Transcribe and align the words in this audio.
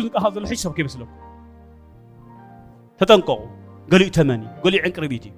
ዝግዙ 0.00 0.16
ቃ 0.22 0.26
ዘሎ 0.34 0.44
ሕጂ 0.50 0.58
ሰብከ 0.64 0.78
ይመስለኩም 0.82 1.16
ተጠንቀቁ 3.00 3.40
ገሊኡ 3.92 4.08
ተመን 4.16 4.40
እዩ 4.46 4.52
ገሊኡ 4.64 4.80
ዕንቅርቢት 4.88 5.24
እዩ 5.28 5.32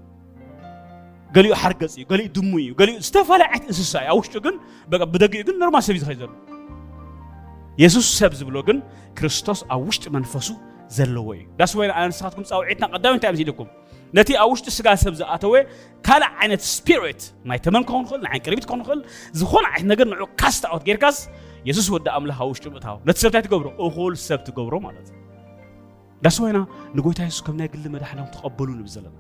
ገሊኡ 1.36 1.52
ሓርገፅ 1.62 1.92
እዩ 1.98 2.04
ገሊኡ 2.12 2.24
ድሙ 2.36 2.52
እዩ 2.64 2.70
ገሊኡ 2.80 2.94
ዝተፈላለየ 3.08 3.48
ዓይነት 3.54 3.66
እንስሳ 3.72 3.92
እዩ 4.04 4.08
ኣብ 4.12 4.16
ውሽጡ 4.20 4.34
ግን 4.46 4.54
ብደጊኡ 5.14 5.40
ግን 5.48 5.54
ኖርማል 5.62 5.82
ሰብ 5.86 5.94
እዩ 5.96 6.00
ዝኸይ 6.04 6.16
ዘሎ 6.22 6.30
የሱስ 7.82 8.08
ሰብ 8.20 8.32
ዝብሎ 8.40 8.56
ግን 8.68 8.78
ክርስቶስ 9.18 9.60
ኣብ 9.74 9.80
ውሽጢ 9.90 10.04
መንፈሱ 10.16 10.48
ዘለዎ 10.96 11.28
እዩ 11.38 11.44
ዳስ 11.60 11.72
ወይ 11.80 11.88
ኣንስኻትኩም 12.02 12.44
ፃውዒትና 12.50 12.84
ቀዳሚ 12.94 13.12
እንታይ 13.18 13.30
ምስ 13.36 13.42
ኢልኩም 13.44 13.68
ነቲ 14.18 14.30
ኣብ 14.42 14.48
ውሽጢ 14.54 14.68
ስጋ 14.78 14.88
ሰብ 15.04 15.14
ዝኣተወ 15.20 15.54
ካልእ 16.06 16.28
ዓይነት 16.40 16.62
ስፒሪት 16.74 17.22
ናይ 17.50 17.58
ተመን 17.66 17.84
ክኸውን 17.90 18.04
ይኽእል 18.06 18.22
ናይ 18.26 18.38
ቅርቢት 18.46 18.66
ክኸውን 18.70 18.82
ይኽእል 18.84 19.00
ዝኾነ 19.42 19.64
ዓይነት 19.72 19.88
ነገር 19.92 20.06
ንዑ 20.12 20.24
ካስታዖት 20.40 20.82
ጌርካስ 20.88 21.18
ኢየሱስ 21.66 21.86
ወደ 21.94 22.06
አምላኻ 22.18 22.38
ውሽጡ 22.50 22.64
ምእታው 22.74 22.96
ነቲ 23.08 23.16
ሰብ 23.22 23.28
እንታይ 23.30 23.42
ትገብሮ 23.46 23.66
እኹል 23.86 24.14
ሰብ 24.28 24.40
ትገብሮ 24.46 24.74
ማለት 24.86 25.06
እዩ 25.12 25.18
ዳስ 26.24 26.36
ወይና 26.44 26.58
ንጎይታ 26.96 27.20
የሱስ 27.28 27.42
ከም 27.46 27.56
ናይ 27.60 27.68
ግሊ 27.74 27.84
መድሓናም 27.94 28.26
ትቐበሉ 28.34 28.68
ንብ 28.80 28.88
ዘለና 28.94 29.16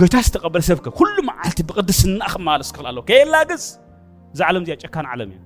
ጎይታ 0.00 0.16
ዝተቐበለ 0.26 0.62
ሰብ 0.70 0.78
ከ 0.84 0.88
ኩሉ 0.98 1.14
መዓልቲ 1.30 1.58
ብቅድስና 1.68 2.20
ክመላለስ 2.34 2.70
ክኽእል 2.74 2.88
ኣለዎ 2.90 3.02
ከየላግስ 3.10 3.64
እዛ 4.34 4.40
ዓለም 4.50 4.62
እዚኣ 4.66 4.76
ጨካን 4.84 5.06
ዓለም 5.12 5.30
እያ 5.34 5.40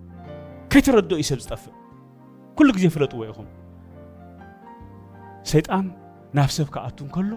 ከይተረድኦ 0.72 1.16
እዩ 1.22 1.28
ሰብ 1.30 1.40
ዝጠፍእ 1.44 1.74
ኩሉ 2.58 2.68
ግዜ 2.76 2.84
ፍለጥዎ 2.96 3.20
ኢኹም 3.30 3.48
ሰይጣን 5.52 5.86
ናብ 6.36 6.50
ሰብ 6.58 6.68
ክኣቱ 6.74 6.98
ከሎ 7.16 7.32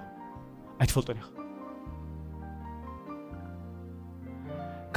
ኣይትፈልጦን 0.81 1.17
ኢኻ 1.21 1.25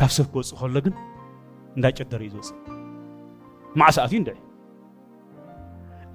ካብ 0.01 0.11
ሰብ 0.19 0.27
ክወፅእ 0.35 0.59
ከሎ 0.63 0.77
ግን 0.87 0.95
እንዳጨደረ 1.77 2.21
እዩ 2.29 2.37
ዝወፅእ 2.49 2.79
مع 3.77 3.91
ساعتين 3.91 4.25
ده 4.25 4.35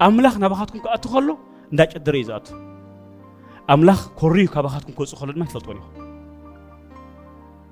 أملاخ 0.02 0.36
نبخاتكم 0.38 0.78
كأتخلو 0.78 1.38
نداج 1.72 1.88
الدريزات 1.96 2.48
أملاخ 3.70 4.08
كوريو 4.14 4.48
كبخاتكم 4.48 4.92
كأتخلو 4.92 5.32
ما 5.36 5.44
تفلتوني 5.44 5.80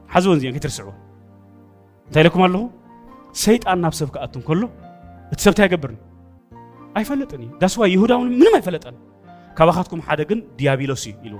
حزون 0.08 0.38
زين 0.38 0.54
كترسعوا 0.56 0.92
تايلكم 2.12 2.44
الله 2.44 2.70
سيد 3.32 3.68
أن 3.68 3.80
نفسه 3.80 4.06
كأتم 4.06 4.40
كله 4.40 4.68
تسبت 5.36 5.60
هيجبرني 5.60 5.96
ኣይፈለጥን 6.98 7.40
እዩ 7.44 7.48
ዳስ 7.60 7.74
ዋይ 7.80 7.88
ይሁዳ 7.92 8.10
እውን 8.16 8.28
ምንም 8.40 8.54
ኣይፈለጠን 8.58 8.96
ካባኻትኩም 9.58 10.00
ሓደ 10.08 10.20
ግን 10.30 10.40
ዲያብሎስ 10.58 11.02
እዩ 11.10 11.14
ኢልዎ 11.28 11.38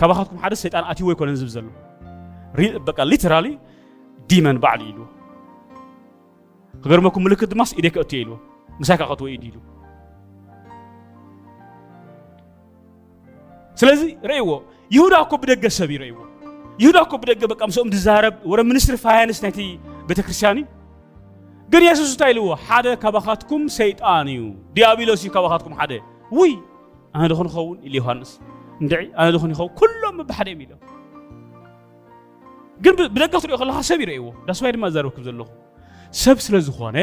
ካባኻትኩም 0.00 0.40
ሓደ 0.42 0.52
ሰይጣን 0.64 0.84
ኣትይዎ 0.92 1.08
ኣይኮነን 1.12 1.38
ዝብ 1.42 1.50
ዘሎ 1.54 1.66
በቃ 2.88 2.98
ሊተራሊ 3.10 3.46
ዲመን 4.32 4.56
ባዕሊ 4.64 4.82
ኢልዎ 4.90 5.06
ክገርመኩም 6.86 7.22
ምልክት 7.26 7.50
ድማ 7.52 7.62
ኢደ 7.78 7.86
ክእቱ 7.94 8.10
ኢልዎ 8.22 8.34
ምሳይ 8.80 8.96
ከዓ 9.00 9.06
ከትወ 9.10 9.26
እዩ 9.34 9.38
ድሉ 9.44 9.54
ስለዚ 13.80 14.00
ረእይዎ 14.30 14.50
ይሁዳ 14.96 15.14
እኮ 15.24 15.32
ብደገ 15.42 15.64
ሰብ 15.78 15.90
እዩ 15.94 15.98
ረእይዎ 16.02 16.18
ይሁዳ 16.82 16.96
እኮ 17.06 17.12
ብደገ 17.22 17.40
በቃ 17.52 17.60
ምስኦም 17.70 17.88
ዝዛረብ 17.94 18.34
ወረ 18.50 18.58
ሚኒስትሪ 18.70 18.94
ፋይናንስ 19.06 19.38
ናይቲ 19.44 19.58
ቤተ 20.08 20.20
ክርስቲያን 20.26 20.58
እዩ 20.60 20.64
ግን 21.74 21.82
የሱስ 21.88 22.10
እንታይ 22.14 22.30
ኢልዎ 22.36 22.44
ሓደ 22.66 22.86
ካባኻትኩም 23.02 23.62
ሰይጣን 23.80 24.26
እዩ 24.36 24.40
ዲያብሎስ 24.78 25.20
እዩ 25.26 25.30
ካባኻትኩም 25.38 25.74
ሓደ 25.82 25.92
ውይ 26.38 26.54
ኣነ 27.16 27.26
ድኹን 27.34 27.48
ይኸውን 27.52 27.76
ኢሉ 27.86 27.94
ዮሃንስ 28.00 28.32
እንድዒ 28.82 29.00
ኣነ 29.20 29.28
ድኹን 29.38 29.50
ይኸውን 29.56 29.72
ኩሎም 29.82 30.18
ብሓደ 30.32 30.46
እዮም 30.56 30.62
ኢሎም 30.66 30.80
ግን 32.86 32.94
ብደገ 33.16 33.32
ክትሪኦ 33.38 33.56
ከለካ 33.62 33.78
ሰብ 33.92 34.00
ይርእይዎ 34.06 34.26
ዳስባይ 34.48 34.72
ድማ 34.76 34.84
ዛረብክብ 34.96 35.22
ዘለኹ 35.28 35.48
ሰብ 36.22 36.38
ስለ 36.44 36.54
ዝኾነ 36.66 36.96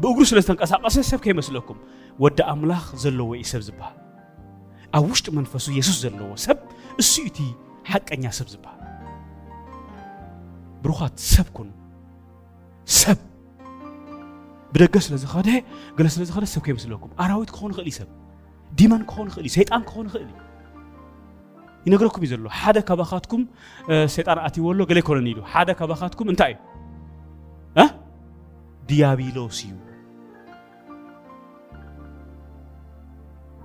ብእግሩ 0.00 0.22
ስለ 0.30 0.38
ዝተንቀሳቀሰ 0.44 0.94
ሰብ 1.10 1.20
ከይመስለኩም 1.24 1.78
ወዲ 2.22 2.38
ኣምላኽ 2.52 2.84
ዘለዎ 3.02 3.28
እዩ 3.40 3.44
ሰብ 3.52 3.62
ዝበሃል 3.66 3.96
ኣብ 4.96 5.04
ውሽጢ 5.12 5.26
መንፈሱ 5.38 5.66
የሱስ 5.78 5.96
ዘለዎ 6.04 6.28
ሰብ 6.46 6.58
እሱ 7.02 7.12
እቲ 7.28 7.38
ሓቀኛ 7.90 8.24
ሰብ 8.38 8.48
ዝበሃል 8.52 8.78
ብሩኻት 10.82 11.14
ሰብ 11.34 11.48
ኩን 11.58 11.68
ሰብ 13.00 13.18
ብደገ 14.72 14.94
ስለ 15.06 15.14
ዝኸደ 15.22 15.48
ገለ 16.00 16.06
ስለ 16.16 16.22
ዝኸደ 16.30 16.44
ሰብ 16.54 16.62
ከይመስለኩም 16.66 17.10
ኣራዊት 17.24 17.50
ክኾን 17.54 17.70
ይኽእል 17.72 17.88
እዩ 17.90 17.94
ሰብ 18.00 18.08
ዲመን 18.80 19.02
ክኾን 19.12 19.26
ይኽእል 19.30 19.44
እዩ 19.48 19.52
ሰይጣን 19.58 19.82
ክኾን 19.90 20.04
ይኽእል 20.10 20.24
እዩ 20.32 20.36
ይነግረኩም 21.86 22.22
እዩ 22.24 22.30
ዘሎ 22.34 22.46
ሓደ 22.60 22.76
ካባኻትኩም 22.90 23.42
ሰይጣን 24.16 24.38
ኣትይዎ 24.48 24.66
ኣሎ 24.74 24.80
ገለ 24.90 24.98
ይኮነኒ 25.04 25.26
ኢሉ 25.34 25.40
ሓደ 25.54 25.68
ካባኻትኩም 25.80 26.28
እንታይ 26.34 26.54
እዩ 26.58 27.88
ديابيلوسيو 28.90 29.76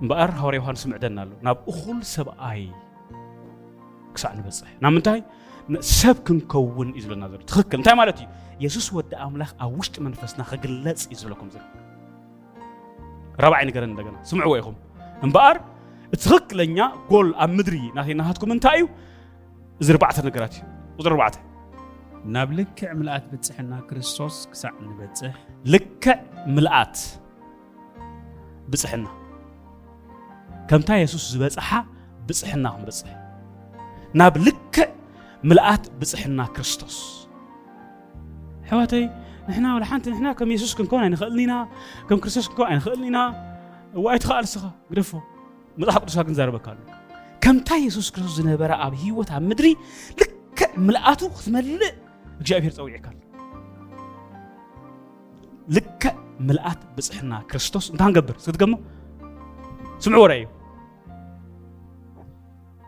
እምበኣር 0.02 0.30
ሃዋርያ 0.38 0.58
ዮሃንስ 0.60 0.80
ምዕደና 0.90 1.18
ኣሎ 1.24 1.30
ናብ 1.46 1.58
እኹል 1.72 1.98
ሰብኣይ 2.14 2.62
ክሳዕ 4.14 4.32
ንበፅሕ 4.38 4.68
ናብ 4.84 4.90
ምንታይ 4.96 5.20
ሰብ 6.00 6.16
ክንከውን 6.26 6.88
እዩ 6.96 7.02
ዝብለና 7.04 7.24
ዘሎ 7.32 7.40
ትኽክል 7.50 7.76
እንታይ 7.80 7.94
ማለት 8.00 8.18
እዩ 8.22 8.26
የሱስ 8.64 8.86
ወዲ 8.96 9.12
ኣምላኽ 9.26 9.50
ኣብ 9.64 9.70
ውሽጢ 9.80 9.94
መንፈስና 10.06 10.40
ክግለፅ 10.50 11.00
እዩ 11.12 11.16
ዝብለኩም 11.22 11.48
ዘሎ 11.54 11.62
ረብዓይ 13.44 13.64
ነገረን 13.70 13.90
እንደገና 13.94 14.16
ስምዕዎ 14.32 14.52
ኢኹም 14.62 14.76
እምበኣር 15.26 15.56
እቲ 16.14 16.20
ትኽክለኛ 16.26 16.78
ጎል 17.12 17.30
ኣብ 17.44 17.50
ምድሪ 17.58 17.78
ናተናሃትኩም 17.98 18.52
እንታይ 18.56 18.76
እዩ 18.82 18.86
እዚ 19.82 19.88
ርባዕተ 19.98 20.18
ነገራት 20.30 20.54
እዩ 20.58 20.64
ቁፅሪ 20.98 21.12
ርባዕተ 21.16 21.36
ናብ 22.32 22.50
ልክዕ 22.58 22.88
ምልኣት 22.98 23.24
በፅሕና 23.32 23.72
ክርስቶስ 23.88 24.36
ክሳዕ 24.50 24.72
ንበፅሕ 24.90 25.34
ልክዕ 25.72 26.08
ምልኣት 26.56 26.96
ብፅሕና 28.70 29.06
ከምታ 30.68 30.88
የሱስ 31.02 31.24
ዝበፅሓ 31.32 31.68
ብፅሕና 32.28 32.64
ክንበፅሕ 32.76 33.10
ናብ 34.20 34.34
ልክዕ 34.46 34.86
ምልኣት 35.48 35.82
ብፅሕና 36.00 36.40
ክርስቶስ 36.56 36.96
ኣሕዋተይ 38.64 39.04
ንሕና 39.48 39.66
ወላ 39.76 39.84
ሓንቲ 39.90 40.04
ንሕና 40.14 40.28
ከም 40.38 40.48
የሱስ 40.54 40.72
ክንከውን 40.78 41.02
ኣይንኽእልን 41.06 41.40
ኢና 41.46 41.52
ከም 42.08 42.18
ክርስቶስ 42.22 42.46
ክንከውን 42.50 42.68
ኣይንኽእልን 42.72 43.04
ኢና 43.10 43.18
ዋይ 44.06 44.18
ትኸኣል 44.24 44.44
ንስኻ 44.46 44.64
ግደፎ 44.92 45.10
መፅሓፍ 45.80 46.00
ቅዱስካ 46.06 46.20
ግን 46.28 46.36
ዛረበካ 46.40 46.66
ኣሎ 46.72 46.78
ከምታ 47.44 47.68
የሱስ 47.86 48.08
ክርስቶስ 48.14 48.34
ዝነበረ 48.40 48.70
ኣብ 48.86 48.94
ሂወት 49.02 49.30
ኣብ 49.36 49.44
ምድሪ 49.50 49.68
ልክዕ 50.22 50.70
ምልኣቱ 50.86 51.20
ክትመልእ 51.36 51.94
እግዚአብሔር 52.42 52.72
ጸዊዕካል 52.78 53.16
ልክዕ 55.76 56.08
ምልኣት 56.48 56.80
ብፅሕና 56.96 57.32
ክርስቶስ 57.50 57.84
እንታይ 57.92 58.06
ክንገብር 58.08 58.36
እስክትገሞ 58.40 58.72
ስምዑ 60.04 60.18
ወርያ 60.24 60.38
እዩ 60.42 60.46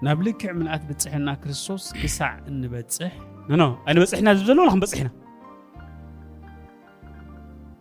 ናብ 0.07 0.19
ልክዕ 0.27 0.51
ምልኣት 0.61 0.83
ብፅሕና 0.89 1.29
ክርስቶስ 1.43 1.85
ክሳዕ 2.01 2.33
እንበፅሕ 2.51 3.13
ኖ 3.61 3.63
ኣይንበፅሕና 3.89 4.29
ዝብ 4.41 4.47
ዘለዎ 4.51 4.67
ክንበፅሕና 4.75 5.11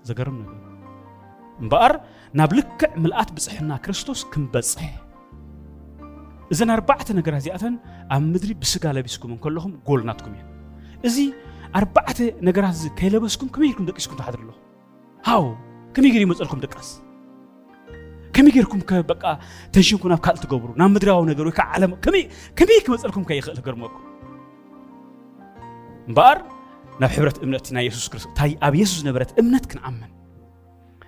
ዘገርም 0.10 0.38
ነገር 0.44 0.56
እምበኣር 1.64 1.94
ናብ 2.40 2.52
ልክዕ 2.60 2.90
ምልኣት 3.04 3.30
ብፅሕና 3.38 3.72
ክርስቶስ 3.86 4.22
ክንበፅሕ 4.34 4.86
እዘን 6.54 6.70
ኣርባዕተ 6.76 7.08
ነገራት 7.20 7.42
እዚኣተን 7.44 7.76
ኣብ 8.16 8.24
ምድሪ 8.32 8.52
ብስጋ 8.64 8.84
ለቢስኩም 8.96 9.32
እንከለኹም 9.36 9.72
ጎልናትኩም 9.88 10.34
እየን 10.36 10.50
እዚ 11.08 11.16
أربعة 11.75 12.16
نجارات 12.42 12.77
كيلبسكم 12.98 13.48
كم 13.48 13.63
يكون 13.63 13.86
دقيسكم 13.86 14.16
تحضر 14.16 14.39
له 14.42 14.54
هاو 15.25 15.56
كم 15.94 16.06
يجري 16.06 16.25
مسألكم 16.25 16.60
دقاس 16.60 17.01
كم 18.33 18.48
يجركم 18.48 18.80
كبقى 18.80 19.39
تنشينكم 19.74 20.10
ناب 20.10 20.18
كالت 20.19 20.45
قبرو 20.45 20.74
نام 20.77 20.94
مدراو 20.94 21.25
نجارو 21.25 21.51
كعالم 21.51 21.95
كم 21.95 22.12
كم 22.56 22.66
يك 22.81 22.89
مسألكم 22.89 23.24
كي 23.24 23.38
يخلق 23.38 23.66
جرمكم 23.66 24.01
بار 26.07 26.42
ناب 27.01 27.10
حبرة 27.10 27.33
إمنتنا 27.44 27.81
يسوع 27.81 28.10
كريستوس 28.10 28.33
تاي 28.36 28.57
أبي 28.63 28.80
يسوع 28.80 29.10
نبرة 29.10 29.27
إمنت 29.39 29.66
كن 29.66 29.80
عمن 29.80 30.01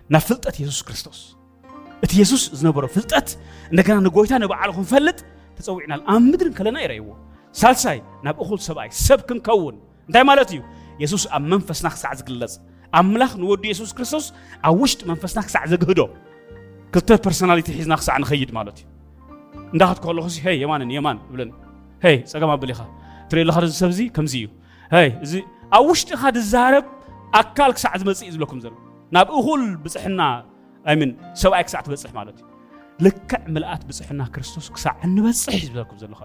ناب 0.10 0.22
فلتة 0.22 0.62
يسوع 0.62 0.88
كريستوس 0.88 1.38
እቲ 2.06 2.12
የሱስ 2.22 2.42
ዝነበሮ 2.58 2.86
ፍልጠት 2.96 3.30
እንደገና 3.70 3.96
ንጎይታ 4.06 4.34
ንበዓል 4.42 4.72
ክንፈልጥ 4.76 5.20
ተፀዊዕናል 5.58 6.02
ኣብ 6.14 6.22
ምድርን 6.32 6.54
ከለና 6.58 6.78
ይረይዎ 6.84 7.08
ሳልሳይ 7.62 7.98
ናብ 8.26 8.36
እኹል 8.44 8.60
ሰብኣይ 8.68 8.90
ሰብ 9.06 9.20
ክንከውን 9.30 9.76
እንታይ 10.08 10.24
ማለት 10.30 10.50
እዩ 10.54 10.60
የሱስ 11.02 11.24
ኣብ 11.38 11.44
መንፈስና 11.54 11.88
ክሳዕ 11.94 12.12
ዝግለጽ 12.20 12.54
ኣምላኽ 13.00 13.32
ንወዱ 13.42 13.64
የሱስ 13.72 13.92
ክርስቶስ 13.98 14.26
ኣብ 14.68 14.74
ውሽጢ 14.84 15.00
መንፈስና 15.10 15.40
ክሳዕ 15.48 15.64
ዘግህዶ 15.72 16.00
ክልተ 16.94 17.10
ፐርሶናሊቲ 17.26 17.68
ሒዝና 17.78 17.94
ክሳዕ 18.02 18.16
ንኸይድ 18.24 18.52
ማለት 18.58 18.78
እዩ 18.82 18.86
እንዳኸት 19.74 20.00
ከለኹ 20.04 20.26
ሄይ 20.46 20.56
የማንን 20.64 20.90
የማን 20.96 21.18
ይብለኒ 21.30 21.52
ሄይ 22.06 22.16
ፀገም 22.32 22.50
ኣብል 22.56 22.72
ኢኻ 22.76 22.82
ትሪኢ 23.32 23.44
ኣለኻ 23.48 23.58
ዚ 23.72 23.74
ሰብ 23.82 23.90
እዚ 23.96 24.00
ከምዚ 24.18 24.34
እዩ 24.44 24.48
ሄይ 24.96 25.10
እዚ 25.26 25.34
ኣብ 25.78 25.84
ውሽጢኻ 25.92 26.22
ድዛረብ 26.38 26.86
ኣካል 27.42 27.72
ክሳዕ 27.78 27.94
ዝመፅእ 28.02 28.26
እዩ 28.28 28.32
ዝብለኩም 28.38 28.60
ዘሎ 28.66 28.74
ናብ 29.16 29.28
እኹል 29.40 29.62
ብፅሕና 29.84 30.22
ኣይምን 30.92 31.12
ሰብኣይ 31.44 31.64
ክሳዕ 31.68 31.82
ትበፅሕ 31.88 32.12
ማለት 32.20 32.38
እዩ 32.42 32.46
ልክዕ 33.06 33.32
ምልኣት 33.54 33.82
ብፅሕና 33.90 34.22
ክርስቶስ 34.36 34.68
ክሳዕ 34.78 34.94
እንበፅሕ 35.10 35.54
እዩ 35.60 35.64
ዝብለኩም 35.70 35.98
ዘለኹ 36.04 36.22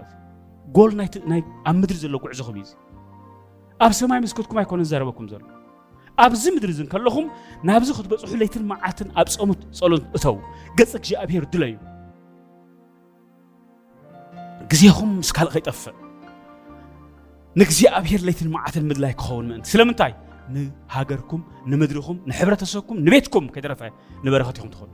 ጎል 0.78 0.92
ናይ 1.32 1.40
ኣብ 1.70 1.76
ምድሪ 1.82 1.96
ዘሎ 2.06 2.14
ጉዕዞኹም 2.26 2.56
እዩ 2.64 2.70
ኣብ 3.84 3.92
ሰማይ 3.98 4.18
ምስ 4.22 4.32
ኩትኩም 4.38 4.58
ኣይኮነን 4.62 4.86
ዘረበኩም 4.90 5.26
ዘሎ 5.32 5.42
ኣብዚ 6.24 6.42
ምድሪ 6.54 6.70
እዝን 6.74 6.88
ከለኹም 6.92 7.26
ናብዚ 7.68 7.88
ክትበፅሑ 7.98 8.32
ለይትን 8.40 8.64
መዓልትን 8.70 9.08
ኣብ 9.20 9.28
ፀሙት 9.36 9.60
ፀሎት 9.78 10.02
እተው 10.16 10.36
ገፀ 10.78 10.90
እግዚኣብሔር 11.00 11.44
ድለዩ 11.52 11.72
ግዜኹም 14.72 15.10
ምስ 15.20 15.30
ካልእ 15.36 15.52
ከይጠፍእ 15.54 15.96
ንእግዚኣብሔር 17.60 18.20
ለይትን 18.28 18.48
መዓልትን 18.54 18.84
ምድላይ 18.92 19.12
ክኸውን 19.22 19.46
ምእንቲ 19.50 19.66
ስለምንታይ 19.74 20.12
ንሃገርኩም 20.54 21.42
ንምድሪኹም 21.72 22.16
ንሕብረተሰብኩም 22.30 22.96
ንቤትኩም 23.06 23.44
ከይተረፈ 23.56 23.82
ንበረኸት 24.24 24.56
ኢኹም 24.60 24.70
ትኾኑ 24.76 24.88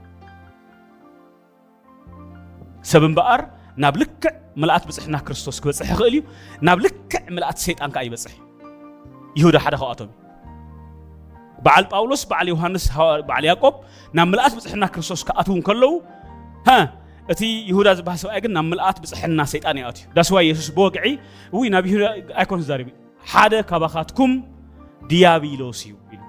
ሰብ 2.91 3.03
እምበኣር 3.11 3.41
ናብ 3.83 3.95
ልክዕ 4.01 4.25
ምልኣት 4.61 4.83
ብፅሕና 4.89 5.15
ክርስቶስ 5.27 5.57
ክበፅሕ 5.63 5.89
ይኽእል 5.93 6.13
እዩ 6.15 6.21
ናብ 6.69 6.79
ልክዕ 6.85 7.15
ምልኣት 7.35 7.57
ሰይጣን 7.67 7.91
ከዓ 7.95 8.03
ይበፅሕ 8.07 8.33
እዩ 8.37 8.47
ይሁዳ 9.39 9.55
ሓደ 9.65 9.75
ካብኣቶም 9.81 10.09
በዓል 11.65 11.85
ጳውሎስ 11.93 12.21
በዓል 12.31 12.47
ዮሃንስ 12.53 12.85
በዓል 13.29 13.43
ያዕቆብ 13.51 13.75
ናብ 14.17 14.27
ምልኣት 14.31 14.53
ብፅሕና 14.57 14.83
ክርስቶስ 14.95 15.21
ክኣትዉ 15.27 15.55
ከለዉ 15.67 15.91
እቲ 17.31 17.41
ይሁዳ 17.69 17.87
ዝበሃል 17.97 18.19
ሰብኣይ 18.23 18.39
ግን 18.45 18.51
ናብ 18.57 18.65
ምልኣት 18.71 18.97
ብፅሕና 19.03 19.39
ሰይጣን 19.53 19.77
ይኣትዩ 19.81 20.05
ዳስዋ 20.17 20.35
ኢየሱስ 20.47 20.67
ብወግዒ 20.77 21.05
ውይ 21.57 21.67
ናብ 21.73 21.83
ይሁዳ 21.89 22.05
ኣይኮን 22.41 22.61
ዛሪብ 22.69 22.87
ሓደ 23.31 23.53
ካባኻትኩም 23.69 24.31
ዲያብሎስ 25.11 25.81
እዩ 25.87 25.93
ኢሉ 26.13 26.21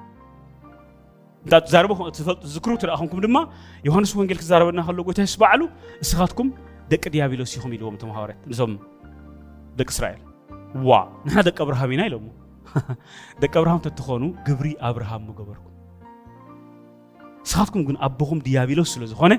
እንታ 1.44 1.55
ትዛርቦ 1.67 1.91
ትፈልጡ 2.17 2.43
ዝክሩ 2.55 2.73
ትረእኹምኩም 2.82 3.20
ድማ 3.26 3.37
ዮሃንስ 3.88 4.11
ወንጌል 4.20 4.38
ክዛረበና 4.43 4.81
ከሎ 4.88 4.99
ጎይታ 5.08 5.20
የሱስ 5.25 5.37
በዓሉ 5.43 5.62
እስኻትኩም 6.05 6.49
ደቂ 6.93 7.05
ዲያብሎስ 7.14 7.53
ኢኹም 7.58 7.73
ኢልዎም 7.76 7.96
ተምሃዋርያት 8.03 8.43
ንዞም 8.53 8.75
ደቂ 9.79 9.88
እስራኤል 9.96 10.20
ዋ 10.91 11.00
ንሕና 11.26 11.41
ደቂ 11.49 11.58
ኣብርሃም 11.64 11.93
ኢና 11.96 12.03
ኢሎሞ 12.11 12.26
دك 13.40 13.56
أبراهام 13.56 13.78
تتخونو 13.78 14.34
جبري 14.46 14.76
أبراهام 14.81 15.26
مجبركم 15.26 15.70
سخافكم 17.44 17.84
جن 17.87 17.96
أبوكم 18.00 18.38
ديابيلو 18.38 18.84
سلوز 18.84 19.12
خانة 19.14 19.38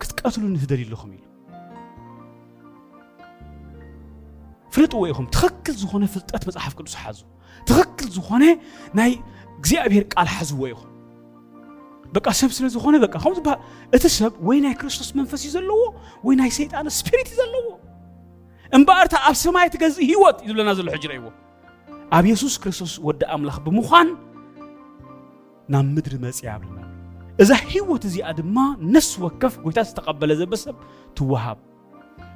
كتقاتلوا 0.00 0.48
نهدري 0.48 0.84
لهم 0.84 1.12
يلو 1.12 1.26
فلت 4.70 4.94
ويهم 4.94 5.26
تخكل 5.26 5.72
زخانة 5.72 6.06
فلتات 6.06 6.48
مزحف 6.48 6.74
كل 6.74 6.88
سحازو 6.88 7.26
تخكل 7.66 8.04
زخانة 8.06 8.60
ناي 8.94 9.18
جزي 9.60 9.78
أبير 9.78 10.06
على 10.16 10.28
حزو 10.28 10.62
ويهم 10.62 10.96
بقى 12.14 12.32
سب 12.32 12.48
سل 12.50 12.68
زخانة 12.68 13.06
بقى 13.06 13.18
خمس 13.18 13.38
بقى 13.38 13.60
اتسب 13.94 14.32
وين 14.40 14.64
هاي 14.64 14.74
كريستوس 14.74 15.16
منفس 15.16 15.46
يزلوه 15.46 15.96
وين 16.24 16.40
هاي 16.40 16.50
سيد 16.50 16.74
أنا 16.74 16.88
سبيريت 16.90 17.26
يزلوه 17.32 17.78
إن 18.74 18.84
بقى 18.84 19.00
أرتا 19.00 19.16
أبسمايت 19.16 19.76
جزء 19.76 20.02
هيوت 20.04 20.42
يدلنا 20.42 20.74
زل 20.74 20.88
الحجرة 20.88 21.12
يوه 21.12 21.45
ኣብ 22.14 22.24
የሱስ 22.30 22.54
ክርስቶስ 22.62 22.92
ወዲ 23.06 23.20
ኣምላኽ 23.36 23.56
ብምዃን 23.66 24.08
ናብ 25.74 25.86
ምድሪ 25.94 26.14
መፅያ 26.24 26.50
ብልና 26.62 26.78
እዛ 27.42 27.50
ሂወት 27.70 28.02
እዚኣ 28.08 28.26
ድማ 28.38 28.56
ነፍሲ 28.94 29.12
ወከፍ 29.24 29.54
ጎይታ 29.64 29.78
ዝተቐበለ 29.88 30.30
ዘበ 30.40 30.52
ሰብ 30.64 30.76
ትወሃብ 31.18 31.58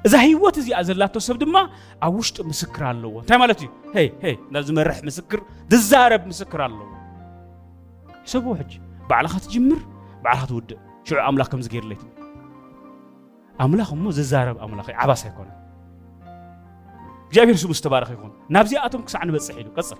እዛ 0.07 0.13
ሂወት 0.31 0.55
እዚኣ 0.61 0.79
ዘላቶ 0.87 1.15
ሰብ 1.27 1.35
ድማ 1.43 1.55
ኣብ 2.05 2.13
ውሽጢ 2.19 2.37
ምስክር 2.51 2.83
ኣለዎ 2.89 3.13
እንታይ 3.23 3.39
ማለት 3.43 3.59
እዩ 3.63 3.69
ሄይ 3.95 4.07
ሄይ 4.23 4.35
ናብ 4.53 4.63
ዝመርሕ 4.67 4.97
ምስክር 5.09 5.39
ዝዛረብ 5.73 6.21
ምስክር 6.31 6.59
ኣለዎ 6.67 6.85
ሰብዎ 8.33 8.49
ሕጂ 8.59 8.71
ባዕልኻ 9.09 9.33
ትጅምር 9.45 9.79
ባዕልኻ 10.25 10.43
ትውድእ 10.51 10.71
ሽዑ 11.07 11.17
ኣምላኽ 11.29 11.47
ከምዚ 11.53 11.67
ገይርለይት 11.75 12.03
ኣምላኽ 13.63 13.89
እሞ 13.97 14.03
ዝዛረብ 14.19 14.57
ኣምላኽ 14.65 14.87
እዩ 14.93 14.97
ዓባስ 15.05 15.21
ኣይኮነን 15.29 15.57
እግዚአብሔር 17.31 17.57
ስሙ 17.61 17.73
ዝተባረኸ 17.79 18.09
ይኹን 18.15 18.31
ናብዚኣቶም 18.55 19.01
ክሳዕ 19.07 19.21
ንበፅሕ 19.27 19.55
ኢሉ 19.61 19.67
ቀፅል 19.77 19.99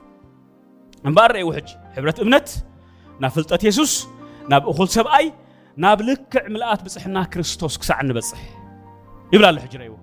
እምበር 1.09 1.29
ርእይዎ 1.35 1.49
ሕጂ 1.57 1.69
ሕብረት 1.95 2.17
እምነት 2.23 2.47
ናብ 3.23 3.29
ፍልጠት 3.35 3.61
የሱስ 3.67 3.93
ናብ 4.51 4.63
እኹል 4.71 4.89
ሰብኣይ 4.95 5.25
ናብ 5.83 5.99
ልክዕ 6.09 6.43
ምልኣት 6.53 6.81
ብፅሕና 6.85 7.17
ክርስቶስ 7.33 7.73
ክሳዕ 7.83 7.99
ንበፅሕ 8.09 8.41
ይብል 9.33 9.45
ኣሎ 9.51 9.57
ሕጂ 9.65 9.73
ረእይዎ 9.83 9.95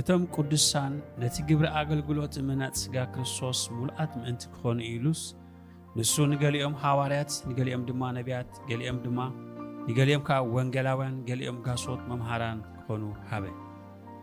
እቶም 0.00 0.22
ቅዱሳን 0.36 0.94
ነቲ 1.24 1.36
ግብሪ 1.50 1.66
ኣገልግሎት 1.82 2.34
እምነት 2.42 2.74
ስጋ 2.84 2.96
ክርስቶስ 3.16 3.60
ሙሉኣት 3.76 4.10
ምእንቲ 4.20 4.42
ክኾኑ 4.56 4.78
ኢሉስ 4.92 5.22
ንሱ 6.00 6.14
ንገሊኦም 6.34 6.74
ሃዋርያት 6.84 7.32
ንገሊኦም 7.50 7.82
ድማ 7.90 8.02
ነቢያት 8.18 8.50
ገሊኦም 8.70 8.98
ድማ 9.06 9.18
ንገሊኦም 9.90 10.22
ከዓ 10.30 10.38
ወንጌላውያን 10.56 11.16
ገሊኦም 11.30 11.58
ጋሶት 11.68 12.02
መምሃራን 12.12 12.60
ክኾኑ 12.78 13.02
ሃበ 13.32 13.44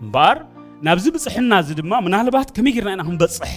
እምበር 0.05 0.37
ናብዚ 0.85 1.05
ብፅሕና 1.15 1.51
እዚ 1.61 1.69
ድማ 1.79 1.93
ምናልባት 2.05 2.49
ከመይ 2.55 2.71
ጌርና 2.75 2.91
ኢና 2.95 3.01
ክንበፅሕ 3.07 3.51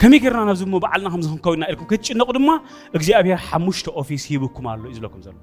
ከመይ 0.00 0.18
ጌርና 0.24 0.40
ናብዚ 0.48 0.62
ምበዓልና 0.74 1.06
ከም 1.12 1.22
ዝክንከው 1.26 1.52
ኢና 1.56 1.64
ኢልኩም 1.70 1.86
ክትጭነቁ 1.90 2.28
ድማ 2.36 2.48
እግዚኣብሔር 2.96 3.38
ሓሙሽተ 3.48 3.86
ኦፊስ 4.00 4.22
ሂብኩም 4.30 4.66
ኣሎ 4.72 4.82
እዩ 4.88 4.92
ዝለኩም 4.98 5.20
ዘሎ 5.26 5.36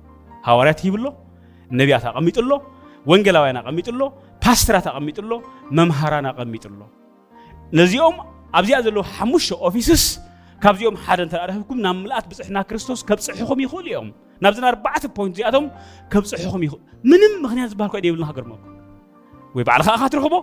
ሃዋርያት 0.48 0.80
ሂብሎ 0.86 1.04
ነቢያት 1.80 2.06
ኣቐሚጡሎ 2.12 2.52
ወንጌላውያን 3.12 3.58
ኣቐሚጡሎ 3.64 4.02
ፓስተራት 4.44 4.88
ኣቐሚጡሎ 4.94 5.32
መምሃራን 5.80 6.26
ኣቐሚጡሎ 6.32 6.80
ነዚኦም 7.82 8.16
ኣብዚኣ 8.60 8.80
ዘለዉ 8.88 9.04
ሓሙሽተ 9.16 9.54
ኦፊስስ 9.70 10.04
ካብዚኦም 10.64 10.96
ሓደ 11.04 11.20
እንተዳርህብኩም 11.26 11.78
ናብ 11.86 11.96
ምልኣት 12.02 12.26
ብፅሕና 12.32 12.58
ክርስቶስ 12.70 13.00
ከብፅሕኹም 13.10 13.60
ይኽእሉ 13.66 13.88
እዮም 13.92 14.08
ናብዚን 14.44 14.66
ኣርባዕተ 14.72 15.04
ፖይንት 15.18 15.34
እዚኣቶም 15.38 15.66
ከብፅሕኹም 16.14 16.62
ይኽእሉ 16.66 16.82
ምንም 17.12 17.34
ምክንያት 17.46 17.70
ዝበሃል 17.74 17.92
ኳ 17.94 18.04
የብልና 18.10 18.26
ሃገርመኩም 18.32 18.68
ወይ 19.56 19.64
ባዕልኻ 19.68 19.90
ኢኻ 19.98 20.04
ትረኽቦ 20.12 20.36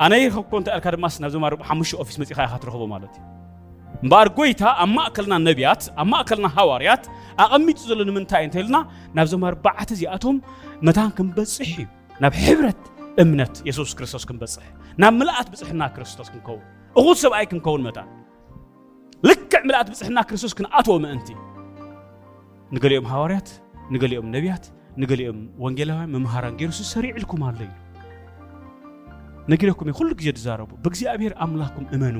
أنا 0.00 0.40
كنت 0.40 0.68
أركض 0.68 0.94
ماس 0.98 1.20
نبزو 1.20 1.38
مارو 1.38 1.64
حمش 1.64 1.94
أوفيس 1.94 2.20
متي 2.20 2.34
خا 2.34 2.46
خاطر 2.46 2.70
خبو 2.70 2.86
مالتي 2.86 3.20
مبار 4.02 4.28
قويتا 4.28 4.66
أما 4.68 5.06
أكلنا 5.06 5.38
نبيات 5.38 5.88
أما 5.88 6.20
أكلنا 6.20 6.48
حواريات 6.48 7.06
أقمت 7.38 7.78
زلنا 7.78 8.12
من 8.12 8.26
تاين 8.26 8.50
تلنا 8.50 8.88
نبزو 9.14 9.38
مار 9.38 9.54
بعت 9.54 9.92
زي 9.92 10.14
أتهم 10.14 10.42
متان 10.82 11.10
كم 11.10 11.30
بصحي 11.30 11.86
نب 12.20 12.32
حبرت 12.34 12.76
እምነት 13.22 13.54
የሱስ 13.68 13.92
ክርስቶስ 13.98 14.24
ክንበፅሕ 14.28 14.66
ናብ 15.02 15.12
ምልኣት 15.20 15.46
ብፅሕና 15.52 15.82
ክርስቶስ 15.94 16.28
ክንከውን 16.34 16.60
እኹት 17.00 17.18
ሰብኣይ 17.22 17.46
ክንከውን 17.50 17.82
መጣን 17.86 18.06
ልክዕ 19.28 19.60
ምልኣት 19.68 19.86
ብፅሕና 19.92 20.18
ክርስቶስ 20.28 20.52
ክንኣትዎ 20.58 20.94
ምእንቲ 21.04 21.28
ንገሊኦም 22.74 23.06
ሃዋርያት 23.12 23.48
ንገሊኦም 23.94 24.28
ነቢያት 24.36 24.64
ንገሊኦም 25.00 25.40
ወንጌላውያን 25.64 26.12
መምሃራን 26.16 26.56
ገይሩስ 26.62 26.78
ሰሪዕ 26.94 27.12
ኢልኩም 27.20 27.42
ኣሎ 27.48 27.58
እዩ 27.66 27.72
ነጊረኩም 29.52 29.88
ኩሉ 29.98 30.08
ግዜ 30.20 30.28
ድዛረቡ 30.38 30.70
ብእግዚኣብሔር 30.84 31.32
ኣምላኽኩም 31.44 31.84
እመኑ 31.96 32.16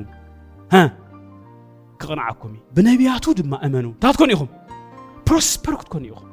ክቕንዓኩም 2.00 2.52
እዩ 2.56 2.62
ብነቢያቱ 2.76 3.24
ድማ 3.38 3.52
እመኑ 3.66 3.84
እንታይ 3.92 4.12
ትኮኑ 4.16 4.30
ኢኹም 4.36 4.50
ፕሮስፐር 5.28 5.74
ክትኮኑ 5.80 6.04
ኢኹም 6.12 6.28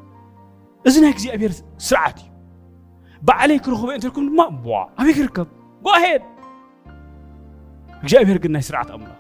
እዚ 0.88 0.96
ናይ 1.04 1.12
እግዚኣብሔር 1.16 1.52
ስርዓት 1.88 2.18
እዩ 2.24 2.30
ባዕለይ 3.28 3.60
ክረኽቦ 3.66 3.90
እንተልኩም 3.98 4.26
ድማ 4.30 4.42
ዋ 4.72 4.80
ኣበይ 5.00 5.14
ክርከብ 5.20 5.48
ጎሄድ 5.88 6.24
እግዚኣብሔር 8.04 8.38
ግን 8.44 8.54
ናይ 8.56 8.64
ስርዓት 8.68 8.90
ኣምላኽ 8.98 9.20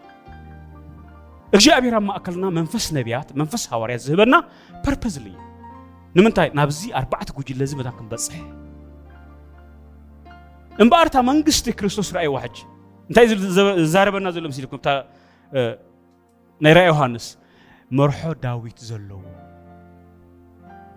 እግዚኣብሔር 1.55 1.93
ኣብ 1.99 2.03
ማእከልና 2.09 2.45
መንፈስ 2.59 2.85
ነቢያት 2.99 3.29
መንፈስ 3.41 3.63
ሃዋርያት 3.73 4.03
ዝህበና 4.07 4.35
ፐርፐዝሊ 4.85 5.25
እዩ 5.35 5.41
ንምንታይ 6.19 6.49
ናብዚ 6.59 6.79
ኣርባዕተ 7.01 7.29
ጉጅለ 7.37 7.61
ዝመታ 7.71 7.87
ክንበፅሕ 7.97 8.37
امبارتا 10.81 11.21
منغست 11.21 11.69
كريستوس 11.69 12.13
راي 12.13 12.27
واحد 12.27 12.49
انتي 13.09 13.35
زاربنا 13.85 14.31
زلم 14.31 14.51
سيلكم 14.51 14.77
تا 14.77 15.03
ናይ 16.65 16.73
ራእይ 16.77 16.85
ዮሃንስ 16.89 17.25
መርሖ 17.99 18.19
ዳዊት 18.43 18.77
ዘለዎ 18.89 19.19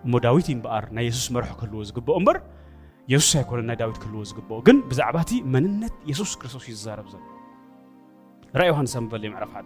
እሞ 0.05 0.13
ዳዊት 0.25 0.47
ይምበኣር 0.51 0.85
ናይ 0.95 1.03
የሱስ 1.09 1.27
መርሖ 1.35 1.49
ክህልዎ 1.59 1.79
ዝግብኦ 1.89 2.13
እምበር 2.19 2.37
የሱስ 3.11 3.31
ኣይኮነ 3.39 3.59
ናይ 3.69 3.77
ዳዊት 3.81 3.97
ክህልዎ 4.03 4.21
ዝግብኦ 4.29 4.57
ግን 4.67 4.77
ብዛዕባ 4.91 5.15
እቲ 5.25 5.31
መንነት 5.55 5.95
የሱስ 6.11 6.31
ክርስቶስ 6.41 6.63
እዩ 6.69 6.75
ዝዛረብ 6.79 7.07
ዘሎ 7.13 7.21
ራእይ 8.59 8.69
ዮሃንስ 8.71 8.93
ኣንበለይ 9.01 9.29
ምዕራፍ 9.35 9.51
ሓደ 9.57 9.65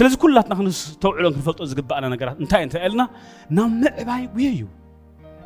ስለዚ 0.00 0.12
ኩላትና 0.24 0.52
ክንተውዕሎን 0.60 1.34
ክንፈልጦ 1.38 1.60
ዝግባኣና 1.72 2.12
ነገራት 2.14 2.38
እንታይ 2.44 2.62
እንታይ 2.66 2.82
ኣልና 2.88 3.00
ናብ 3.58 3.70
ምዕባይ 3.82 4.22
ጉየ 4.36 4.48
እዩ 4.56 4.62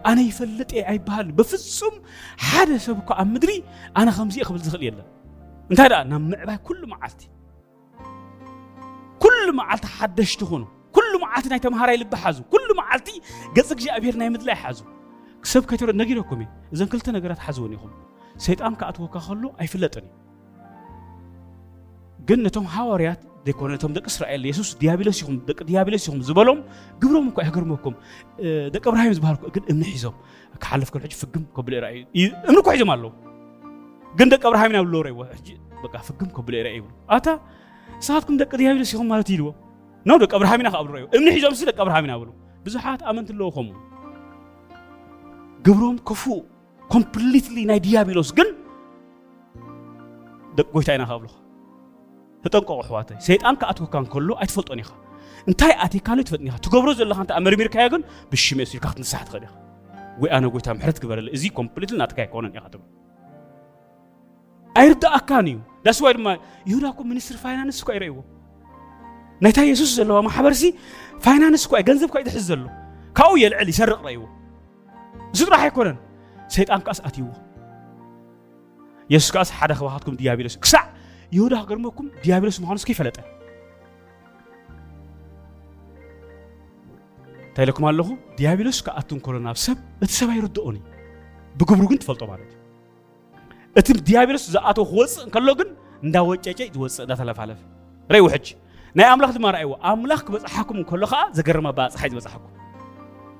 أنا 0.07 0.21
يفلت 0.21 0.73
أي 0.73 0.99
بحال 0.99 1.33
بفصم 1.33 1.90
حدا 2.37 2.76
سبكو 2.78 3.14
أمدري 3.14 3.64
أنا 3.97 4.11
خمسي 4.11 4.43
أخبر 4.43 4.57
زخل 4.59 4.83
يلا 4.83 5.05
انت 5.71 5.81
هذا 5.81 6.00
أنا 6.00 6.19
معباي 6.19 6.57
كل 6.57 6.87
معالتي 6.88 7.31
كل 9.19 9.55
معالتي 9.57 9.87
حدش 9.87 10.37
تخونه 10.37 10.69
كل 10.93 11.21
معالتي 11.21 11.49
نايتم 11.49 11.75
هاري 11.75 11.97
لبحازو 11.97 12.43
كل 12.43 12.76
معالتي 12.76 13.21
قزك 13.57 13.76
جي 13.76 13.90
أبير 13.97 14.17
نايمد 14.17 14.43
لاي 14.43 14.55
حازو 14.57 14.85
كسب 15.43 15.64
كتير 15.64 15.97
نجيرو 15.97 16.23
كومي 16.25 16.49
إذا 16.73 16.87
كلتا 16.87 17.12
نجرات 17.12 17.38
حازوني 17.38 17.76
هون 17.76 17.90
سيد 18.37 18.62
أم 18.62 18.75
كأتوكا 18.75 19.19
خلو 19.19 19.55
أي 19.61 19.67
فلتني 19.67 20.11
قلنا 22.28 22.49
توم 22.49 22.67
ديكون 23.49 23.73
أنتم 23.73 23.93
دك 23.93 24.07
إسرائيل 24.07 24.47
يسوس 24.47 24.75
ديابلس 24.76 25.23
يهم 25.23 25.37
دك 25.49 25.62
ديابلس 25.62 26.09
يهم 26.09 26.21
زبالهم 26.21 26.64
قبلهم 27.00 27.31
كوا 27.31 27.43
يهجرمكم 27.43 27.95
دك 28.76 28.87
إبراهيم 28.87 29.12
زبالكم 29.12 29.49
قد 29.49 29.64
أمن 29.71 29.85
حزم 29.85 30.12
كحلف 30.61 30.90
كل 30.90 31.00
حج 31.00 31.12
فقم 31.12 31.45
قبل 31.55 31.83
رأي 31.83 32.07
أمن 32.49 32.61
كوا 32.62 32.73
حزم 32.73 32.90
الله 32.90 33.12
قد 34.21 34.28
دك 34.28 34.47
إبراهيم 34.47 34.73
نقول 34.73 34.93
له 34.93 35.02
رأي 35.02 35.12
بقى 35.83 36.02
فقم 36.02 36.26
قبل 36.28 36.62
رأي 36.64 36.85
أتا 37.09 37.40
ساعتكم 38.00 38.37
دك 38.37 38.55
ديابلس 38.57 38.95
يهم 38.95 39.09
مالتي 39.09 39.37
له 39.37 39.55
نو 40.07 40.17
دك 40.19 40.35
إبراهيم 40.35 40.62
نخ 40.62 40.75
أبرو 40.75 41.09
أمن 41.17 41.33
حزم 41.33 41.50
سيد 41.55 41.69
دك 41.69 41.81
إبراهيم 41.81 42.07
نقوله 42.07 42.35
بزحات 42.64 43.02
أمنت 43.02 43.31
الله 43.31 43.49
هم 43.57 43.69
قبرهم 45.67 45.99
كفو 45.99 46.43
completely 46.95 47.64
ناي 47.67 47.78
ديابلس 47.78 48.31
قن 48.31 48.47
دك 50.57 50.67
قوي 50.67 50.85
تاينا 50.85 51.05
خابلوه 51.05 51.48
ተጠንቀቁ 52.45 52.71
ኣሕዋተይ 52.85 53.16
ሰይጣን 53.28 53.54
ክኣትወካ 53.61 53.95
እንከሎ 54.02 54.28
ኣይትፈልጦን 54.42 54.80
ኢኻ 54.83 54.90
እንታይ 55.50 55.73
ኣቴካሉ 55.85 56.18
ይትፈልጥኒ 56.25 56.47
ኢኻ 56.50 56.57
ትገብሮ 56.66 56.88
ዘለካ 57.00 57.18
እንተ 57.25 57.33
መርሚርካዮ 57.47 57.87
ግን 57.95 58.02
ብሽመ 58.33 58.59
ስልካ 58.73 58.85
ክትንሳሕ 58.92 59.21
ትኽእል 59.28 59.45
ኢኻ 59.47 59.54
ወይ 60.23 60.28
ኣነ 60.37 60.45
ጎይታ 60.54 60.68
ምሕረት 60.78 60.99
ግበረለ 61.02 61.26
እዚ 61.37 61.42
ኮምፕሊት 61.59 61.90
ናትካ 62.00 62.18
ኣይኮነን 62.25 62.52
ኢኻ 62.59 62.64
ትብል 62.73 62.87
ኣይርዳእካን 64.80 65.47
እዩ 65.52 65.57
ዳስዋይ 65.87 66.12
ድማ 66.18 66.26
ይሁዳ 66.71 66.85
ኮ 66.99 67.00
ሚኒስትር 67.12 67.37
ፋይናንስ 67.45 67.78
እኳ 67.83 67.88
ይረእይዎ 67.97 68.16
ናይታ 69.45 69.59
የሱስ 69.71 69.90
ዘለዋ 70.00 70.16
ማሕበርሲ 70.28 70.62
ፋይናንስ 71.25 71.62
እኳ 71.66 71.73
ገንዘብ 71.88 72.09
እኳ 72.11 72.16
እዩ 72.23 72.28
ዝሕዝ 72.30 72.45
ዘሎ 72.50 72.62
ካብኡ 73.18 73.35
የልዕል 73.45 73.68
ይሰርቕ 73.73 74.00
ረእይዎ 74.09 74.23
እዚ 75.35 75.40
ጥራሕ 75.49 75.62
ኣይኮነን 75.68 75.99
ሰይጣን 76.57 76.83
ከኣስ 76.87 77.00
ኣትይዎ 77.09 77.30
የሱስ 79.12 79.30
ከኣስ 79.35 79.50
ሓደ 79.59 79.73
ክባካትኩም 79.78 80.14
ዲያብሎስ 80.21 80.54
ክሳዕ 80.64 80.85
ይሁዳ 81.37 81.52
ሀገር 81.62 81.78
መኩም 81.87 82.06
ዲያብሎስ 82.25 82.56
ምዃኑ 82.62 82.76
እስከ 82.80 82.90
ይፈለጠ 82.94 83.16
ታይለኩም 87.56 87.85
ኣለኹ 87.90 88.08
ዲያብሎስ 88.38 88.78
ክኣትንከሎ 88.87 89.35
ናብ 89.47 89.56
ሰብ 89.64 89.78
እቲ 90.04 90.11
ሰብ 90.18 90.28
ኣይርድኦኒ 90.35 90.76
ብግብሩ 91.61 91.85
ግን 91.90 91.99
ትፈልጦ 92.02 92.23
ማለት 92.32 92.52
እዩ 92.52 93.80
እቲ 93.80 93.97
ዲያብሎስ 94.08 94.44
ዝኣተወ 94.54 94.85
ክወፅእ 94.90 95.26
ከሎ 95.35 95.49
ግን 95.61 95.68
እንዳወጨጨ 96.06 96.58
ዝወፅእ 96.75 97.02
እንዳተለፋለፈ 97.06 97.58
ረይ 98.14 98.23
ውሕጅ 98.26 98.47
ናይ 98.99 99.06
ኣምላኽ 99.12 99.30
ድማ 99.37 99.47
ረኣይዎ 99.54 99.73
ኣምላኽ 99.90 100.20
ክበፅሓኩም 100.26 100.76
እንከሎ 100.80 101.02
ከዓ 101.12 101.23
ዘገርመ 101.38 101.66
ብፀሓይ 101.80 102.11
ዝበፅሓኩም 102.14 102.52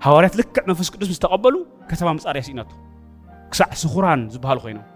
ሃዋርያት 0.07 0.35
ልክዕ 0.40 0.59
መንፈስ 0.71 0.88
ቅዱስ 0.95 1.09
ምስ 1.14 1.21
ተቐበሉ 1.25 1.54
ከተማ 1.92 2.09
መፃርያ 2.18 2.42
ሲኢናቱ 2.49 2.71
ክሳዕ 3.52 3.71
ስኹራን 3.85 4.21
ዝበሃሉ 4.35 4.59
ኮይኖም 4.66 4.87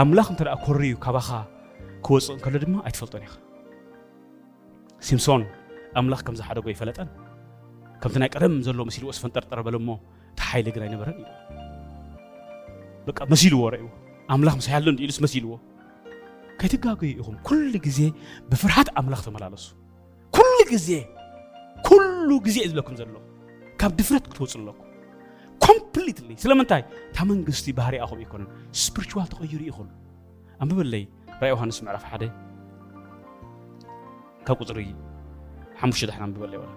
ኣምላኽ 0.00 0.26
እንተ 0.32 0.40
ደኣ 0.46 0.54
ኮርዩ 0.64 0.92
ካባኻ 1.04 1.28
ክወፅእ 2.06 2.32
እንከሎ 2.36 2.54
ድማ 2.64 2.74
ኣይትፈልጦን 2.86 3.22
ኢኻ 3.24 3.28
ሲምሶን 5.06 5.42
ኣምላኽ 5.98 6.20
ከም 6.26 6.34
ሓደጎ 6.48 6.66
ይፈለጠን 6.74 7.08
ከምቲ 8.00 8.16
ናይ 8.22 8.30
ቀደም 8.34 8.54
ዘሎ 8.66 8.78
መሲልዎ 8.88 9.10
ስፈንጠርጠረ 9.18 9.58
ሞ 9.88 9.90
እቲ 10.32 10.40
ሓይሊ 10.48 10.66
ግን 10.74 10.82
ኣይነበረን 10.86 11.16
ኢሉ 11.22 11.26
በቃ 13.08 13.18
መሲልዎ 13.32 13.60
ረእይዎ 13.74 13.88
ኣምላኽ 14.34 14.54
ምሳይ 14.60 14.74
ኣሎ 14.78 14.86
ኢሉስ 15.06 15.18
መሲልዎ 15.24 15.52
ከይትጋገዩ 16.60 17.10
ኢኹም 17.20 17.36
ኩሉ 17.48 17.72
ግዜ 17.86 17.98
ብፍርሃት 18.50 18.88
ኣምላኽ 19.00 19.20
ተመላለሱ 19.26 19.66
ኩሉ 20.36 20.56
ግዜ 20.72 20.88
ኩሉ 21.88 22.28
ግዜ 22.48 22.56
እዩ 22.64 22.70
ዝብለኩም 22.70 22.94
ዘሎ 23.00 23.14
ካብ 23.80 23.90
ድፍረት 23.98 24.24
ክትወፅ 24.30 24.54
ኣለኩም 24.60 24.87
ኮምፕሊትሊ 25.64 26.30
ስለምንታይ 26.42 26.82
እታ 27.10 27.18
መንግስቲ 27.30 27.66
ባህሪ 27.78 27.94
ኣኹም 28.04 28.18
ይኮነን 28.24 28.50
ስፒሪቹዋል 28.84 29.28
ተቐይሩ 29.32 29.60
ይኹን 29.70 29.88
ኣንብበለይ 30.62 31.04
ራይ 31.42 31.50
ዮሃንስ 31.54 31.78
ምዕራፍ 31.86 32.04
ሓደ 32.10 32.24
ካብ 34.46 34.58
ቁፅሪ 34.66 34.80
ሓሙሽተ 35.80 36.06
ድሕና 36.10 36.22
ኣንብበለይ 36.28 36.58
ወላ 36.62 36.74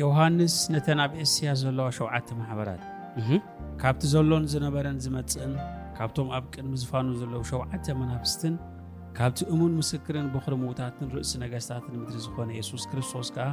ዮሃንስ 0.00 0.54
ነተን 0.74 1.00
ኣብ 1.04 1.14
እስያ 1.24 1.48
ዘለዋ 1.62 1.86
ሸውዓተ 2.00 2.28
ማሕበራት 2.40 2.82
ካብቲ 3.80 4.02
ዘሎን 4.12 4.44
ዝነበረን 4.52 4.98
ዝመፅእን 5.04 5.52
ካብቶም 5.96 6.28
ኣብ 6.36 6.44
ቅድሚ 6.54 6.72
ዝፋኑ 6.82 7.08
ዘለዉ 7.22 7.40
ሸውዓተ 7.50 7.86
መናፍስትን 8.00 8.54
ካብቲ 9.18 9.38
እሙን 9.52 9.72
ምስክርን 9.80 10.26
ብኽሪ 10.34 10.54
ምዉታትን 10.60 11.08
ርእሲ 11.14 11.30
ነገስታትን 11.42 11.94
ምድሪ 12.00 12.18
ዝኾነ 12.26 12.48
የሱስ 12.58 12.84
ክርስቶስ 12.90 13.28
ከዓ 13.36 13.48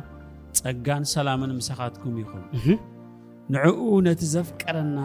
ጸጋን 0.60 1.04
ሰላምን 1.14 1.52
ምሳኻትኩም 1.60 2.14
ይኹን 2.22 2.44
ንዕኡ 3.54 3.80
ነቲ 4.08 4.22
ዘፍቀረና 4.36 5.00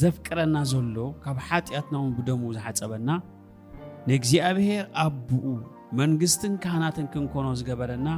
ዘፍቅረና 0.00 0.56
ዘሎ 0.72 0.96
ካብ 1.24 1.38
ሓጢኣትና 1.48 1.94
ውን 2.02 2.12
ብደሙ 2.18 2.42
ዝሓፀበና 2.56 3.10
ንእግዚኣብሔር 4.10 4.84
ኣቦኡ 5.04 5.44
መንግስትን 6.00 6.52
ካህናትን 6.64 7.06
ክንኮኖ 7.14 7.46
ዝገበረና 7.60 8.08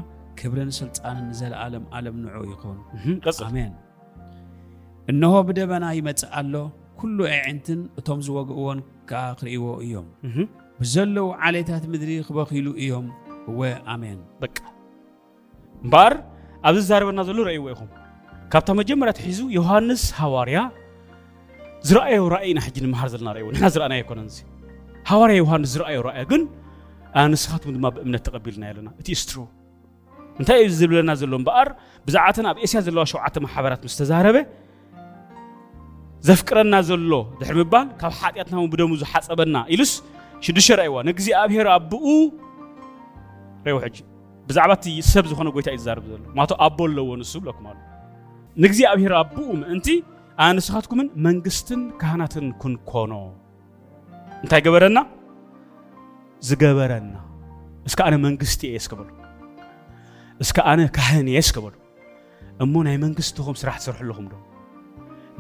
ክብርን 0.41 0.71
ስልጣንን 0.81 1.25
ንዘለኣለም 1.31 1.85
ኣለም 1.97 2.19
ንዑ 2.27 2.41
ይኹን 2.53 2.79
ኣሜን 3.49 3.73
እነሆ 5.13 5.35
ብደበና 5.49 5.87
ይመፅእ 6.01 6.33
ኣሎ 6.41 6.55
ኩሉ 7.01 7.19
ኣዕንትን 7.37 7.81
እቶም 8.01 8.21
ዝወግእዎን 8.27 8.79
ከዓ 9.11 9.25
ክርእይዎ 9.41 9.65
እዮም 9.87 10.07
ዘለዉ 10.93 11.19
ዓሌታት 11.47 11.85
ምድሪ 11.93 12.11
ክበኺሉ 12.29 12.67
እዮም 12.85 13.07
እወ 13.51 13.61
ኣሜን 13.93 14.19
በቃ 14.43 14.57
እምበር 15.85 16.13
ኣብዚ 16.69 16.81
ዛረበና 16.91 17.21
ዘሎ 17.29 17.39
ረእይዎ 17.49 17.65
ኢኹም 17.75 17.91
ካብታ 18.53 18.69
መጀመርያ 18.81 19.13
ትሒዙ 19.21 19.39
ዮሃንስ 19.59 20.03
ሃዋርያ 20.21 20.59
ዝረኣዮ 21.89 22.23
ራእይና 22.35 22.59
ሕጂ 22.67 22.77
ንምሃር 22.85 23.09
ዘለና 23.15 23.29
ርእይዎ 23.37 23.49
ንሕና 23.55 23.67
ዝረኣና 23.75 23.95
ኣይኮነን 23.99 24.27
እዚ 24.33 24.39
ሃዋርያ 25.11 25.35
ዮሃንስ 25.43 25.69
ዝረኣዮ 25.75 26.01
ራእያ 26.09 26.23
ግን 26.33 26.43
ንስኻትኩም 27.33 27.73
ድማ 27.79 27.87
ብእምነት 27.97 28.23
ተቐቢልና 28.27 28.65
ኣለና 28.73 28.89
እቲ 29.01 29.09
ስትሩ 29.23 29.39
እንታይ 30.41 30.59
እዩ 30.67 30.71
ዝብለና 30.81 31.11
ዘሎ 31.21 31.33
እምበኣር 31.41 31.69
ብዛዕተን 32.07 32.47
ኣብ 32.51 32.57
ኤስያ 32.67 32.81
ዘለዋ 32.87 33.03
ሸውዓተ 33.13 33.35
ማሕበራት 33.45 33.83
ምስ 33.87 33.97
ተዛረበ 34.01 34.37
ዘፍቅረና 36.29 36.75
ዘሎ 36.89 37.13
ድሕሪ 37.41 37.57
ምባል 37.65 37.87
ካብ 38.01 38.13
ሓጢአትና 38.21 38.59
ብደሙ 38.73 38.91
ዝሓፀበና 39.03 39.57
ኢሉስ 39.75 39.93
شدشر 40.45 40.81
أيوة 40.81 41.03
نجزي 41.03 41.35
أبهر 41.35 41.75
أبوه 41.75 42.33
ريو 43.67 43.81
حج 43.81 44.01
بزعبتي 44.49 44.99
يسبز 44.99 45.33
خنا 45.33 45.51
قويت 45.51 45.69
أيزار 45.69 46.01
بزل 46.01 46.21
ما 46.37 46.45
تو 46.45 46.55
أبو 46.55 46.87
لو 46.87 47.17
نسوب 47.17 47.49
لكم 47.49 47.67
على 47.67 47.79
نجزي 48.57 48.87
أبهر 48.87 49.21
أبوه 49.21 49.67
أنتي 49.67 50.05
أنا 50.41 50.61
سخاتكم 50.61 51.09
من 51.17 51.43
قستن 51.43 51.91
كهناتن 52.01 52.53
كن 52.53 52.77
كونو 52.77 53.33
أنت 54.45 54.55
جبرنا 54.55 55.03
زجبرنا 56.49 57.21
እስከ 57.89 58.01
ኣነ 58.09 58.15
መንግስቲ 58.27 58.61
እየ 58.67 58.79
ስክበሉ 58.85 59.09
እስከ 60.45 60.57
ኣነ 60.71 60.81
ካህን 60.97 61.27
እየ 61.33 61.41
ስክበሉ 61.49 61.75
እሞ 62.65 62.73
ናይ 62.87 62.97
መንግስትኹም 63.03 63.57
ስራሕ 63.63 63.77
ትሰርሑ 63.81 64.01
ኣለኹም 64.05 64.27
ዶ 64.33 64.35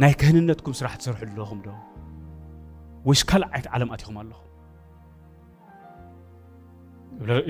ናይ 0.02 0.12
ክህንነትኩም 0.20 0.74
ስራሕ 0.80 0.94
ትሰርሑ 1.00 1.20
ኣለኹም 1.28 1.60
ዶ 1.66 1.68
ወይስ 3.08 3.22
ካልእ 3.30 3.48
ዓይነት 3.52 3.68
ዓለም 3.76 3.92
ኣትኹም 3.96 4.16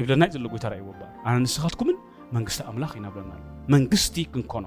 ይብለና 0.01 0.23
እዩ 0.29 0.35
ዘሎ 0.37 0.45
ጎይታ 0.53 0.67
ራእይዎ 0.73 0.89
ባ 1.01 1.03
ኣነ 1.29 1.35
ንስኻትኩምን 1.45 1.97
መንግስቲ 2.37 2.59
ኣምላኽ 2.71 2.93
ይነብረና 2.99 3.33
መንግስቲ 3.75 4.15
ክንኮኖ 4.33 4.67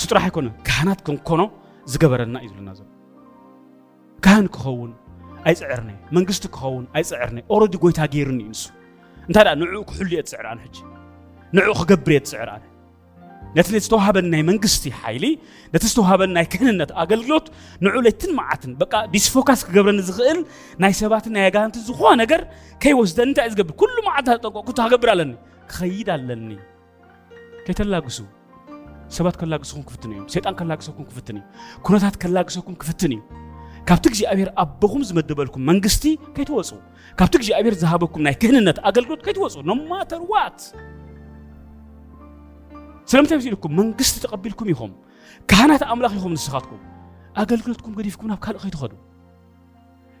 ስጥራሕ 0.00 0.22
ኣይኮነ 0.28 0.46
ካህናት 0.66 1.00
ክንኮኖ 1.06 1.40
ዝገበረና 1.92 2.36
እዩ 2.44 2.48
ዝብለና 2.52 2.70
ዘሎ 2.78 2.88
ካህን 4.24 4.46
ክኸውን 4.54 4.92
ኣይፅዕርኒ 5.48 5.90
መንግስቲ 6.18 6.44
ክኸውን 6.54 6.84
ኣይፅዕርኒ 6.98 7.36
ኦረዲ 7.56 7.74
ጎይታ 7.82 7.98
ገይርኒ 8.14 8.40
እዩ 8.44 8.48
ንሱ 8.54 8.62
እንታይ 9.28 9.46
ንዕኡ 9.62 9.82
ክሕሉ 9.90 10.08
እየ 10.14 10.22
ትፅዕር 10.26 10.46
ኣነ 10.52 10.58
ሕጂ 10.66 10.76
ንዕኡ 11.56 11.70
ክገብር 11.80 12.10
እየ 12.14 12.20
ትፅዕር 12.26 12.48
ኣነ 12.56 12.62
نت 13.56 13.70
لتستوهبن 13.72 14.24
ناي 14.30 14.42
منغستي 14.42 14.92
حايلي 14.92 15.38
لتستوهبن 15.74 16.30
ناي 16.32 16.44
كهنت 16.44 16.92
اغلغلوت 16.92 17.48
نعو 17.80 18.00
لتن 18.00 18.34
معاتن 18.34 18.74
بقى 18.76 19.08
ديس 19.10 19.28
فوكس 19.28 19.64
كغبرن 19.64 20.02
زخل 20.02 20.46
ناي 20.78 20.92
سبات 20.92 21.28
ناي 21.28 21.52
غانت 21.54 21.76
زخوا 21.78 22.14
نغر 22.14 22.46
كي 22.80 22.94
وزد 22.94 23.20
انت 23.20 23.38
ازغب 23.38 23.70
كل 23.70 23.86
معات 24.06 24.26
تطقو 24.26 24.62
كنت 24.62 24.80
اغبرالن 24.80 25.36
خيد 25.68 26.10
علني 26.10 26.58
كيتلاغسو 27.66 28.24
سبات 29.08 29.36
كلاغسو 29.36 29.82
كفتني 29.82 30.28
شيطان 30.28 30.54
كلاغسو 30.54 30.92
كفتني 30.92 31.42
كونات 31.82 32.16
كلاغسو 32.16 32.62
كفتني 32.62 33.22
كابتك 33.86 34.12
جي 34.12 34.28
ابير 34.32 34.52
ابخوم 34.58 35.02
زمدبلكم 35.02 35.60
منغستي 35.60 36.18
كيتوصو 36.34 36.76
كابتك 37.18 37.40
جي 37.40 37.58
ابير 37.60 37.74
زهابكم 37.74 38.22
ناي 38.22 38.34
كهنت 38.34 38.78
اغلغلوت 38.78 39.24
كيتوصو 39.24 39.60
نو 39.62 39.74
ماتر 39.74 40.20
وات 40.22 40.62
سلامتا 43.06 43.36
بسيلكم 43.36 43.76
من 43.76 43.92
قصد 43.92 44.22
تقبلكم 44.22 44.68
يهم 44.68 44.92
كهانات 45.48 45.82
أملاك 45.82 46.12
يهم 46.12 46.32
نسخاتكم 46.32 46.78
أقل 47.36 47.58
قلتكم 47.62 47.94
قريفكم 47.94 48.26
ناب 48.26 48.38
كالأخي 48.38 48.70
تخدو 48.70 48.96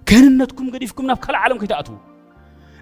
كهنتكم 0.06 0.70
قريفكم 0.70 1.06
ناب 1.06 1.16
كالعالم 1.16 1.58
كي 1.58 1.66
تأتو 1.66 1.96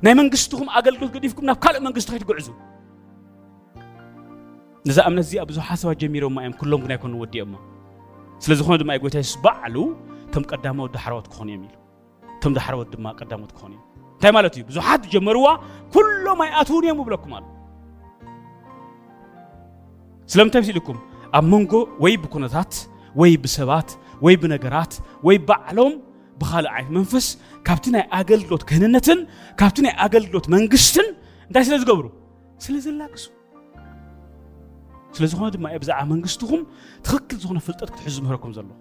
ناي 0.02 0.14
من 0.14 0.30
قصدكم 0.30 0.68
أقل 0.68 0.98
قلت 1.00 1.14
قريفكم 1.16 1.44
ناب 1.46 1.56
كالأخي 1.56 1.84
من 1.84 1.92
قصد 1.92 2.10
خي 2.10 2.18
تقعزو 2.18 2.52
نزا 4.86 5.06
أمنا 5.06 5.20
زي 5.20 5.40
أبزو 5.42 5.60
حاسوا 5.60 5.92
جميرو 5.92 6.28
ما 6.28 6.44
يم 6.44 6.52
كلهم 6.52 6.82
كنا 6.82 6.94
يكونوا 6.94 7.20
ودي 7.20 7.42
أما 7.42 7.58
سلزخون 8.38 8.78
دماء 8.78 8.96
يقول 8.96 9.10
تايس 9.10 9.36
بعلو 9.36 9.96
تم 10.32 10.42
قدامو 10.42 10.86
دحروات 10.86 11.26
كون 11.38 11.48
يميلو 11.48 11.74
تم 12.40 12.54
دحروات 12.54 12.96
دماء 12.96 13.12
قدامو 13.12 13.46
تكون 13.46 13.72
يميلو 13.72 13.84
تايمالتو 14.20 14.62
بزو 14.62 14.80
حد 14.80 15.06
جمروا 15.08 15.56
كلهم 15.94 16.42
يأتوني 16.42 16.88
يمو 16.88 17.02
بلكم 17.02 17.34
عالو. 17.34 17.53
ስለምንታይ 20.32 20.62
ሲልኩም 20.68 20.98
ኣብ 21.38 21.44
መንጎ 21.52 21.72
ወይ 22.02 22.14
ብኩነታት 22.24 22.72
ወይ 23.20 23.32
ብሰባት 23.44 23.88
ወይ 24.24 24.34
ብነገራት 24.42 24.92
ወይ 25.26 25.36
ባዕሎም 25.48 25.94
ብካልእ 26.40 26.70
ዓይነት 26.74 26.90
መንፈስ 26.98 27.26
ካብቲ 27.66 27.84
ናይ 27.94 28.04
ኣገልግሎት 28.18 28.62
ክህንነትን 28.68 29.18
ካብቲ 29.60 29.76
ናይ 29.86 29.94
ኣገልግሎት 30.04 30.46
መንግስትን 30.54 31.06
እንታይ 31.48 31.64
ስለ 31.68 31.74
ዝገብሩ 31.82 32.06
ስለ 32.64 32.74
ዘላቅሱ 32.86 33.24
ስለዝኾነ 35.16 35.48
ድማ 35.54 35.64
እየ 35.72 35.78
ብዛዕባ 35.82 36.06
መንግስትኹም 36.14 36.62
ትኽክል 37.06 37.36
ዝኾነ 37.42 37.58
ፍልጠት 37.66 37.88
ክትሕዙ 37.94 38.16
ምህረኩም 38.24 38.54
ዘለዎ 38.56 38.72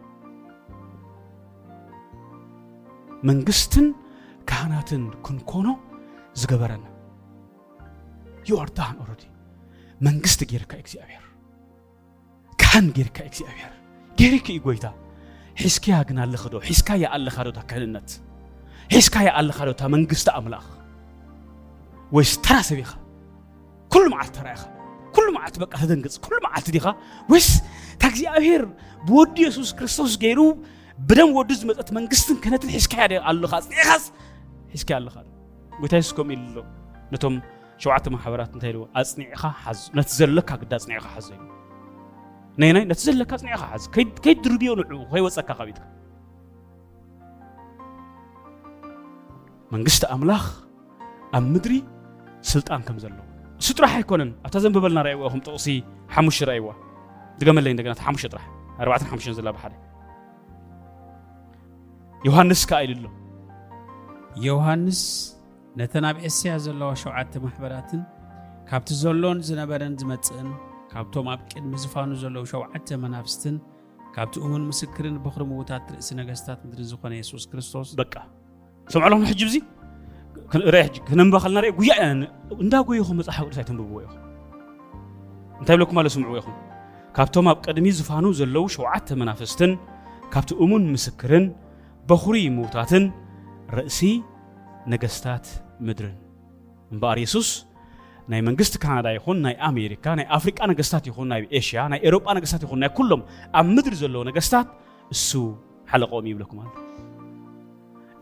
መንግስትን 3.29 3.85
ካህናትን 4.51 5.03
ክንኮኖ 5.27 5.67
ዝገበረና 6.43 6.85
ዩ 8.49 8.57
ኣር 8.63 8.71
ኦረዲ 9.03 9.21
መንግስቲ 10.07 10.41
ገይርካ 10.53 10.71
እግዚኣብሔር 10.83 11.23
ብርሃን 12.73 12.87
ጌርካ 12.97 13.17
እግዚኣብሔር 13.29 13.71
ጌርክ 14.19 14.45
እዩ 14.51 14.57
ጎይታ 14.65 14.85
ሒዝካያ 15.63 15.97
ግን 16.09 16.17
ኣለኸ 16.23 16.43
ዶ 16.53 16.61
ሒዝካያ 16.69 17.03
ኣለኻ 17.15 17.35
ዶታ 17.47 17.59
ክህንነት 17.69 18.09
ክህልነት 18.09 18.09
ሒዝካያ 18.95 19.27
ኣለኻ 19.39 19.57
ዶታ 19.69 19.81
መንግስቲ 19.95 20.27
ኣምላኽ 20.39 20.65
ወይስ 22.15 22.31
ተራ 22.45 22.55
ሰብ 22.69 22.77
ኢኻ 22.83 22.91
ኩሉ 23.93 24.03
መዓልቲ 24.13 24.31
ተራ 24.39 24.47
ኢኻ 24.55 24.63
ኩሉ 25.15 25.25
መዓልቲ 25.37 25.55
በቃ 25.65 25.73
ተደንግፅ 25.83 26.15
ኩሉ 26.25 26.35
መዓልቲ 26.47 26.67
ዲኻ 26.77 26.85
ወይስ 27.31 27.49
እታ 27.93 28.01
እግዚኣብሔር 28.11 28.63
ብወዲ 29.07 29.35
የሱስ 29.47 29.71
ክርስቶስ 29.79 30.13
ገይሩ 30.23 30.39
ብደም 31.09 31.29
ወዱ 31.39 31.49
ዝመፀት 31.61 31.91
መንግስትን 31.99 32.39
ክህነትን 32.45 32.71
ሒዝካያ 32.77 33.05
ኣለኻ 33.31 33.53
ፅኒዕኻስ 33.67 34.03
ሒዝካያ 34.75 34.95
ኣለኻ 35.01 35.15
ጎይታ 35.79 35.93
የሱስ 36.01 36.13
ከምኡ 36.19 36.39
ኢሉ 36.41 36.47
ኣሎ 36.63 36.67
ነቶም 37.15 37.35
ሸውዓተ 37.83 38.05
ማሕበራት 38.15 38.51
እንታይ 38.57 38.71
ኢልዎ 38.75 38.83
ኣፅኒዕኻ 39.01 39.43
ሓዙ 39.65 39.79
ነቲ 39.99 40.09
ዘለካ 40.21 40.49
ግዳ 40.63 40.73
ኣፅኒዕኻ 40.81 41.07
ሓዞ 41.17 41.29
እዩ 41.39 41.51
ናይ 42.61 42.71
ናይ 42.75 42.83
ነቲ 42.89 42.99
ዘለካ 43.07 43.31
ፅኒዕኻ 43.41 43.55
ሓዝ 43.69 43.83
ከይድርብዮ 44.23 44.71
ንዕኡ 44.79 44.99
ከይወፀካ 45.11 45.49
ከቢድካ 45.59 45.83
መንግስቲ 49.73 50.03
ኣምላኽ 50.15 50.43
ኣብ 51.37 51.45
ምድሪ 51.53 51.73
ስልጣን 52.51 52.81
ከም 52.87 52.97
ዘለዎ 53.03 53.23
እሱ 53.61 53.67
ጥራሕ 53.77 53.93
ኣይኮነን 53.99 54.31
ኣብታ 54.45 54.55
ዘንብበልና 54.65 54.99
ረእይዎ 55.07 55.23
ኹም 55.33 55.41
ጥቕሲ 55.45 55.65
ሓሙሽተ 56.15 56.45
ረእይዋ 56.49 56.67
ድገመለይ 57.39 57.71
እንደገና 57.75 57.93
ሓሙሽተ 58.07 58.27
ጥራሕ 58.33 58.45
ኣርባዕተን 58.83 59.07
ሓሙሽተን 59.13 59.35
ዘላ 59.39 59.49
ብሓደ 59.55 59.73
ዮሃንስ 62.27 62.61
ከዓ 62.71 62.79
ኢሉ 62.87 62.93
ኣሎ 63.03 63.07
ዮሃንስ 64.47 64.99
ነተን 65.81 66.05
ኣብ 66.11 66.19
እስያ 66.29 66.51
ዘለዋ 66.67 66.91
ሸውዓተ 67.03 67.33
ማሕበራትን 67.45 68.03
ካብቲ 68.69 68.89
ዘሎን 69.01 69.39
ዝነበረን 69.49 69.95
ዝመፅእን 70.01 70.49
ካብቶም 70.93 71.27
ኣብ 71.33 71.39
ቅድሚ 71.51 71.71
ዝፋኑ 71.83 72.09
ዘለዉ 72.23 72.43
ሸውዓተ 72.51 72.87
መናፍስትን 73.03 73.55
ካብቲ 74.15 74.33
እሙን 74.45 74.63
ምስክርን 74.71 75.15
በኽሪ 75.23 75.41
ምዉታት 75.51 75.85
ርእሲ 75.93 76.09
ነገስታት 76.19 76.59
ምድሪ 76.69 76.83
ዝኾነ 76.89 77.11
የሱስ 77.21 77.43
ክርስቶስ 77.51 77.87
በቃ 78.01 78.13
ሰምዕለኹም 78.93 79.23
ሕጂ 79.29 79.39
ብዚ 79.47 79.55
ርአይ 80.73 80.83
ሕጂ 80.87 80.95
ክነንብባ 81.07 81.35
ከለና 81.43 81.57
ርአ 81.65 81.71
ጉያ 81.79 81.93
ኢና 82.05 82.21
እንዳጎይኹም 82.63 83.17
መፅሓፍ 83.21 83.45
ቅዱስ 83.49 83.57
ኣይተንብብዎ 83.63 83.95
ኢኹም 84.03 84.19
እንታይ 85.61 85.75
ብለኩም 85.77 85.99
ኣለ 86.01 86.07
ስምዕዎ 86.17 86.35
ኢኹም 86.41 86.55
ካብቶም 87.17 87.47
ኣብ 87.53 87.57
ቅድሚ 87.67 87.87
ዝፋኑ 87.99 88.25
ዘለዉ 88.41 88.65
ሸውዓተ 88.77 89.07
መናፍስትን 89.23 89.71
ካብቲ 90.35 90.51
እሙን 90.65 90.85
ምስክርን 90.95 91.45
በኹሪ 92.11 92.37
ምዉታትን 92.57 93.03
ርእሲ 93.79 93.99
ነገስታት 94.93 95.45
ምድርን 95.87 96.15
እምበኣር 96.93 97.19
የሱስ 97.25 97.51
ناي 98.27 98.41
منغست 98.41 98.77
كندا 98.77 99.11
يخون 99.11 99.41
ناي 99.41 99.53
أمريكا 99.55 100.15
ناي 100.15 100.25
أفريقيا 100.29 100.67
نغستات 100.67 101.07
يخون 101.07 101.27
ناي 101.27 101.49
إيشيا 101.53 101.87
ناي 101.87 102.05
أوروبا 102.05 102.33
نغستات 102.33 102.63
يخون 102.63 102.79
ناي 102.79 102.89
كلهم 102.89 103.23
أم 103.55 103.75
مدري 103.75 103.95
زلوا 103.95 104.23
نغستات 104.23 104.67
سو 105.11 105.55
حلقة 105.87 106.19
أمي 106.19 106.33
بلكم 106.33 106.59
هذا 106.59 106.69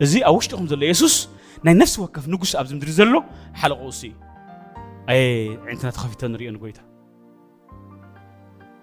زي 0.02 0.20
أوش 0.20 0.46
تقوم 0.46 0.66
زلوا 0.66 0.84
يسوس 0.84 1.28
ناي 1.64 1.74
نفس 1.74 1.98
وقف 1.98 2.28
نغس 2.28 2.56
أبز 2.56 2.74
مدري 2.74 2.90
زلوا 2.90 3.22
حلقة 3.54 3.80
أوسي 3.80 4.14
أي 5.08 5.48
عندنا 5.66 5.90
تخفي 5.90 6.16
تنري 6.16 6.48
أن 6.48 6.56
قويتها 6.56 6.84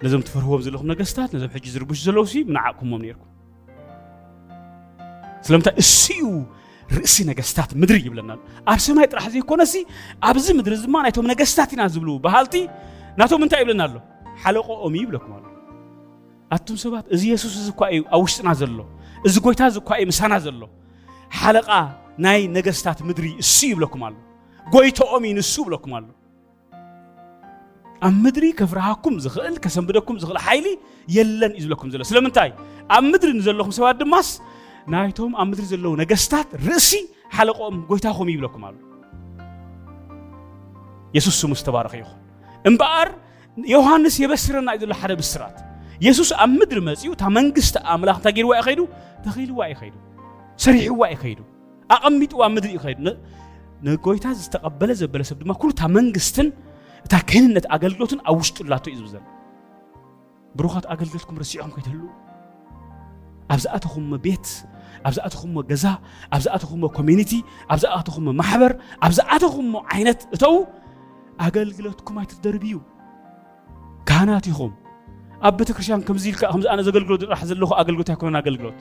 نزم 0.03 0.21
تفرهوا 0.21 0.57
بزلوهم 0.57 0.87
نغستات 0.87 1.35
نزم 1.35 1.49
حجز 1.49 1.77
ربوش 1.77 2.01
زلوا 2.01 2.25
سي 2.25 2.43
منعكم 2.43 2.93
ومنيركم 2.93 3.25
سلمت 5.41 5.67
السيو 5.67 6.45
ርእሲ 6.97 7.15
ነገስታት 7.29 7.71
ምድሪ 7.81 7.97
ይብለናል 8.07 8.39
ኣብ 8.73 8.79
ሰማይ 8.85 9.05
ጥራሕ 9.13 9.25
ዘይኮነሲ 9.33 9.73
ኣብዚ 10.29 10.45
ምድሪ 10.59 10.73
ድማ 10.85 10.95
ናይቶም 11.05 11.25
ነገስታት 11.31 11.69
ኢና 11.75 11.81
ዝብሉ 11.95 12.09
ባሃልቲ 12.23 12.53
ናቶም 13.19 13.41
እንታይ 13.45 13.61
ይብለና 13.63 13.81
ኣሎ 13.87 13.95
ሓለቆኦም 14.43 14.93
እዩ 14.97 15.01
ይብለኩም 15.05 15.31
ኣሎ 15.37 15.45
ኣቱም 16.57 16.77
ሰባት 16.83 17.05
እዚ 17.15 17.21
የሱስ 17.33 17.55
እዚ 17.61 17.67
እኳ 17.73 17.81
እዩ 17.95 18.01
ኣብ 18.15 18.21
ውሽጥና 18.25 18.49
ዘሎ 18.61 18.79
እዚ 19.29 19.35
ጎይታ 19.45 19.61
እዚ 19.71 19.77
እኳ 19.83 19.89
እዩ 20.01 20.05
ምሳና 20.11 20.33
ዘሎ 20.45 20.61
ሓለቃ 21.41 21.69
ናይ 22.25 22.41
ነገስታት 22.57 22.99
ምድሪ 23.09 23.27
እሱ 23.43 23.55
ይብለኩም 23.71 24.01
ኣሎ 24.07 24.15
ጎይቶኦም 24.75 25.23
እዩ 25.29 25.33
ንሱ 25.41 25.53
ይብለኩም 25.65 25.93
ኣሎ 25.99 26.07
ኣብ 28.07 28.13
ምድሪ 28.23 28.45
ከፍርሃኩም 28.59 29.15
ዝኽእል 29.23 29.55
ከሰንብደኩም 29.63 30.17
ዝኽእል 30.21 30.37
ሓይሊ 30.47 30.67
የለን 31.15 31.53
እዩ 31.57 31.61
ዝብለኩም 31.63 31.89
ዘሎ 31.93 32.01
ስለምንታይ 32.11 32.49
ኣብ 32.97 33.03
ምድሪ 33.13 33.29
ንዘለኹም 33.39 33.73
ሰባት 33.77 33.97
ድማስ 34.01 34.27
ናይቶም 34.93 35.31
ኣብ 35.41 35.47
ምድሪ 35.49 35.65
ዘለዉ 35.71 35.93
ነገስታት 36.01 36.47
ርእሲ 36.67 36.91
ሓለቆኦም 37.37 37.75
ጎይታኹም 37.89 38.27
ይብለኩም 38.33 38.61
ኣሎ 38.67 38.75
የሱስ 41.15 41.35
ስሙ 41.41 41.51
ዝተባረኸ 41.59 41.93
ይኹን 42.01 42.17
እምበኣር 42.69 43.09
ዮሃንስ 43.75 44.15
የበስረና 44.23 44.67
እዩ 44.77 44.81
ዘሎ 44.85 44.93
ሓደ 45.01 45.13
ብስራት 45.21 45.57
የሱስ 46.05 46.31
ኣብ 46.43 46.51
ምድሪ 46.61 46.79
መፅኡ 46.89 47.09
እታ 47.15 47.23
መንግስቲ 47.37 47.75
ኣምላኽ 47.95 48.17
እንታ 48.19 48.29
ገይርዋ 48.37 48.51
ይኸይዱ 48.61 48.81
ኸይዱ 48.87 49.19
ተኺልዋ 49.25 49.59
እዩ 49.71 49.93
ሰሪሕዋ 50.65 51.01
ይኸይዱ 51.13 51.21
ኸይዱ 51.23 51.39
ኣቐሚጡዋ 51.95 52.41
ምድሪ 52.55 52.71
ይኸይዱ 52.77 52.99
ንጎይታ 53.87 54.25
ዝተቐበለ 54.41 54.89
ዘበለ 55.01 55.21
ሰብ 55.29 55.37
ድማ 55.43 55.51
ኩሉ 55.59 55.69
እታ 55.75 55.81
መንግስትን 55.97 56.47
እታ 57.05 57.13
ክህንነት 57.29 57.65
ኣገልግሎትን 57.75 58.19
ኣብ 58.29 58.37
ውሽጡ 58.41 58.57
ላቶ 58.71 58.85
እዩ 58.95 59.03
ዝብል 59.13 59.27
ብሩኻት 60.59 60.85
ኣገልግሎትኩም 60.93 61.35
ረሲዕኹም 61.43 61.71
ከይተህልው 61.75 62.09
ኣብ 63.53 63.59
ዝኣተኹም 63.65 64.07
ቤት 64.25 64.45
ኣብዝኣትኹምዎ 65.07 65.59
ገዛ 65.71 65.83
ኣብዝኣትኹምዎ 66.35 66.87
ኮሚኒቲ 66.97 67.31
ኣብዝኣትኹምዎ 67.73 68.31
ማሕበር 68.41 68.71
ኣብዝኣትኹምዎ 69.07 69.79
ዓይነት 69.95 70.19
እተው 70.35 70.55
ኣገልግሎትኩም 71.45 72.15
ኣይትደርብ 72.21 72.63
እዩ 72.69 72.75
ካህናት 74.09 74.45
ኢኹም 74.51 74.71
ኣብ 75.47 75.53
ቤተ 75.59 75.69
ክርስትያን 75.75 76.01
ከምዚ 76.07 76.23
ኢልካ 76.31 76.41
ከምዚ 76.53 76.65
ኣነ 76.73 76.79
ዘገልግሎ 76.87 77.13
ጥራሕ 77.23 77.41
ዘለኹ 77.49 77.69
ኣገልግሎት 77.81 78.09
ኣይኮነን 78.13 78.37
ኣገልግሎት 78.41 78.79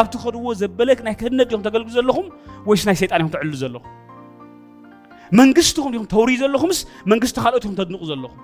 ኣብቲ 0.00 0.14
ኸድዎ 0.22 0.44
ዘበለክ 0.60 0.98
ናይ 1.06 1.14
ክህነት 1.20 1.46
ዲኹም 1.50 1.62
ተገልግሉ 1.66 1.92
ዘለኹም 1.98 2.26
ወይስ 2.68 2.82
ናይ 2.88 2.96
ሰይጣን 3.02 3.18
ኢኹም 3.22 3.32
ትዕሉ 3.34 3.52
ዘለኹም 3.62 3.94
መንግስትኹም 5.40 5.90
ዲኹም 5.94 6.06
ተውርዩ 6.14 6.36
ዘለኹምስ 6.44 6.78
መንግስቲ 7.12 7.36
ካልኦት 7.44 7.64
ኢኹም 7.66 7.76
ተድንቑ 7.80 8.02
ዘለኹም 8.10 8.40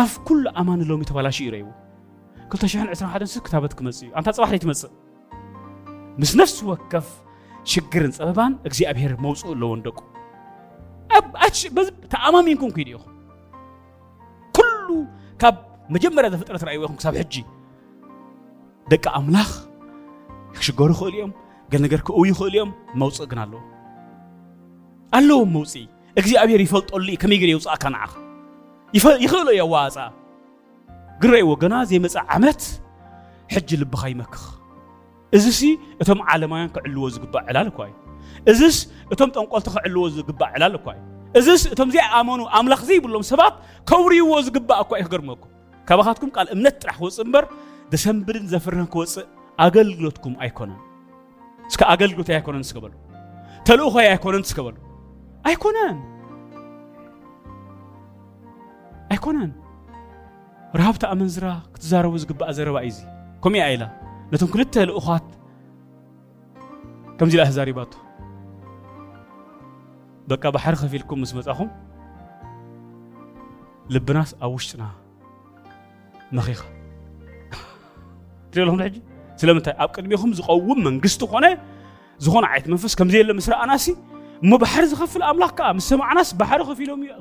ኣብ 0.00 0.12
ኩሉ 0.28 0.44
ኣማኒ 0.60 0.80
ሎሚ 0.90 1.02
ተባላሽ 1.10 1.38
እዩ 1.44 1.48
ረይቡ 1.54 1.68
221 2.56 3.30
ስ 3.34 3.42
ክታበት 3.46 3.72
ክመፅእ 3.78 4.08
እዩ 4.08 4.10
ኣንታ 4.18 4.28
ፅባሕ 4.36 4.50
ደይትመፅእ 4.54 4.92
ምስ 6.20 6.32
ነፍስ 6.40 6.56
ወከፍ 6.70 7.06
ሽግርን 7.70 8.12
ጸበባን 8.16 8.52
እግዚአብሔር 8.68 9.12
መውፁ 9.24 9.40
ለወንደቁ 9.60 9.98
ተኣማሚ 12.12 12.48
ኮንኩ 12.60 12.76
ኢኹ 12.92 13.00
ኩሉ 14.56 14.88
ካብ 15.42 15.56
መጀመርያ 15.94 16.28
ዘፍጥረት 16.34 16.62
ረእይዎ 16.68 16.80
ይኹም 16.84 16.96
ክሳብ 16.98 17.14
ሕጂ 17.22 17.34
ደቂ 18.92 19.04
ኣምላኽ 19.18 19.50
ክሽገሩ 20.58 20.90
ይኽእል 20.94 21.14
እዮም 21.16 21.32
ገ 21.72 21.82
ነገር 21.84 22.00
ክእው 22.06 22.24
ይኽእል 22.30 22.54
እዮም 22.56 22.70
መውፅእ 23.02 23.28
ግን 23.30 23.38
ኣለዎ 23.44 23.60
ኣለዎም 25.18 25.50
መውፅኢ 25.56 25.84
እግዚኣብሔር 26.20 26.60
ይፈልጠሉ 26.66 27.02
እዩ 27.12 27.16
ከመይ 27.22 27.38
ግን 27.42 27.50
የውፅእካ 27.52 27.84
ንዓኻ 27.94 28.12
ይኽእሉ 29.26 29.46
እዮ 29.56 29.62
ኣዋፃ 29.66 29.96
ግን 31.22 31.30
ረእይዎ 31.36 31.50
ገና 31.64 31.74
ዘይመፅእ 31.92 32.26
ዓመት 32.36 32.60
ሕጂ 33.54 33.68
ልብኻ 33.82 34.02
ይመክኽ 34.14 34.42
እዚሲ 35.36 35.60
እቶም 36.02 36.20
ዓለማውያን 36.32 36.68
ክዕልዎ 36.74 37.04
ዝግባእ 37.14 37.44
ዕላል 37.50 37.68
እኳ 37.70 37.78
እዩ 37.90 37.92
እዚስ 38.50 38.76
እቶም 39.12 39.30
ጠንቆልቲ 39.36 39.66
ክዕልዎ 39.74 40.02
ዝግባእ 40.16 40.50
ዕላል 40.56 40.74
እኳ 40.78 40.86
እዩ 40.96 41.02
እዚስ 41.40 41.62
እቶም 41.72 41.88
ዘይኣመኑ 41.94 42.40
ኣምላኽ 42.58 42.80
ዘይብሎም 42.90 43.24
ሰባት 43.30 43.54
ከውርይዎ 43.90 44.28
ዝግባእ 44.48 44.78
እኳ 44.84 44.90
እዩ 45.00 45.06
ክገርመኩም 45.08 45.50
ካባኻትኩም 45.88 46.30
ቃል 46.36 46.46
እምነት 46.54 46.74
ጥራሕ 46.82 46.96
ክወፅእ 47.06 47.22
እምበር 47.26 47.44
ደሰንብድን 47.92 48.44
ዘፍርህን 48.52 48.88
ክወፅእ 48.92 49.26
ኣገልግሎትኩም 49.64 50.34
ኣይኮነን 50.46 50.78
እስከ 51.70 51.80
ኣገልግሎት 51.94 52.30
ኣይኮነን 52.36 52.64
ስገበሉ 52.70 52.92
ተልእኮይ 53.68 54.06
ኣይኮነን 54.12 54.44
ስገበሉ 54.52 54.76
ኣይኮነን 55.50 55.98
ኣይኮነን 59.14 59.52
ረሃብቲ 60.80 61.02
ኣመንዝራ 61.14 61.46
ክትዛረቡ 61.74 62.14
ዝግባእ 62.22 62.52
ዘረባ 62.60 62.76
እዩ 62.86 62.90
እዚ 62.92 62.98
ከምኡ 63.44 63.60
ኣኢላ 63.68 63.84
ነቶም 64.32 64.48
ክልተ 64.52 64.74
ልኡኻት 64.88 65.24
ከምዚ 67.18 67.32
ኢላ 67.38 67.42
ተዛሪባቱ 67.50 67.92
በቃ 70.30 70.42
ባሕሪ 70.54 70.74
ከፍ 70.82 70.92
ኢልኩም 70.98 71.18
ምስ 71.22 71.32
መጻኹም 71.38 71.68
ልብናስ 73.94 74.30
ኣብ 74.44 74.52
ውሽጥና 74.56 74.82
መኺኻ 76.36 76.60
ትሪኦ 78.52 78.62
ኣለኹም 78.66 78.80
ሕጂ 78.86 78.96
ስለምንታይ 79.40 79.74
ኣብ 79.82 79.90
ቅድሚኹም 79.96 80.30
ዝቐውም 80.38 80.78
መንግስቲ 80.88 81.20
ኮነ 81.32 81.44
ዝኾነ 82.24 82.44
ዓይነት 82.52 82.66
መንፈስ 82.72 82.92
ከምዘየለ 82.98 83.30
ምስ 83.38 83.48
ረኣናሲ 83.54 83.86
እሞ 84.44 84.50
ባሕሪ 84.62 84.84
ዝኸፍል 84.92 85.22
ኣምላኽ 85.30 85.52
ከዓ 85.58 85.68
ምስ 85.78 85.86
ሰማዕናስ 85.92 86.30
ባሕሪ 86.40 86.60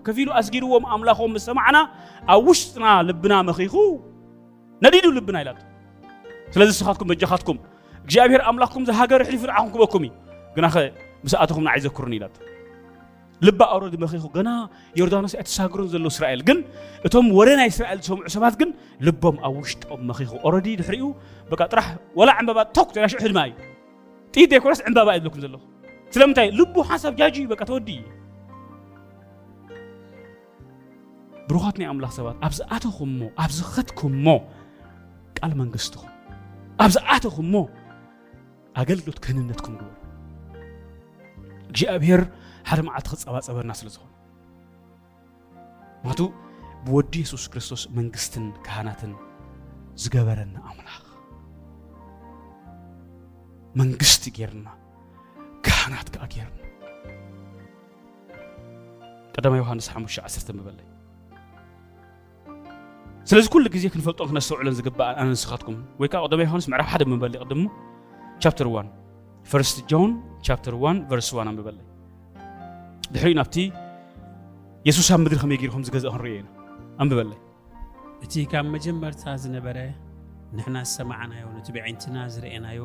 ከፊሉ 0.07 0.27
ኣስጊድዎም 0.39 0.85
ኣምላኾም 0.95 1.31
ምስ 1.35 1.43
ሰማዕና 1.49 1.77
ኣብ 2.35 2.45
ውሽጥና 2.51 2.85
ልብና 3.09 3.33
መኺኹ 3.49 3.73
ነዲዱ 4.85 5.05
ልብና 5.17 5.37
ኢላቱ 5.43 5.59
ስለዚ 6.53 6.69
ስኻትኩም 6.79 7.07
በጀኻትኩም 7.11 7.57
እግዚኣብሔር 8.05 8.41
ኣምላኽኩም 8.49 8.83
ዝሃገር 8.89 9.21
ሕሊፉ 9.27 9.43
ንዓኹም 9.49 9.69
ክበኩም 9.75 10.03
እዩ 10.07 10.11
ግና 10.55 10.65
ኸ 10.73 10.81
ምስኣተኹም 11.25 11.63
ንዓይ 11.67 11.79
ዘክሩን 11.85 12.13
ኢላት 12.17 12.35
ልባ 13.47 13.61
ኣውረድ 13.73 13.95
መኺኹ 14.03 14.23
ገና 14.35 14.49
ዮርዳኖስ 14.99 15.33
እትሳግሩን 15.43 15.87
ዘሎ 15.93 16.05
እስራኤል 16.13 16.41
ግን 16.47 16.57
እቶም 17.07 17.27
ወደ 17.37 17.49
ናይ 17.59 17.69
እስራኤል 17.73 17.99
ዝሰምዑ 18.05 18.21
ሰባት 18.35 18.55
ግን 18.61 18.69
ልቦም 19.07 19.37
ኣብ 19.47 19.55
ውሽጦም 19.63 20.01
መኺኹ 20.09 20.31
ኦረዲ 20.47 20.67
ድሕሪኡ 20.81 21.07
በቃ 21.51 21.61
ጥራሕ 21.71 21.87
ወላ 22.19 22.29
ዕምበባ 22.41 22.59
ቶክ 22.77 22.89
ና 23.03 23.07
ሽዑ 23.13 23.23
ድማ 23.31 23.41
እዩ 23.49 23.53
ጥኢት 24.35 24.49
ዘይኮነስ 24.53 24.81
ዕምበባ 24.87 25.09
እዩ 25.17 25.21
ዘለኩም 25.33 25.41
ዘለኹ 25.45 25.61
ስለምንታይ 26.15 26.47
ልቡ 26.59 26.75
ሓሳብ 26.91 27.13
ጃጅ 27.21 27.35
እዩ 27.41 27.47
በቃ 27.53 27.61
ተወዲ 27.71 27.89
እዩ 27.97 28.03
ብሩኻት 31.49 31.75
ናይ 31.81 31.89
ኣምላኽ 31.93 32.13
ሰባት 32.21 32.37
ኣብዝኣተኹምሞ 32.49 33.21
ኣብዝኸትኩምሞ 33.45 34.27
ቃል 35.39 35.53
መንግስትኹም 35.63 36.11
ኣብዝኣተኹ 36.83 37.36
እሞ 37.45 37.53
ኣገልግሎት 38.81 39.17
ክህንነትኩም 39.23 39.73
ግበሩ 39.79 39.91
እግዚኣብሄር 41.71 42.21
ሓደ 42.69 42.79
መዓልቲ 42.88 43.07
ክፀባፀበና 43.15 43.71
ስለ 43.79 43.88
ዝኾነ 43.95 44.09
ምክንያቱ 45.97 46.21
ብወዲ 46.86 47.13
የሱስ 47.23 47.43
ክርስቶስ 47.51 47.83
መንግስትን 47.97 48.45
ካህናትን 48.67 49.12
ዝገበረና 50.03 50.55
ኣምላኽ 50.69 51.03
መንግስቲ 53.81 54.23
ጌርና 54.38 54.67
ካህናት 55.67 56.07
ከዓ 56.15 56.23
ጌርና 56.36 56.59
ቀዳማ 59.36 59.53
ዮሃንስ 59.63 59.86
5 59.99 60.19
10 60.29 60.55
ምበለይ 60.57 60.89
ስለዚ 63.29 63.45
ኩሉ 63.51 63.65
ግዜ 63.73 63.83
ክንፈልጦ 63.91 64.19
ክነስተውዕሎን 64.29 64.75
ዝግባእ 64.79 65.12
ኣነ 65.21 65.27
ንስኻትኩም 65.36 65.77
ወይ 65.99 66.07
ከዓ 66.13 66.19
ቅደመ 66.27 66.39
ዮሃንስ 66.47 66.65
ምዕራፍ 66.71 66.88
ሓደ 66.93 67.03
ምንበሊ 67.09 67.33
ቅድሞ 67.43 67.62
ቻፕተር 68.43 68.67
1 68.81 68.89
ፈርስት 69.51 69.77
ጆን 69.91 70.12
ቻፕተር 70.47 70.73
1 70.91 70.99
ቨርስ 71.09 71.27
1 71.38 71.47
ኣንብበለ 71.51 71.77
ድሕሪኡ 73.13 73.36
ናብቲ 73.39 73.55
የሱስ 74.88 75.07
ኣብ 75.15 75.19
ምድሪ 75.23 75.38
ከመይ 75.43 75.57
ገይርኩም 75.62 75.83
ዝገዝአ 75.88 76.12
ክንሪኦ 76.15 76.33
ኢና 76.41 76.49
ኣንብበለ 77.03 77.31
እቲ 78.25 78.33
ካብ 78.51 78.65
መጀመርታ 78.75 79.23
ዝነበረ 79.45 79.77
ንሕና 80.57 80.77
ዝሰማዕናዮ 80.89 81.45
ነቲ 81.57 81.67
ብዒንትና 81.77 82.17
ዝርአናዮ 82.36 82.81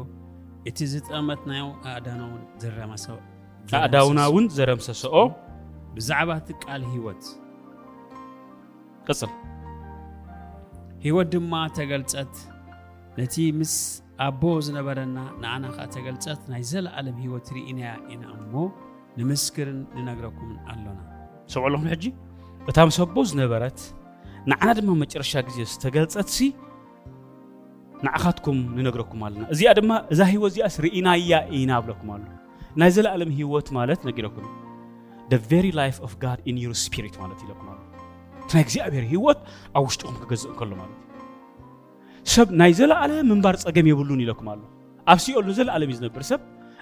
እቲ 0.68 0.79
ዝጠመትናዮ 0.94 1.66
ኣእዳናውን 1.96 2.40
ዘረመሰኦ 2.62 3.18
ኣእዳውና 3.83 4.20
እውን 4.31 4.46
ዘረምሰስኦ 4.59 5.16
ብዛዕባ 5.98 6.31
እቲ 6.42 6.48
ቃል 6.64 6.83
ሂወት 6.94 7.24
ቅፅል 9.09 9.33
ሕይወት 11.04 11.26
ድማ 11.32 11.52
ተገልፀት 11.78 12.34
ነቲ 13.18 13.34
ምስ 13.58 13.74
ኣቦ 14.26 14.42
ዝነበረና 14.66 15.18
ንኣና 15.42 15.64
ከዓ 15.74 15.82
ተገልፀት 15.96 16.40
ናይ 16.52 16.62
ዘለኣለም 16.70 17.16
ሂወት 17.24 17.46
ርኢናያ 17.56 17.90
ኢና 18.12 18.22
እሞ 18.38 18.52
ንምስክርን 19.18 19.78
ንነግረኩምን 19.96 20.58
ኣሎና 20.72 21.00
ሰምዕለኹም 21.54 21.87
ሕጂ 21.92 22.04
እታ 22.70 22.78
ምስ 22.88 22.98
ኣቦ 23.04 23.16
ዝነበረት 23.32 23.78
ንዓና 24.52 24.68
ድማ 24.78 24.90
መጨረሻ 25.04 25.32
ግዜ 25.48 25.58
ዝተገልፀት 25.72 26.28
ሲ 26.37 26.48
ንዓኻትኩም 28.06 28.58
ንነግረኩም 28.78 29.22
ኣለና 29.28 29.44
እዚኣ 29.54 29.70
ድማ 29.78 29.92
እዛ 30.14 30.20
ሂወት 30.34 30.50
እዚኣስ 30.52 30.76
ርኢናያ 30.87 31.30
ኢና 31.58 31.72
ብለኩም 31.84 32.11
ኣሎ 32.16 32.24
ናይ 32.82 32.90
ዘለኣለም 32.96 33.30
ሂወት 33.38 33.70
ማለት 33.78 34.00
ነጊረኩም 34.11 34.48
ቨሪ 35.50 35.66
ላይፍ 35.82 35.98
ኦፍ 36.08 36.14
ጋድ 36.24 36.40
ኢን 36.50 36.58
ዩር 36.64 36.74
ስፒሪት 36.84 37.16
ማለት 37.22 37.40
ኢለኩም 37.46 37.68
ኣሎ 37.74 37.80
ናይ 38.56 38.62
እግዚኣብሔር 38.66 39.04
ሂወት 39.12 39.40
ኣብ 39.78 39.82
ውሽጥኹም 39.87 40.14
ክገዝእ 40.20 40.52
ከሎ 40.58 40.70
ማለት 40.80 40.96
እዩ 42.20 42.30
ሰብ 42.34 42.48
ናይ 42.61 42.72
ዘለኣለም 42.78 43.26
ምንባር 43.32 43.56
ፀገም 43.64 43.87
የብሉን 43.90 44.20
ኢለኩም 44.24 44.46
ኣሎ 44.52 44.61
ኣብ 45.12 45.18
ሲኦል 45.24 45.44
ንዘለኣለም 45.50 45.88
እዩ 45.92 45.96
ዝነብር 46.00 46.22
ሰብ 46.30 46.40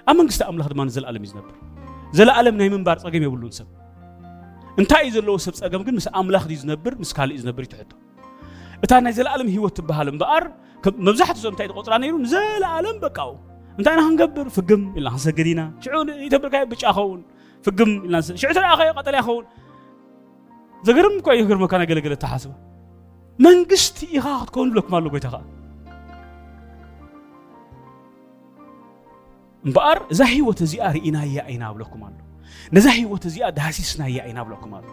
ኣብ 0.09 0.15
መንግስቲ 0.19 0.41
ኣምላኽ 0.49 0.67
ድማ 0.73 0.81
ንዘለኣለም 0.89 1.21
እዩ 1.27 1.31
ዝነብር 1.33 1.55
ዘለኣለም 2.17 2.55
ናይ 2.61 2.69
ምንባር 2.75 2.97
ፀገም 3.05 3.23
የብሉን 3.27 3.53
ሰብ 3.59 3.67
እንታይ 4.81 5.03
እዩ 5.09 5.13
ዘለዎ 5.17 5.35
ሰብ 5.45 5.55
ፀገም 5.61 5.81
ግን 5.87 5.95
ምስ 5.99 6.07
ኣምላኽ 6.21 6.43
እዩ 6.49 6.57
ዝነብር 6.63 6.93
ምስ 7.01 7.11
ካልእ 7.17 7.37
ዝነብር 7.43 7.63
እዩ 7.67 7.69
ትሕቶ 7.73 7.91
እታ 8.85 8.91
ናይ 9.05 9.13
ዘለኣለም 9.19 9.47
ሂወት 9.55 9.73
ትበሃል 9.79 10.09
እምበኣር 10.13 10.43
መብዛሕትኡ 11.07 11.41
ሰብ 11.45 11.51
እንታይ 11.53 11.67
ተቆፅራ 11.71 11.93
ነይሩ 12.03 12.13
ንዘለኣለም 12.25 12.97
በቃው 13.05 13.31
እንታይ 13.77 13.93
ኢና 13.97 14.01
ክንገብር 14.07 14.47
ፍግም 14.57 14.81
ኢልና 14.97 15.09
ክንሰግድ 15.13 15.47
ኢና 15.53 15.61
ሽዑ 15.85 15.95
ተብልካዮ 16.33 16.63
ብጫ 16.73 16.83
ኸውን 16.97 17.21
ፍግም 17.65 17.91
ኢልና 18.05 18.17
ሽዑ 18.41 18.51
ተደኣኸዮ 18.57 18.89
ቀጠልያ 18.99 19.21
ኸውን 19.27 19.45
ዘገርም 20.87 21.15
እኳ 21.19 21.27
እዩ 21.37 21.43
ግርመካ 21.51 21.73
ናይ 21.79 21.87
ገለገለ 21.91 22.15
ተሓስበ 22.23 22.51
መንግስቲ 23.45 23.97
ኢኻ 24.17 24.25
ክትከውን 24.41 24.69
ብለኩም 24.73 24.93
ኣሎ 24.97 25.05
ጎይታ 25.13 25.27
ኸዓ 25.33 25.41
እምበኣር 29.67 29.99
እዛ 30.13 30.19
ሂወት 30.33 30.59
እዚኣ 30.65 30.83
ርኢናያ 30.95 31.37
ኢና 31.53 31.63
ብለኩም 31.75 32.01
ኣሎ 32.07 32.15
ነዛ 32.75 32.85
ሂወት 32.99 33.23
እዚኣ 33.29 33.45
ዳሃሲስናያ 33.57 34.19
ኢና 34.29 34.39
ብለኩም 34.47 34.71
ኣሎ 34.77 34.87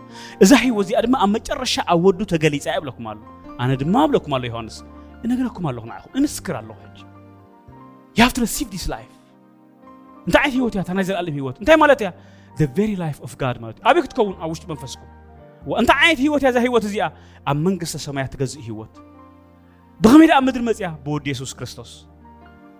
እዛ 0.45 0.51
ሂወት 0.65 0.85
እዚኣ 0.89 0.99
ድማ 1.07 1.15
ኣብ 1.25 1.31
መጨረሻ 1.37 1.75
ኣብ 1.93 1.99
ወዱ 2.09 2.19
ተገሊፃ 2.33 2.65
እያ 2.71 2.77
ብለኩም 2.85 3.05
ኣሎ 3.13 3.19
ኣነ 3.63 3.71
ድማ 3.83 3.95
ብለኩም 4.11 4.33
ኣሎ 4.39 4.45
ዮሃንስ 4.51 4.77
እነግረኩም 5.25 5.67
ኣለኹ 5.71 5.85
ንዓኹም 5.91 6.13
እንስክር 6.21 6.55
ኣለኹ 6.61 6.79
ሕጂ 6.87 6.99
ዩ 8.17 8.21
ሃቭ 8.27 8.31
ቱ 8.37 8.43
ረሲቭ 8.45 8.69
ዲስ 8.75 8.85
ላይፍ 8.95 9.13
እንታይ 10.27 10.43
ዓይነት 10.45 10.55
ሂወት 10.59 10.75
እያ 10.77 10.83
እታ 10.87 10.93
ናይ 10.99 11.05
ዘለኣለም 11.11 11.37
ሂወት 11.41 11.57
እንታይ 11.61 11.79
ማለት 11.85 12.01
እያ 12.05 12.11
the 12.61 12.67
very 12.79 12.97
life 13.05 13.21
of 13.27 13.33
god 13.43 13.57
ማለት 13.65 13.77
እዩ 13.79 13.87
ኣበይ 13.91 14.03
ክትከውን 14.07 14.35
ኣብ 14.45 14.51
ውሽጢ 14.55 14.67
መንፈስኩም 14.73 15.11
وانت 15.67 15.91
عايت 15.97 16.19
ህይወት 16.25 16.43
ያዛ 16.47 16.57
ህይወት 16.67 16.85
እዚኣ 16.89 17.05
ኣብ 17.51 17.57
መንግስቲ 17.67 17.95
ሰማያት 18.07 18.31
ትገዝእ 18.35 18.63
ህይወት 18.69 18.93
ብኸመይ 20.03 20.27
ደኣ 20.31 20.39
ምድሪ 20.47 20.63
መፅያ 20.69 20.87
ብወዲ 21.05 21.25
የሱስ 21.33 21.53
ክርስቶስ 21.59 21.91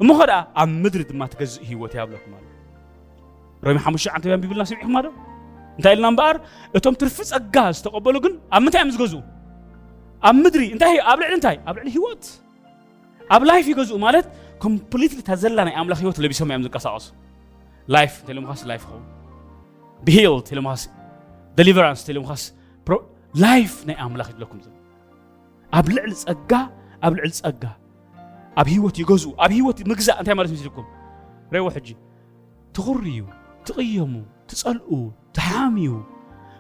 እሞ 0.03 0.09
ኸ 0.19 0.21
ደኣ 0.31 0.39
ኣብ 0.61 0.71
ምድሪ 0.85 1.01
ድማ 1.11 1.21
ትገዝእ 1.33 1.63
ህይወት 1.71 1.93
እያ 1.95 2.01
ኣብለኩም 2.07 2.33
ኣሎ 2.39 2.45
ሮሚ 3.67 3.77
ሓሙሽተ 3.85 4.09
ዓንተ 4.17 4.25
ብያን 4.29 4.41
ቢብልና 4.45 4.65
ሰሚዕኹም 4.71 4.97
ዶ 5.05 5.09
እንታይ 5.77 5.93
ኢልና 5.95 6.07
እምበኣር 6.13 6.37
እቶም 6.79 6.95
ትርፊ 7.03 7.17
ፀጋ 7.33 7.57
ዝተቐበሉ 7.79 8.17
ግን 8.25 8.33
ኣብ 8.57 8.61
ምንታይ 8.65 8.81
እዮም 8.83 8.93
ዝገዝኡ 8.97 9.21
ኣብ 10.29 10.35
ምድሪ 10.45 10.65
እንታይ 10.75 10.97
ኣብ 11.13 11.19
ልዕሊ 11.23 11.33
እንታይ 11.39 11.57
ኣብ 11.69 11.75
ልዕሊ 11.79 11.89
ህይወት 11.97 12.25
ኣብ 13.35 13.43
ላይፍ 13.51 13.65
ይገዝኡ 13.73 13.97
ማለት 14.07 14.27
ኮምፕሊትሊ 14.65 15.19
እታ 15.25 15.31
ዘላ 15.45 15.59
ናይ 15.69 15.75
ኣምላኽ 15.81 15.99
ህይወት 16.05 16.19
ለቢሶም 16.25 16.51
እዮም 16.53 16.63
ዝንቀሳቐሱ 16.67 17.07
ላይፍ 17.97 18.13
እንተኢሎም 18.21 18.45
ኻስ 18.51 18.61
ላይፍ 18.73 18.83
ይኸውን 18.87 19.05
ብሂል 20.07 20.35
እንተኢሎም 20.43 20.67
ኻስ 20.73 20.83
ደሊቨራንስ 21.59 22.01
እንተኢሎም 22.05 22.27
ኻስ 22.33 22.45
ላይፍ 23.43 23.73
ናይ 23.89 23.97
ኣምላኽ 24.05 24.27
ይድለኩም 24.33 24.59
ዘሎ 24.65 24.73
ኣብ 25.79 25.87
ልዕሊ 25.97 26.13
ፀጋ 26.25 26.53
ኣብ 27.07 27.13
ልዕሊ 27.19 27.31
ፀጋ 27.39 27.63
ኣብ 28.61 28.67
ሂወት 28.75 28.97
ይገዝኡ 29.03 29.31
ኣብ 29.45 29.51
ሂወት 29.57 29.79
ምግዛእ 29.91 30.17
እንታይ 30.21 30.35
ማለት 30.39 30.51
መስልኩም 30.55 30.87
ረይዎ 31.55 31.67
ሕጂ 31.77 31.89
ትኽርዩ 32.77 33.17
ትቕየሙ 33.67 34.15
ትጸልኡ 34.51 34.91
ትሓምዩ 35.37 35.93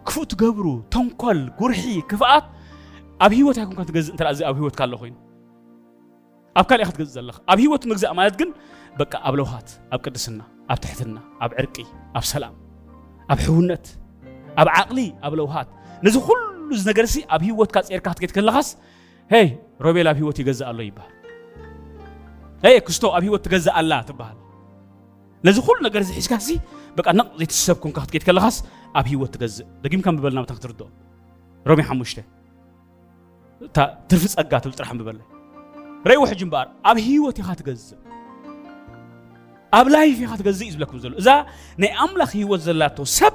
ክፉእ 0.08 0.26
ትገብሩ 0.32 0.66
ተንኮል 0.94 1.38
ጉርሒ 1.58 1.84
ክፍኣት 2.10 2.46
ኣብ 3.24 3.32
ሂወት 3.38 3.56
ኣይኩንካ 3.60 3.80
ትገዝእ 3.90 4.12
እንተ 4.14 4.20
ኣብ 4.50 4.56
ሂወትካ 4.60 4.80
ኣሎ 4.86 4.92
ኮይኑ 5.02 5.14
ኣብ 6.58 6.64
ካልእ 6.70 6.82
ኢኻ 6.84 6.90
ትገዝእ 6.96 7.14
ዘለኻ 7.18 7.36
ኣብ 7.50 7.58
ሂወት 7.64 7.82
ምግዛእ 7.90 8.12
ማለት 8.20 8.34
ግን 8.40 8.50
በቃ 9.00 9.12
ኣብ 9.26 9.34
ለውሃት 9.40 9.68
ኣብ 9.94 10.00
ቅድስና 10.06 10.40
ኣብ 10.72 10.78
ትሕትና 10.84 11.16
ኣብ 11.44 11.50
ዕርቂ 11.62 11.76
ኣብ 12.18 12.24
ሰላም 12.32 12.54
ኣብ 13.32 13.38
ሕውነት 13.46 13.86
ኣብ 14.62 14.68
ዓቕሊ 14.78 14.98
ኣብ 15.28 15.32
ለውሃት 15.40 15.68
ነዚ 16.06 16.14
ኩሉ 16.26 16.40
ኩሉ 16.64 16.74
እዚ 16.80 16.82
ነገር 16.90 17.04
ሲ 17.12 17.14
ኣብ 17.34 17.40
ሂወትካ 17.46 17.76
ፀርካ 17.88 18.06
ትከት 18.16 18.32
ከለኻስ 18.36 18.68
ሄይ 19.34 19.46
ሮቤል 19.84 20.06
ኣብ 20.12 20.16
ሂወት 20.20 20.36
ይገዝእ 20.42 20.66
ኣሎ 20.70 20.78
ይበሃል 20.88 21.10
ሄይ 22.64 22.76
ክስቶ 22.86 23.04
ኣብ 23.16 23.22
ሂወት 23.28 23.42
ትገዝእ 23.46 23.72
ኣላ 23.80 23.92
ትበሃል 24.08 24.38
ነዚ 25.46 25.56
ኩሉ 25.66 25.78
ነገር 25.86 26.00
ዝሒዝካ 26.08 26.18
ሒዝካ 26.40 26.48
ሲ 26.48 26.50
በቃ 26.98 27.06
ነቕ 27.18 27.26
ዘይትሰብ 27.40 27.76
ኩንካ 27.84 27.98
ክትከት 28.04 28.24
ከለኻስ 28.28 28.56
ኣብ 28.98 29.06
ሂወት 29.10 29.30
ትገዝእ 29.34 29.66
ደጊምካ 29.84 30.06
ብበልና 30.16 30.40
ታ 30.50 30.54
ክትርድኦ 30.58 30.86
ሮሜ 31.70 31.80
ሓሙሽተ 31.88 32.18
እታ 33.68 33.78
ትርፊ 34.08 34.22
ፀጋ 34.36 34.52
ትብል 34.62 34.74
ጥራሕ 34.80 34.90
ምበለ 34.98 35.18
ረእይዎ 36.08 36.22
ሕጂ 36.32 36.40
እምበኣር 36.46 36.66
ኣብ 36.90 36.96
ሂወት 37.08 37.36
ኢኻ 37.42 37.48
ትገዝእ 37.60 37.88
ኣብ 39.78 39.86
ላይፍ 39.96 40.16
ኢኻ 40.24 40.32
ትገዝእ 40.40 40.64
እዩ 40.68 40.72
ዝብለኩም 40.74 40.98
ዘሎ 41.04 41.12
እዛ 41.22 41.28
ናይ 41.82 41.90
ኣምላኽ 42.04 42.32
ሂወት 42.42 42.62
ዘላቶ 42.68 42.96
ሰብ 43.18 43.34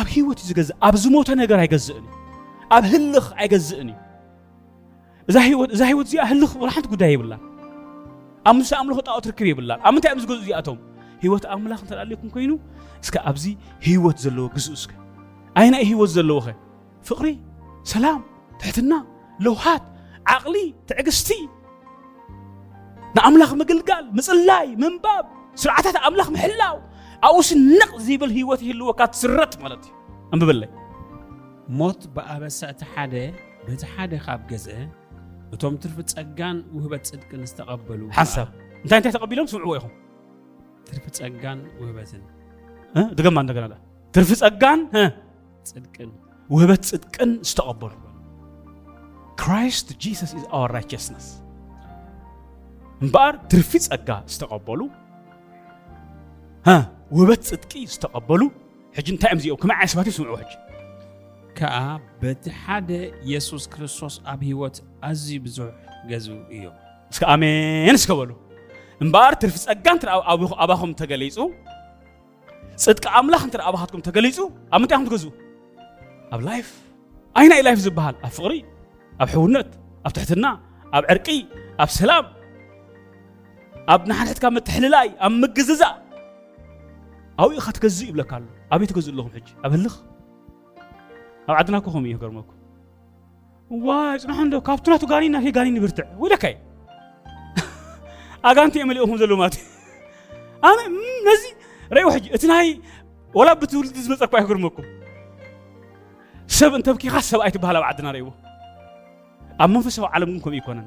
ኣብ 0.00 0.06
ሂወት 0.16 0.38
እዩ 0.42 0.46
ዝገዝእ 0.50 0.74
ኣብ 0.88 0.94
ዝሞተ 1.04 1.28
ነገር 1.42 1.58
ኣይገዝእን 1.64 2.04
እዩ 2.12 2.20
ኣብ 2.76 2.84
ህልኽ 2.92 3.26
ኣይገዝእን 3.40 3.88
እዩ 3.92 4.00
እዛ 5.30 5.36
ሂወት 5.52 5.70
እዛ 5.74 5.82
ሂወት 5.90 6.06
እዚኣ 6.10 6.22
ህልኽ 6.30 6.52
ሓንቲ 6.74 6.86
ጉዳይ 6.92 7.10
የብላን 7.14 7.40
ኣብ 8.48 8.54
ምስ 8.58 8.70
ኣምልኾ 8.80 8.98
ጣዖት 9.08 9.24
ርክብ 9.30 9.46
የብላን 9.52 9.80
ኣብ 9.86 9.92
ምንታይ 9.94 10.10
እዮም 10.12 10.20
ዝገዝኡ 10.24 10.42
እዚኣቶም 10.46 10.78
ሂወት 11.24 11.44
ኣምላኽ 11.54 11.80
እንተደልየኩም 11.84 12.30
ኮይኑ 12.34 12.52
እስከ 13.04 13.16
ኣብዚ 13.30 13.44
ሂወት 13.86 14.18
ዘለዎ 14.24 14.46
ግዝኡ 14.56 14.72
እስከ 14.80 14.90
ኣይናይ 15.60 15.84
ሂወት 15.90 16.10
ዘለዎ 16.16 16.38
ኸ 16.46 16.54
ፍቕሪ 17.08 17.28
ሰላም 17.92 18.20
ትሕትና 18.60 18.92
ለውሃት 19.46 19.84
ዓቕሊ 20.34 20.56
ትዕግስቲ 20.90 21.30
ንኣምላኽ 23.16 23.50
ምግልጋል 23.62 24.04
ምፅላይ 24.18 24.66
ምንባብ 24.82 25.24
ስርዓታት 25.62 25.96
ኣምላኽ 26.08 26.28
ምሕላው 26.36 26.76
ኣብኡስ 27.28 27.48
ነቕ 27.80 27.90
ዝብል 28.06 28.30
ሂወት 28.38 28.60
ይህልወካ 28.66 29.00
ትስረት 29.14 29.52
ማለት 29.64 29.82
እዩ 29.90 29.98
እንብብለይ 30.34 30.70
ሞት 31.80 32.00
ብኣበሳእቲ 32.14 32.80
ሓደ 32.94 33.14
በቲ 33.66 33.82
ሓደ 33.94 34.12
ካብ 34.24 34.40
ገዝአ 34.50 34.78
እቶም 35.54 35.74
ትርፊ 35.82 35.96
ፀጋን 36.14 36.58
ውህበት 36.76 37.04
ፅድቅን 37.12 37.40
ዝተቐበሉ 37.50 38.00
ሓሳብ 38.18 38.48
እንታይ 38.82 38.98
እንታይ 39.00 39.12
ተቐቢሎም 39.16 39.46
ስምዕዎ 39.52 39.72
ኢኹም 39.78 39.92
ትርፊ 40.90 41.04
ፀጋን 41.18 41.58
ውህበትን 41.80 42.22
ድገማ 43.18 43.36
እንደገና 43.44 43.74
ትርፊ 44.16 44.30
ፀጋን 44.42 44.80
ፅድቅን 45.72 46.10
ውህበት 46.54 46.82
ፅድቅን 46.92 47.30
ዝተቐበሉ 47.50 47.92
ክራይስት 49.42 49.88
ጂሰስ 50.04 50.32
ኢዝ 50.38 50.44
ኣወር 50.58 50.70
ራይቸስነስ 50.78 51.28
እምበኣር 53.04 53.36
ትርፊ 53.54 53.72
ፀጋ 53.86 54.10
ዝተቐበሉ 54.34 54.80
ውህበት 57.14 57.40
ፅድቂ 57.52 57.72
ዝተቐበሉ 57.94 58.42
ሕጂ 58.98 59.08
እንታይ 59.14 59.30
እዮም 59.34 59.40
እዚኦም 59.42 59.60
ከመይ 59.62 59.76
ዓይ 59.82 59.88
ሰባት 59.92 60.06
ይስምዑ 60.10 60.34
ሕጂ 60.42 60.52
كا 61.54 62.00
بيت 62.20 62.48
حدا 62.48 63.12
يسوس 63.24 63.68
كريستوس 63.68 64.22
ابيوت 64.26 64.82
ازي 65.04 65.38
بزو 65.38 65.68
غزو 66.10 66.42
ايو 66.50 66.72
اسك 67.12 67.24
امين 67.24 67.94
اسك 67.94 68.10
بولو 68.12 68.36
امبار 69.02 69.32
ترفس 69.32 69.68
اغان 69.68 69.98
تر 69.98 70.08
ابو 70.32 70.46
اباهم 70.46 70.92
تغليصو 70.92 71.50
صدق 72.76 73.08
املاح 73.10 73.44
تر 73.44 73.68
اباهاتكم 73.68 74.00
تغليصو 74.00 74.50
امتي 74.74 74.94
هم 74.94 75.06
تغزو 75.06 75.32
اب 76.32 76.40
لايف 76.40 76.80
اين 77.38 77.52
اي 77.52 77.62
لايف 77.62 77.78
زبحال 77.78 78.14
افقري 78.24 78.64
اب 79.20 79.28
حونت 79.28 79.74
اب 80.06 80.12
تحتنا 80.12 80.60
اب 80.94 81.04
عرقي 81.10 81.44
اب 81.80 81.88
سلام 81.88 82.24
اب 83.88 84.08
نحنت 84.08 84.38
كام 84.38 84.58
تحللاي 84.58 85.10
ام 85.10 85.40
مغززا 85.40 86.02
اوي 87.40 87.60
خاتكزي 87.60 88.08
يبلكال 88.08 88.44
ابي 88.72 88.86
تغزو 88.86 89.12
لهم 89.12 89.30
حج 89.30 89.48
ابلخ 89.64 90.00
ኣብ 91.48 91.54
ዓድና 91.60 91.76
ክኹም 91.84 92.04
እዩ 92.08 92.14
ገርመኩም 92.22 92.58
ዋ 93.86 93.94
ፅንሖ 94.22 94.38
እንዶ 94.46 94.54
ካብቲ 94.68 94.86
ናቱ 94.92 95.02
ጋኒ 95.12 95.24
ናብ 95.34 95.44
ጋኒ 95.56 95.68
ንብርትዕ 95.76 96.06
ወደካይ 96.22 96.54
ኣጋንቲ 98.48 98.74
እየ 98.78 98.84
መሊኦኹም 98.90 99.16
ዘሎ 99.22 99.32
ማለት 99.42 99.54
እዩ 99.60 99.66
ኣነ 100.68 100.78
ነዚ 101.26 101.42
ርእዩ 101.96 102.06
ሕጂ 102.16 102.26
እቲ 102.36 102.44
ናይ 102.52 102.68
ወላ 103.38 103.48
ብቲ 103.60 103.72
ውልዲ 103.80 103.96
ዝመፀኩ 104.06 104.32
ኣይክርመኩም 104.40 104.86
ሰብ 106.58 106.72
እንተብኪኻ 106.78 107.14
ሰብኣይ 107.30 107.50
ትበሃል 107.54 107.76
ኣብ 107.80 107.84
ዓድና 107.90 108.06
ርእይዎ 108.16 108.28
ኣብ 109.62 109.68
መንፈሳዊ 109.74 110.04
ዓለም 110.14 110.28
ግን 110.32 110.40
ከምኡ 110.44 110.54
ይኮነን 110.60 110.86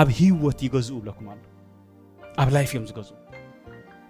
ኣብ 0.00 0.08
ሂወት 0.18 0.58
ይገዝኡ 0.66 0.96
ብለኩም 1.02 1.26
ኣሎ 1.32 1.40
ኣብ 2.42 2.48
ላይፍ 2.56 2.70
እዮም 2.74 2.84
ዝገዝኡ 2.90 3.16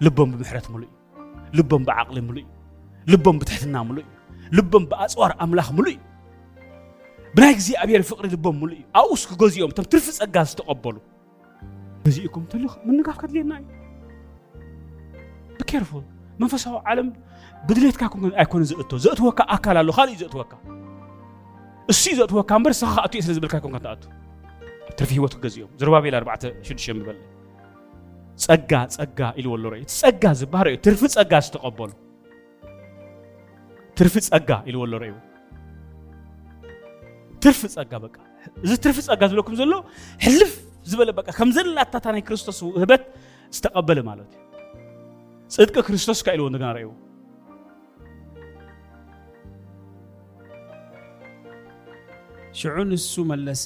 ልቦም 0.04 0.28
ብምሕረት 0.34 0.66
ምሉእ 0.74 0.90
እዩ 0.92 1.56
ልቦም 1.58 1.82
ብዓቕሊ 1.90 2.18
ምሉእ 2.28 2.46
እዩ 2.46 3.12
ልቦም 3.12 3.36
ብትሕትና 3.40 3.76
ምሉእ 3.88 4.06
እዩ 4.08 4.17
ልቦም 4.56 4.84
ብኣፅዋር 4.90 5.32
ኣምላኽ 5.44 5.68
ሙሉእ 5.78 5.96
እዩ 5.96 6.00
ብናይ 7.36 7.50
እግዚኣብሔር 7.56 8.02
ፍቕሪ 8.10 8.26
ልቦም 8.34 8.56
ሙሉእ 8.62 8.78
እዩ 8.80 8.86
ኣብኡ 9.00 9.10
እስኪ 9.18 9.30
ገዚኦም 9.42 9.70
እቶም 9.72 9.86
ትርፊ 9.92 10.04
ፀጋ 10.18 10.36
ዝተቐበሉ 10.50 10.96
ገዚኡኩም 12.04 12.44
ተልኽ 12.52 12.72
ምንጋፍ 12.88 13.16
ከድልየና 13.22 13.52
እዩ 13.60 13.66
ብኬርፉል 15.58 16.04
መንፈሳዊ 16.42 16.74
ዓለም 16.90 17.08
ብድሌትካ 17.68 18.02
ኣይኮነ 18.42 18.62
ዘእቶ 18.70 18.90
ዘእትወካ 19.04 19.40
ኣካል 19.54 19.76
ኣሎ 19.82 19.88
ካልእ 19.98 20.14
እዩ 20.16 20.20
ዘእትወካ 20.24 20.52
እሱ 21.92 22.02
እዩ 22.12 22.14
ዘእትወካ 22.20 22.50
እምበር 22.58 22.72
ስኻ 22.80 22.90
ከኣቱ 22.96 23.12
እየ 23.16 23.22
ስለ 23.26 23.32
ዝብልካ 23.36 23.54
ይኮንካ 23.60 23.78
ተኣቱ 23.86 24.02
ትርፊ 24.98 25.10
ሂወት 25.18 25.32
ክገዚኦም 25.38 25.72
ዘሩባቤል 25.80 26.14
4 26.22 26.50
6 26.70 26.90
ይበለ 26.90 27.18
ፀጋ 28.44 28.72
ፀጋ 28.96 29.18
ኢልዎ 29.40 29.52
ኣሎ 29.56 29.64
ርእዩ 29.72 29.82
እቲ 29.86 29.94
ፀጋ 30.02 30.24
ዝበሃል 30.40 30.66
እዩ 30.70 30.76
ትርፊ 30.86 31.00
ፀጋ 31.14 31.32
ዝተቐበሉ 31.46 31.90
ትርፊ 33.98 34.16
ጸጋ 34.26 34.50
ኢልዎ 34.70 34.80
ኣሎ 34.86 34.92
ርእዩ 35.02 35.14
ትርፊ 37.42 37.60
ጸጋ 37.74 37.92
በቃ 38.04 38.16
እዚ 38.64 38.72
ትርፊ 38.84 38.98
ጸጋ 39.06 39.20
ዝብለኩም 39.30 39.54
ዘሎ 39.60 39.72
ሕልፍ 40.24 40.52
ዝበለ 40.90 41.10
በቃ 41.18 41.28
ከም 41.38 41.50
ዘላታታ 41.56 42.06
ናይ 42.14 42.22
ክርስቶስ 42.28 42.58
ህበት 42.82 43.02
ዝተቐበለ 43.56 43.98
ማለት 44.10 44.30
እዩ 44.36 44.60
ጽድቂ 45.54 45.74
ክርስቶስ 45.88 46.18
ካ 46.26 46.34
ኢልዎ 46.36 46.46
እንደገና 46.50 46.70
ርእዩ 46.76 46.88
ሽዑ 52.60 52.76
ንሱ 52.90 53.12
መለሰ 53.32 53.64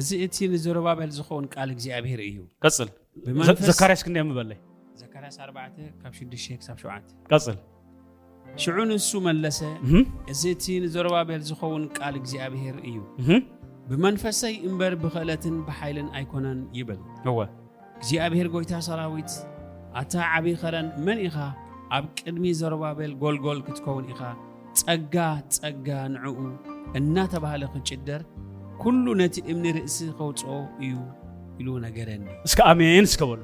እዚ 0.00 0.08
እቲ 0.26 0.36
ንዘረባበል 0.54 1.10
ዝኸውን 1.18 1.46
ቃል 1.56 1.70
እግዚኣብሔር 1.76 2.22
እዩ 2.30 2.40
ቀጽል 2.64 2.90
ዘካርያስ 3.70 4.02
ክንደይ 4.08 4.26
ምበለይ 4.32 4.58
ዘካርያስ 5.04 5.38
4 5.46 5.78
ካብ 6.02 6.12
6 6.24 6.58
ክሳብ 6.60 6.76
7 6.88 7.16
ቀጽል 7.32 7.58
ሽዑ 8.62 8.78
ንሱ 8.88 9.10
መለሰ 9.26 9.58
እዚ 10.32 10.42
እቲ 10.54 10.64
ንዘረባቤል 10.82 11.40
ዝኸውን 11.48 11.84
ቃል 11.98 12.14
እግዚኣብሔር 12.20 12.76
እዩ 12.88 12.96
ብመንፈሰይ 13.88 14.54
እምበር 14.68 14.94
ብኽእለትን 15.02 15.56
ብሓይልን 15.68 16.08
ኣይኮነን 16.18 16.60
ይብል 16.78 17.00
እወ 17.30 17.38
እግዚኣብሔር 17.98 18.48
ጎይታ 18.54 18.72
ሰራዊት 18.88 19.32
ኣታ 20.02 20.12
ዓብዪ 20.34 20.54
ኸረን 20.62 20.88
መን 21.06 21.18
ኢኻ 21.28 21.36
ኣብ 21.96 22.04
ቅድሚ 22.20 22.44
ዘረባቤል 22.60 23.12
ጎልጎል 23.24 23.58
ክትከውን 23.66 24.06
ኢኻ 24.12 24.22
ጸጋ 24.82 25.16
ጸጋ 25.56 25.88
ንዕኡ 26.14 26.38
እናተባህለ 27.00 27.62
ክጭደር 27.74 28.22
ኩሉ 28.82 29.04
ነቲ 29.22 29.34
እምኒ 29.50 29.66
ርእሲ 29.76 29.98
ኸውፅኦ 30.20 30.52
እዩ 30.84 30.94
ኢሉ 31.60 31.68
ነገረኒ 31.86 32.24
እስከ 32.48 32.58
ኣሜን 32.70 33.04
እስከበሉ 33.10 33.40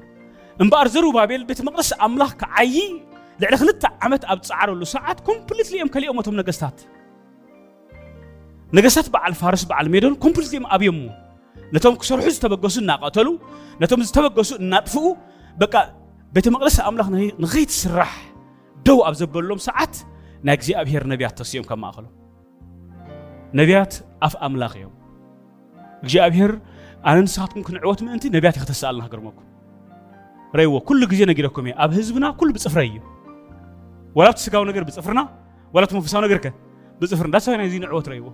እምበኣር 0.62 0.88
ዘሩባቤል 0.94 1.42
ቤተ 1.51 1.61
መቕደስ 1.66 1.90
ኣምላኽ 2.07 2.33
ክዓይ 2.40 2.75
لعل 3.40 3.59
خلت 3.59 3.87
عمت 4.03 4.24
أب 4.24 4.40
تسعر 4.40 4.70
ولو 4.70 4.85
ساعات 4.85 5.20
كومبليتلي 5.20 5.79
يوم 5.79 5.88
كلي 5.88 6.09
أمتهم 6.09 6.37
نجستات 6.37 6.81
نجستات 8.72 9.11
بع 9.11 9.26
الفارس 9.26 9.64
بع 9.64 9.81
الميدون 9.81 10.14
كومبليتلي 10.14 10.55
يوم 10.57 10.66
أبي 10.70 10.85
يومه 10.85 11.31
نتوم 11.74 11.94
كسرحز 11.94 12.38
تبجسون 12.38 12.87
ناقتلو 12.87 13.38
نتوم 13.83 14.03
تبجسون 14.03 14.70
نطفو 14.70 15.16
بقى 15.57 15.94
بيت 16.33 16.48
مقدس 16.48 16.81
أملاك 16.81 17.09
نغيت 17.40 17.70
سرح 17.70 18.33
دو 18.87 19.03
أبز 19.03 19.22
بلوم 19.22 19.59
ساعات 19.59 19.96
نجزي 20.44 20.74
أبهر 20.74 21.07
نبيات 21.07 21.38
تسيم 21.38 21.62
كم 21.62 21.85
أخلو 21.85 22.07
نبيات 23.55 23.94
أف 24.22 24.37
أملاك 24.37 24.76
يوم 24.76 24.92
جزي 26.05 26.26
أبهر 26.26 26.61
أنا 27.07 27.20
نساتكم 27.20 27.62
كن 27.62 27.76
عوات 27.76 28.03
من 28.03 28.12
نبيات 28.26 28.57
يختسأل 28.57 28.98
نهجر 28.98 29.33
ريو 30.57 30.81
كل 30.81 31.09
جزي 31.09 31.24
نجيركم 31.24 31.72
أبهزبنا 31.76 32.31
كل 32.31 32.53
بتصفر 32.53 33.00
ولات 34.14 34.38
سكاو 34.38 34.64
نجر 34.64 34.83
بصفرنا 34.83 35.29
ولات 35.73 35.94
مفسانا 35.94 36.27
نجرك 36.27 36.55
بصفرنا 37.03 37.33
داسا 37.33 37.55
هنا 37.57 37.68
زين 37.68 37.85
عوت 37.85 38.09
ريبو 38.09 38.31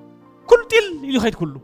كل 0.46 0.56
تيل 0.70 1.08
اللي 1.08 1.20
خيت 1.20 1.34
كله 1.34 1.60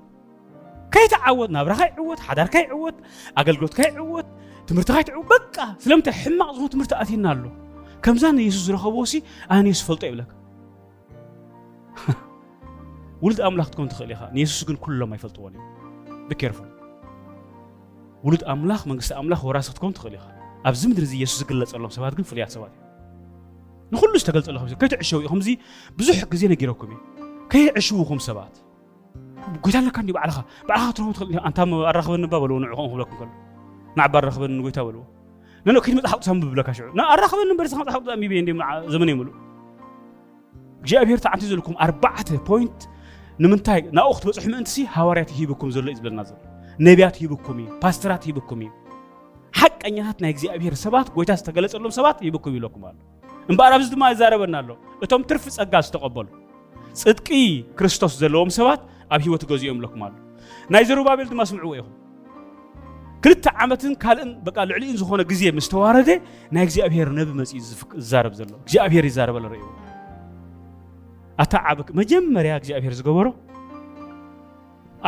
كي 0.92 1.08
تعود 1.10 1.50
نبرة 1.50 1.74
كي 1.74 1.84
عوت 1.96 2.20
حدار 2.20 2.46
كي 2.48 2.58
عوت 2.58 2.94
أقل 3.36 3.56
قلت 3.56 3.80
كي 3.80 3.96
عوت 3.96 4.26
تمرت 4.66 4.92
كي 4.92 5.02
تعود 5.02 5.26
بقى 5.56 5.74
سلام 5.78 6.00
تحمى 6.00 6.50
أظن 6.50 6.68
تمرت 6.68 6.92
أثين 6.92 7.22
نالو 7.22 7.50
كم 8.02 8.16
زان 8.16 8.38
يسوس 8.38 8.70
رخبوسي 8.70 9.22
أنا 9.50 9.68
يسوس 9.68 9.88
فلت 9.88 10.04
إبلك 10.04 10.28
ولد 13.22 13.40
أملاك 13.40 13.68
تكون 13.68 13.88
تخليها 13.88 14.32
يسوس 14.34 14.64
كن 14.68 14.76
كله 14.76 15.06
ما 15.06 15.14
يفلت 15.16 15.38
وانيو 15.38 15.60
بكيرفون 16.30 16.68
ولد 18.24 18.44
أملاخ 18.44 18.86
من 18.88 18.98
قصة 18.98 19.18
أملاخ 19.18 19.44
وراسك 19.44 19.72
تكون 19.72 19.92
تخليها 19.94 20.58
أبزم 20.66 20.92
درزي 20.92 21.22
يسوس 21.22 21.42
قلت 21.42 21.74
الله 21.74 21.88
سبات 21.88 22.14
كن 22.14 22.22
فليات 22.22 22.50
سبات 22.50 22.72
ንኩሉ 23.94 24.12
ዝተገልፀሉ 24.22 24.56
ከምዚ 24.62 24.72
ከይትዕሸው 24.82 25.18
እዩ 25.22 25.26
ከምዚ 25.32 25.48
ብዙሕ 25.98 26.18
ግዜ 26.32 26.42
ነጊረኩም 26.52 26.90
እዩ 26.94 26.98
ከይዕሽውኹም 27.52 28.20
ሰባት 28.26 28.54
ጎይታ 29.64 29.76
ኣለካ 29.82 29.96
እንዲ 30.02 30.10
ባዕልኻ 30.16 30.36
ባዕልኻ 30.68 30.86
ክትረኽቡ 30.92 31.08
ትኽእል 31.18 31.40
ኣንታ 31.48 31.58
ኣራኽበኒ 31.90 32.24
ባ 32.32 32.34
በልዎ 32.42 32.56
ንዕኹም 32.64 32.86
ክብለኩም 32.92 33.16
ከሎ 33.20 33.30
ንዓባ 33.98 34.14
ኣራኽበኒ 34.22 34.52
ጎይታ 34.66 34.78
በልዎ 34.88 35.02
ነኖ 35.66 35.76
ከይድ 35.84 35.94
መፅሓቅ 35.98 36.18
ቅዱስ 36.22 36.28
ኣንብብ 36.34 36.48
ብለካ 36.54 36.68
ሽዑ 36.78 36.86
ኣራኽበኒ 37.14 37.50
በርስኻ 37.60 37.78
መፅሓቅ 37.88 37.98
ቅዱስ 38.04 38.12
ኣንቢበ 38.16 38.32
እንዲ 38.42 38.50
ዘመን 38.94 39.08
የምሉእ 39.12 39.36
እግዚኣብሔር 40.82 41.18
ተዓንቲ 41.26 41.44
ዘለኩም 41.52 41.74
ኣርባዕተ 41.86 42.28
ፖይንት 42.48 42.80
ንምንታይ 43.44 43.80
ናብኡ 43.98 44.14
ክትበፅሑ 44.16 44.46
ምእንቲ 44.54 44.68
ሲ 44.76 44.82
ሃዋርያት 44.96 45.30
ይሂብኩም 45.38 45.68
ዘሎ 45.76 45.86
እዩ 45.92 45.96
ዝብለና 45.98 46.20
ዘሎ 46.30 46.38
ነቢያት 46.86 47.16
ይሂብኩም 47.24 47.58
እዩ 47.64 47.68
ፓስተራት 47.84 48.22
ይሂብኩም 48.30 48.60
እዩ 48.66 48.70
ሓቀኛታት 49.60 50.18
ናይ 50.24 50.30
እግዚኣብሔር 50.34 50.74
ሰባት 50.84 51.06
ጎይታ 51.16 51.30
ዝተገለፀሎም 51.40 51.92
ሰባት 52.00 52.18
ይሂብኩም 52.26 52.52
ይብለኩም 52.56 52.82
ኣሎ 52.90 52.96
እምበኣር 53.50 53.72
ኣብዚ 53.76 53.88
ድማ 53.94 54.02
ይዛረበና 54.12 54.54
ኣሎ 54.62 54.70
እቶም 55.04 55.22
ትርፊ 55.30 55.44
ጸጋ 55.56 55.72
ዝተቐበሉ 55.86 56.26
ጽድቂ 57.00 57.28
ክርስቶስ 57.78 58.12
ዘለዎም 58.22 58.50
ሰባት 58.58 58.80
ኣብ 59.14 59.20
ሂወት 59.26 59.42
ገዚኦም 59.50 59.78
ለኩም 59.84 60.02
ኣሎ 60.06 60.14
ናይ 60.74 60.82
ዘሩባቤል 60.88 61.26
ድማ 61.32 61.40
ስምዕዎ 61.50 61.72
ኢኹም 61.80 61.94
ክልተ 63.24 63.44
ዓመትን 63.62 63.92
ካልእን 64.02 64.30
በቃ 64.46 64.56
ልዕሊኡን 64.70 64.96
ዝኾነ 65.00 65.22
ግዜ 65.30 65.42
ምስ 65.56 65.66
ተዋረደ 65.72 66.10
ናይ 66.54 66.62
እግዚኣብሔር 66.66 67.08
ነቢ 67.18 67.28
መፅኡ 67.40 67.58
ዝዛረብ 68.02 68.32
ዘሎ 68.40 68.50
እግዚኣብሔር 68.64 69.04
ይዛረብ 69.10 69.36
ኣሎ 69.40 69.44
ርእዎ 69.54 69.66
ኣታ 71.42 71.52
ዓበ 71.72 71.78
መጀመርያ 72.00 72.52
እግዚኣብሔር 72.60 72.94
ዝገበሮ 73.00 73.28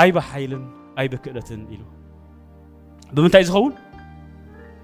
ኣይ 0.02 0.10
ብሓይልን 0.18 0.62
ኣይ 1.00 1.06
ብክእለትን 1.14 1.62
ኢሉ 1.74 1.82
ብምንታይ 3.16 3.44
ዝኸውን 3.48 3.74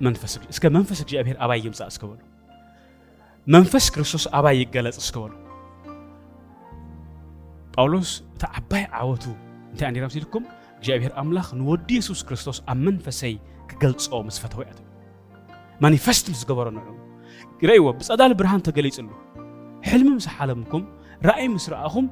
መንፈስ 0.09 0.35
እስከ 0.55 0.65
መንፈስ 0.79 1.01
እግዚኣብሔር 1.05 1.37
ኣባይ 1.45 1.59
ይምፃእ 1.69 1.91
እስከበሉ 1.93 2.21
መንፈስ 3.55 3.85
ክርስቶስ 3.95 4.25
አባይ 4.39 4.57
ይገለጽ 4.63 4.97
እስከሆነ 5.03 5.33
ጳውሎስ 7.75 8.11
እታ 8.35 8.45
ዓባይ 8.59 8.83
ዓወቱ 9.01 9.25
እንታይ 9.71 9.87
ኣንዲራም 9.91 10.11
ሲልኩም 10.15 10.45
እግዚኣብሔር 10.79 11.13
ኣምላኽ 11.21 11.49
ንወዲ 11.61 11.89
የሱስ 11.99 12.21
ክርስቶስ 12.29 12.59
ኣብ 12.73 12.79
መንፈሰይ 12.87 13.35
ክገልጾ 13.71 14.05
ምስ 14.27 14.37
ፈተወ 14.43 14.61
እያቶ 14.65 14.79
ማኒፌስት 15.87 16.27
ምስ 16.33 16.43
ገበሮ 16.51 16.67
ንዑ 16.77 16.83
ረእይዎ 17.71 17.87
ብፀዳል 18.01 18.33
ብርሃን 18.41 18.63
ተገሊፅሉ 18.67 19.09
ሕልሚ 19.89 20.11
ምስ 20.19 20.27
ሓለምኩም 20.37 20.85
ራእይ 21.31 21.49
ምስ 21.55 21.67
ረኣኹም 21.75 22.07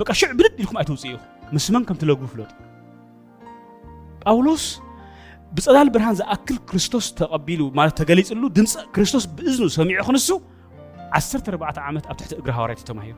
በቃ 0.00 0.08
ሽዕ 0.22 0.30
ብልድ 0.40 0.54
ኢልኩም 0.62 0.78
ኣይትውፅእ 0.82 1.10
ኢኹም 1.14 1.28
ምስ 1.56 1.66
መን 1.76 1.84
ከም 1.90 1.98
ትለግቡ 2.04 2.24
ፍለጡ 2.34 2.50
ጳውሎስ 4.26 4.64
ብፀዳል 5.56 5.88
ብርሃን 5.94 6.14
ዝኣክል 6.22 6.56
ክርስቶስ 6.68 7.06
ተቐቢሉ 7.20 7.62
ማለት 7.78 7.94
ተገሊፅሉ 8.02 8.42
ድምፂ 8.58 8.72
ክርስቶስ 8.94 9.24
ብእዝኑ 9.36 9.66
ሰሚዑ 9.78 9.98
ክንሱ 10.08 10.28
عشرت 11.14 11.48
أربعة 11.48 11.74
عامات 11.76 12.06
أبتحت 12.06 12.32
إجرها 12.32 12.62
وريت 12.62 12.78
توما 12.78 13.04
هيو 13.04 13.16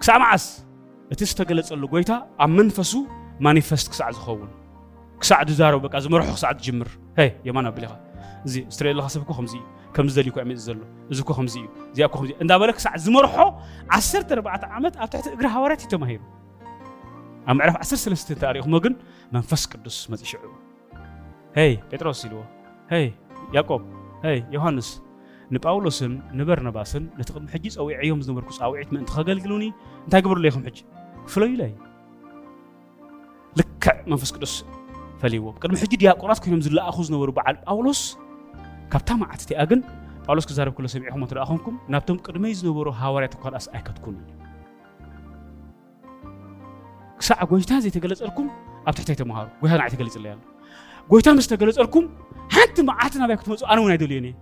كسا 0.00 0.18
معس 0.18 0.66
تيست 1.16 1.42
تجلس 1.42 1.72
اللو 1.72 1.86
جويتا 1.86 2.28
أم 2.40 2.56
منفسو 2.56 3.06
مانيفست 3.40 3.90
كسا 3.90 4.04
عز 4.04 4.14
خون 4.14 4.48
كسا 5.20 5.34
عد 5.34 5.50
زارو 5.50 5.78
بك 5.78 5.94
أزمر 5.94 6.22
حو 6.22 6.34
جمر 6.60 6.88
هاي 7.18 7.40
يا 7.44 7.52
مانا 7.52 7.70
بليها 7.70 8.00
زي 8.44 8.68
استري 8.68 8.90
الله 8.90 9.02
خسبكو 9.02 9.32
خمزي 9.32 9.60
كم 9.94 10.08
زلي 10.08 10.30
كو 10.30 10.40
أمي 10.40 10.56
زلو 10.56 10.84
زكو 11.10 11.32
خمزي 11.32 11.68
زي 11.92 12.04
أكو 12.04 12.18
خمزي 12.18 12.34
إن 12.42 12.46
دابلك 12.46 12.78
سا 12.78 12.96
زمر 12.96 13.26
حو 13.28 13.52
عشرت 13.90 14.32
أربعة 14.32 14.60
عامات 14.64 14.96
أبتحت 14.96 15.26
إجرها 15.28 15.58
وريت 15.58 15.80
توما 15.82 16.08
هيو 16.08 16.20
أم 17.48 17.62
عرف 17.62 17.76
عشر 17.76 17.96
سلست 17.96 18.32
تاريخ 18.32 18.66
مجن 18.66 18.96
منفس 19.32 19.66
كدوس 19.66 20.10
مزيشعو 20.10 20.52
هاي 21.56 21.78
بيتروس 21.90 22.26
هاي 22.92 23.12
يعقوب 23.52 23.82
هاي 24.24 24.44
يوحنس 24.52 25.02
ንጳውሎስን 25.54 26.12
ንበርናባስን 26.38 27.04
ነቲ 27.18 27.28
ቅድሚ 27.34 27.46
ሕጂ 27.54 27.64
ፀዊዕዮም 27.76 28.18
ዝነበርኩ 28.26 28.50
ፃውዒት 28.60 28.88
ምእንቲ 28.94 29.08
ከገልግሉኒ 29.16 29.64
እንታይ 30.04 30.20
ግብርሉ 30.24 30.44
ኢኹም 30.50 30.64
ሕጂ 30.68 30.78
ፍለዩ 31.32 31.50
ኢለ 31.54 31.62
ልክዕ 33.58 33.86
መንፈስ 34.10 34.30
ቅዱስ 34.36 34.54
ፈሊይዎም 35.20 35.54
ቅድሚ 35.62 35.76
ሕጂ 35.82 35.92
ዲያቆናት 36.02 36.38
ኮይኖም 36.44 36.60
ዝለኣኹ 36.66 36.96
ዝነበሩ 37.08 37.30
በዓል 37.38 37.56
ጳውሎስ 37.66 38.00
ካብታ 38.92 39.08
መዓት 39.22 39.40
እቲኣ 39.44 39.60
ግን 39.70 39.80
ጳውሎስ 40.26 40.46
ክዛረብ 40.50 40.74
ከሎ 40.78 40.86
ሰሚዕኹም 40.94 41.22
ትረኣኹምኩም 41.32 41.76
ናብቶም 41.94 42.18
ቅድመይ 42.26 42.54
ዝነበሩ 42.60 42.88
ሃዋርያት 43.00 43.34
እኳ 43.38 43.44
ደኣስ 43.54 43.66
ኣይከትኩን 43.78 44.16
ክሳዕ 47.20 47.40
ጎይታ 47.52 47.70
ዘይተገለፀልኩም 47.84 48.48
ኣብ 48.88 48.94
ትሕተይ 48.98 49.16
ተምሃሩ 49.22 49.46
ጎይታ 49.62 49.76
ንዓይ 49.80 49.90
ተገሊፅለይ 49.94 50.32
ኣሎ 50.34 50.40
ጎይታ 51.12 51.28
ምስ 51.38 51.48
ተገለፀልኩም 51.52 52.04
ሓንቲ 52.56 52.76
መዓት 52.90 53.14
ናባይ 53.22 53.38
ክትመፁ 53.40 53.60
ኣነ 53.72 53.78
እውን 53.82 53.90
ኣይደልዮን 53.94 54.28
እየ 54.30 54.34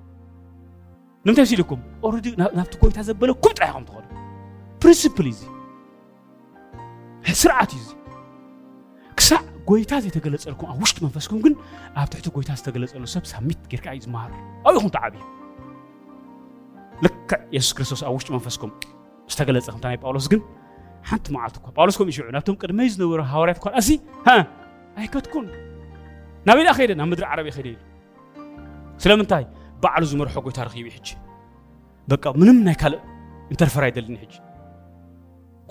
ንምንታይ 1.27 1.47
ሲኢሉ 1.51 1.63
ኩም 1.71 1.81
ኦረዲ 2.07 2.27
ናብቲ 2.57 2.75
ጎይታ 2.83 2.99
ዘበለ 3.07 3.31
ኩም 3.45 3.53
ጥራይ 3.59 3.71
ኹም 3.75 3.85
ትኸዱ 3.89 4.05
ፕሪንስፕል 4.83 5.27
እዩ 5.31 5.41
ስርዓት 7.41 7.71
እዩ 7.79 7.87
ክሳዕ 9.19 9.41
ጎይታ 9.71 9.93
ዘይተገለፀልኩም 10.05 10.67
ኣብ 10.73 10.79
ውሽጢ 10.85 10.99
መንፈስኩም 11.07 11.39
ግን 11.45 11.55
ኣብ 12.01 12.07
ትሕቲ 12.13 12.27
ጎይታ 12.37 12.51
ዝተገለፀሉ 12.61 13.03
ሰብ 13.15 13.25
ሳሚት 13.33 13.61
ጌርካ 13.73 13.87
እዩ 13.97 14.01
ዝመሃር 14.07 14.31
ኣብኡ 14.71 14.77
ኹም 14.85 14.93
ተዓብዩ 14.97 15.23
ልክዕ 17.05 17.39
የሱስ 17.57 17.73
ክርስቶስ 17.79 18.01
ኣብ 18.09 18.13
ውሽጢ 18.19 18.29
መንፈስኩም 18.37 18.71
ዝተገለፀ 19.33 19.67
ከምታ 19.73 19.85
ናይ 19.91 19.99
ጳውሎስ 20.05 20.29
ግን 20.35 20.41
ሓንቲ 21.11 21.27
መዓልቲ 21.39 21.57
እኳ 21.61 21.67
ጳውሎስ 21.79 21.97
ከምኡ 21.99 22.09
ይሽዑ 22.15 22.29
ናብቶም 22.39 22.57
ቅድመይ 22.63 22.89
ዝነበሩ 22.95 23.21
ሃዋርያት 23.35 23.59
እኳ 23.63 23.67
ኣሲ 23.83 23.91
ኣይከትኩን 25.01 25.47
ናበይ 26.49 26.65
ዳ 26.69 26.79
ከይደ 26.79 26.91
ናብ 27.03 27.09
ምድሪ 27.13 27.27
ዓረብ 27.33 27.47
ከይደ 27.59 27.67
ኢሉ 27.75 27.79
ስለምንታይ 29.05 29.45
ባዕሉ 29.83 30.03
ዝመርሖ 30.13 30.35
ጎይታ 30.47 30.59
ረኺቡ 30.69 30.87
ሕጂ 30.97 31.09
በቃ 32.11 32.25
ምንም 32.41 32.59
ናይ 32.67 32.77
ካልእ 32.81 33.03
እንተርፈር 33.53 33.83
ኣይደልኒ 33.89 34.15
ሕጂ 34.25 34.35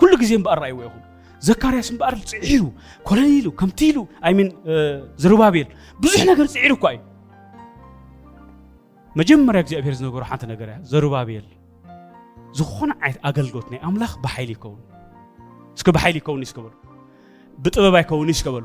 ኩሉ 0.00 0.10
ግዜ 0.22 0.30
እምበኣር 0.38 0.58
ረኣይዎ 0.62 0.78
ይኹን 0.86 1.02
ዘካርያስ 1.48 1.88
እምበኣር 1.92 2.14
ፅዒሩ 2.30 2.42
ኢሉ 2.52 2.62
ኮለኒ 3.08 3.30
ኢሉ 3.40 3.48
ከምቲ 3.60 3.80
ኢሉ 3.90 3.98
ኣይሚን 4.26 4.48
ዘሩባቤል 5.22 5.68
ብዙሕ 6.04 6.20
ነገር 6.30 6.46
ፅዒሩ 6.54 6.72
እኳ 6.78 6.84
እዩ 6.96 7.02
መጀመርያ 9.18 9.60
እግዚኣብሔር 9.64 9.94
ዝነገሮ 10.00 10.22
ሓንቲ 10.30 10.42
ነገር 10.52 10.68
እያ 10.70 10.76
ዘሩባቤል 10.92 11.46
ዝኾነ 12.58 12.90
ዓይነት 13.04 13.18
ኣገልግሎት 13.28 13.66
ናይ 13.72 13.80
ኣምላኽ 13.88 14.12
ብሓይሊ 14.24 14.50
ይከውን 14.56 14.80
እስከ 15.78 15.86
ብሓይሊ 15.96 16.16
ይከውን 16.20 16.40
እዩ 16.44 16.50
ዝከበሉ 16.50 16.72
ብጥበብ 17.64 17.94
ኣይከውን 18.00 18.28
ይስከበሉ 18.34 18.64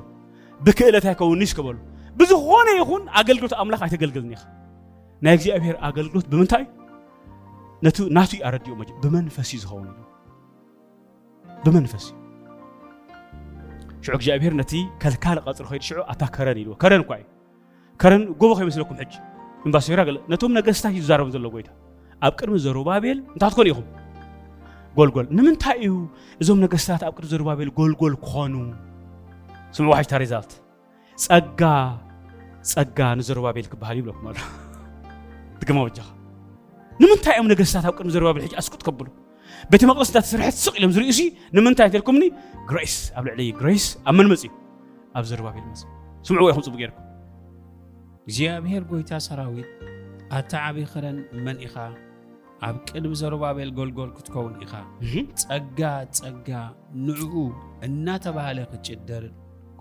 ብክእለት 0.66 1.06
እዩ 1.12 1.32
ዝከበሉ 1.52 1.78
ብዝኾነ 2.20 2.68
ይኹን 2.82 3.04
ኣገልግሎት 3.20 3.54
ኣምላኽ 3.64 3.82
ኣይተገልግልኒ 3.86 4.32
ኢኻ 4.38 4.42
ناجي 5.22 5.56
أبير 5.56 5.78
أقل 5.88 6.10
قلت 6.10 6.28
بمنتاي 6.28 6.68
نتو 7.84 8.06
ناتو 8.08 8.38
أرد 8.46 8.68
يوم 8.68 8.82
أجي 8.82 8.94
بمنفسي 9.04 9.58
زهون 9.58 9.94
بمنفسي 11.66 12.14
شعوك 14.02 14.22
جاء 14.22 14.36
أبير 14.36 14.54
نتي 14.54 14.90
كالكال 15.00 15.46
قطر 15.46 15.66
خير 15.66 15.82
شعو 15.82 16.02
أتا 16.04 16.26
كرن 16.26 16.58
يلو 16.58 16.76
كرن 16.76 17.02
كوي 17.02 17.26
كرن 18.02 18.34
قوة 18.34 18.56
خير 18.56 18.66
مثلكم 18.66 18.96
حج 18.96 19.14
من 19.66 19.72
بس 19.72 19.90
يراقل 19.90 20.22
نتوم 20.30 20.54
نقستا 20.54 20.90
يزارب 20.90 21.30
ذلو 21.30 21.50
قويتا 21.50 21.72
أبكر 22.24 22.50
من 22.50 22.58
زروبابيل 22.58 23.24
نتاتكون 23.36 23.68
يخم 23.68 23.84
قول 24.96 25.12
قول 25.12 25.28
نمن 25.32 25.58
تايو 25.58 26.08
زوم 26.42 26.62
نقستات 26.62 27.04
أبكر 27.04 27.26
زروبابيل 27.26 27.70
قول 27.70 27.96
قول 27.96 28.16
كونو 28.16 28.74
سمع 29.72 29.88
واحد 29.88 30.06
تاريزالت 30.06 30.54
ጸጋ 31.26 31.62
ጸጋ 32.72 32.98
ንዘሩባቤል 33.20 33.66
ክበሃል 33.72 33.98
ይብለኩም 34.00 34.26
ኣሎ 34.30 34.38
دقم 35.62 35.78
وجهه 35.78 36.06
نمنتاي 37.02 37.40
أم 37.40 37.48
نجلسات 37.52 37.86
أو 37.86 37.92
كن 37.92 38.10
زروا 38.10 38.32
بالحج 38.32 38.56
أسكت 38.56 38.84
قبله 38.84 39.10
بيت 39.72 39.86
مقدس 39.86 40.12
ده 40.12 40.20
سرحت 40.22 40.54
سق 40.54 40.82
لم 40.82 40.92
زروا 40.92 41.08
نمن 41.08 41.32
نمنتاي 41.64 41.90
تلكمني 41.90 42.32
غريس 42.72 43.12
قبل 43.16 43.30
علي 43.30 43.52
غريس 43.52 44.00
أمن 44.10 44.28
مسي 44.28 44.50
أب 45.16 45.24
زروا 45.24 45.52
بالمسي 45.52 45.86
سمعوا 46.24 46.50
يا 46.52 46.54
خمسة 46.56 46.72
بقيركم 46.72 47.02
እግዚኣብሔር 48.28 48.84
اتعبي 50.38 50.84
ሰራዊት 50.94 51.20
من 51.34 51.64
اخا 51.64 51.94
اب 52.62 52.84
መን 52.96 53.12
ኢኻ 53.12 53.34
ኣብ 53.36 53.74
ቅድሚ 53.74 53.74
كتكون 53.74 54.08
اخا 54.08 54.12
ክትከውን 54.18 54.54
ኢኻ 54.66 54.74
نعو 55.02 56.06
ጸጋ 56.18 56.50
ንዕኡ 57.06 57.34
እናተባሃለ 57.88 58.58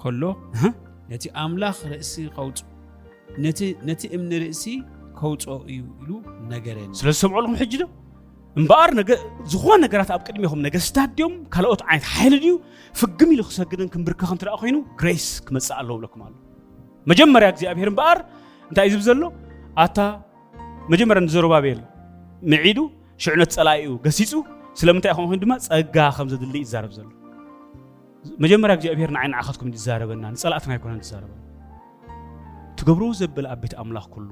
كله 0.03 0.35
نتي 1.11 1.29
املاخ 1.45 1.77
راسي 1.93 2.27
قوت 2.39 2.59
نتي 3.45 3.69
نتي 3.89 4.07
امن 4.17 4.33
راسي 4.45 4.75
ከውፅኦ 5.21 5.55
እዩ 5.73 5.81
ኢሉ 6.03 6.11
ነገረኒ 6.53 6.89
ስለ 7.01 7.09
ዝሰምዐልኩም 7.17 7.57
ሕጂ 7.63 7.73
ዶ 7.81 7.85
እምበኣር 8.61 8.91
ዝኾነ 9.53 9.77
ነገራት 9.85 10.11
ኣብ 10.15 10.23
ቅድሚኹም 10.29 10.61
ነገስታት 10.67 11.11
ድዮም 11.19 11.35
ካልኦት 11.55 11.83
ዓይነት 11.89 12.07
ሓይሊ 12.15 12.35
ድዩ 12.45 12.55
ፍግም 13.01 13.29
ኢሉ 13.35 13.43
ክሰግድን 13.51 13.89
ክምብርከኽ 13.95 14.31
እንትደኣ 14.37 14.55
ኮይኑ 14.63 14.77
ግሬስ 15.01 15.27
ክመፅእ 15.47 15.75
ኣለዎ 15.81 15.95
ብለኩም 16.01 16.23
ኣሎ 16.27 16.33
መጀመርያ 17.13 17.49
እግዚኣብሔር 17.55 17.89
እምበኣር 17.93 18.19
እንታይ 18.71 18.85
እዩ 18.91 18.95
ዝብ 18.97 19.03
ዘሎ 19.09 19.23
ኣታ 19.85 19.99
መጀመርያ 20.95 21.21
ንዘሩባቤል 21.29 21.81
ምዒዱ 22.53 22.79
ሽዕነት 23.25 23.53
ፀላኢ 23.59 23.79
እዩ 23.87 23.95
ገሲፁ 24.07 24.33
ስለምንታይ 24.83 25.11
ይኹም 25.15 25.27
ኮይኑ 25.31 25.41
ድማ 25.45 25.55
ፀጋ 25.69 25.97
ከም 26.19 26.29
ዘድሊ 26.33 26.55
ይዛረብ 26.67 26.93
ዘሎ 26.99 27.07
መጀመርያ 28.45 28.75
እግዚኣብሔር 28.79 29.11
ንዓይ 29.17 29.29
ንዓኸትኩም 29.35 29.69
ዝዛረበና 29.77 30.25
ንፀላእትና 30.35 30.73
ይኮነ 30.79 30.93
ዝዛረበና 31.07 31.39
ትገብርዎ 32.81 33.11
ዘበለ 33.23 33.47
ኣብ 33.55 33.59
ቤት 33.63 33.73
ኣምላኽ 33.83 34.07
ኩሉ 34.15 34.29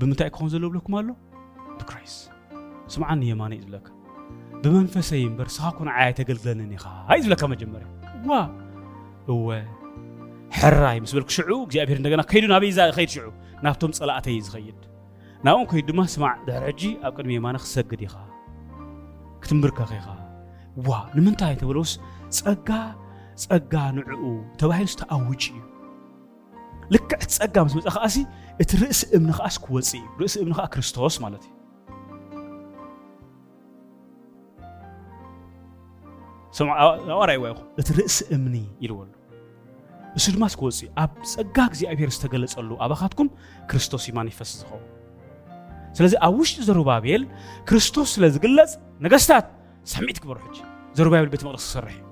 ብምንታይ 0.00 0.28
ክኾን 0.34 0.48
ዘለዎ 0.52 0.68
ብለኩም 0.72 0.94
ኣሎ 1.00 1.08
ብክራይስ 1.78 2.14
ስምዓኒ 2.94 3.20
የማነ 3.30 3.52
እዩ 3.56 3.60
ዝብለካ 3.66 3.88
ብመንፈሰይ 4.62 5.22
እምበር 5.28 5.48
ስኻ 5.56 5.64
ዓያ 5.98 6.08
ተገልግለንን 6.18 6.70
ኢኻ 6.76 6.84
እዩ 7.14 7.20
ዝብለካ 7.24 7.42
መጀመርያ 7.52 7.86
ዋ 8.30 8.38
እወ 9.32 9.46
ሕራይ 10.58 10.96
ምስ 11.04 11.12
በልኩ 11.16 11.30
ሽዑ 11.36 11.50
እግዚኣብሔር 11.66 11.98
እንደገና 12.00 12.22
ከይዱ 12.30 12.44
ናበይ 12.54 12.72
ከይድ 12.96 13.10
ሽዑ 13.14 13.26
ናብቶም 13.66 13.92
ፀላእተይ 13.98 14.36
ዝኸይድ 14.46 14.80
ናብኦም 15.46 15.66
ከይዱ 15.70 15.84
ድማ 15.90 16.00
ስማዕ 16.14 16.34
ድሕሪ 16.46 16.62
ሕጂ 16.70 16.82
ኣብ 17.06 17.12
ቅድሚ 17.18 17.30
የማነ 17.38 17.56
ክሰግድ 17.64 18.02
ኢኻ 18.08 18.14
ክትምብርከኸ 19.44 19.92
ኢኻ 20.00 20.08
ዋ 20.88 20.90
ንምንታይ 21.16 21.54
ተብለውስ 21.62 21.92
ፀጋ 22.40 22.70
ፀጋ 23.44 23.74
ንዕኡ 23.98 24.22
ተባሂሉ 24.60 24.88
ዝተኣውጭ 24.92 25.42
እዩ 25.58 25.60
ልክዕ 26.92 27.20
ትፀጋ 27.30 27.54
ምስ 27.64 27.72
መፅእ 27.74 27.92
ከዓሲ 27.96 28.16
እቲ 28.62 28.70
ርእሲ 28.84 29.00
እምኒ 29.16 29.28
ከዓስ 29.38 29.56
ክወፅእ 29.64 30.02
እዩ 30.04 30.06
ርእሲ 30.20 30.34
እምኒ 30.42 30.52
ከዓ 30.56 30.66
ክርስቶስ 30.74 31.14
ማለት 31.24 31.42
እዩ 36.60 37.08
ኣዋራይ 37.14 37.36
ዋ 37.42 37.44
ይኹም 37.50 37.66
እቲ 37.80 37.88
ርእሲ 37.98 38.18
እምኒ 38.36 38.54
ኢልዎ 38.84 38.96
ኣሎ 39.04 39.10
እሱ 40.16 40.24
ድማ 40.34 40.44
ክወፅ 40.60 40.72
እዩ 40.84 40.88
ኣብ 41.02 41.10
ፀጋ 41.32 41.56
እግዚኣብሔር 41.70 42.10
ዝተገለፀሉ 42.16 42.70
ኣባኻትኩም 42.84 43.28
ክርስቶስ 43.70 44.02
እዩ 44.06 44.12
ማኒፈስት 44.20 44.52
ዝኸውን 44.60 44.84
ስለዚ 45.96 46.12
ኣብ 46.26 46.32
ውሽጢ 46.40 46.56
ዘሩባቤል 46.68 47.22
ክርስቶስ 47.68 48.08
ስለ 48.14 48.22
ዝግለፅ 48.36 48.70
ነገስታት 49.04 49.46
ሳሚዒት 49.94 50.18
ክበሩ 50.22 50.36
ሕጂ 50.46 50.56
ዘሩባቤል 50.98 51.28
ቤተ 51.34 51.42
መቕደስ 51.48 51.64
ክሰርሕ 51.70 51.94
እዩ 51.98 52.02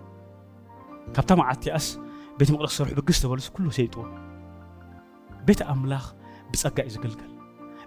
ካብታ 1.14 1.30
መዓልቲ 1.42 1.64
ኣስ 1.78 1.86
ቤተ 2.40 2.48
መቕደስ 2.54 2.72
ክሰርሑ 2.74 2.90
ብግስ 3.00 3.18
ተበሉስ 3.24 3.46
ኩሉ 3.54 3.66
ሰይጥዎ 3.78 4.00
ቤተ 5.48 5.60
ኣምላኽ 5.72 6.04
ብፀጋ 6.52 6.76
እዩ 6.86 6.90
ዝግልገል 6.94 7.30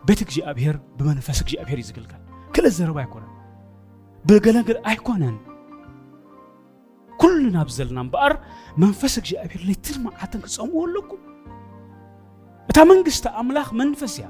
ቤት 0.08 0.20
እግዚኣብሄር 0.26 0.76
ብመንፈስ 0.97 1.38
እግዚኣብሄር 1.43 1.78
እዩ 1.82 1.86
ዝግልገል 1.89 2.22
ክልል 2.56 2.74
ዘረባ 2.78 2.97
ኣይኮነን 3.03 3.34
ብገለግል 4.30 4.78
ኣይኮነን 4.91 5.38
ኩሉ 7.22 7.38
ናብ 7.56 7.70
ዘለና 7.78 7.97
እምበኣር 8.06 8.34
መንፈስ 8.84 9.14
እግዚኣብሄር 9.22 9.62
ሌትን 9.70 9.97
መዓልትን 10.06 10.41
ክፀምዎ 10.45 10.80
ኣለኩም 10.88 11.22
እታ 12.70 12.78
መንግስቲ 12.91 13.26
ኣምላኽ 13.41 13.70
መንፈስ 13.82 14.16
እያ 14.20 14.28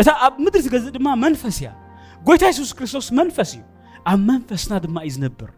እታ 0.00 0.08
ኣብ 0.26 0.34
ምድሪ 0.44 0.60
ዝገዝእ 0.66 0.92
ድማ 0.96 1.08
መንፈስ 1.24 1.58
እያ 1.62 1.70
ጎይታ 2.26 2.44
የሱስ 2.50 2.72
ክርስቶስ 2.78 3.08
መንፈስ 3.20 3.50
እዩ 3.58 3.62
ኣብ 4.12 4.18
መንፈስና 4.30 4.74
ድማ 4.86 4.96
እዩ 5.08 5.12
ዝነብር 5.16 5.50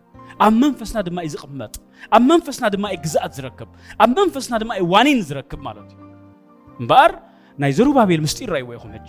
ኣብ 0.47 0.55
መንፈስና 0.65 0.99
ድማ 1.09 1.19
እዩ 1.27 1.31
ዝቕመጥ 1.37 1.75
ኣብ 2.17 2.23
መንፈስና 2.33 2.65
ድማ 2.75 2.85
እዩ 2.95 3.01
ግዛኣት 3.07 3.33
ዝረክብ 3.39 3.71
ኣብ 4.05 4.11
መንፈስና 4.21 4.55
ድማ 4.65 4.71
እዩ 4.81 4.87
ዋኒን 4.95 5.21
ዝረክብ 5.31 5.61
ማለት 5.69 5.89
እዩ 5.97 6.10
እምበር 6.81 7.11
ናይ 7.63 7.73
ዘሩባቤል 7.79 8.21
ምስጢር 8.27 8.51
ረእይዎ 8.55 8.71
ኢኹም 8.79 8.91
ሕጂ 8.97 9.09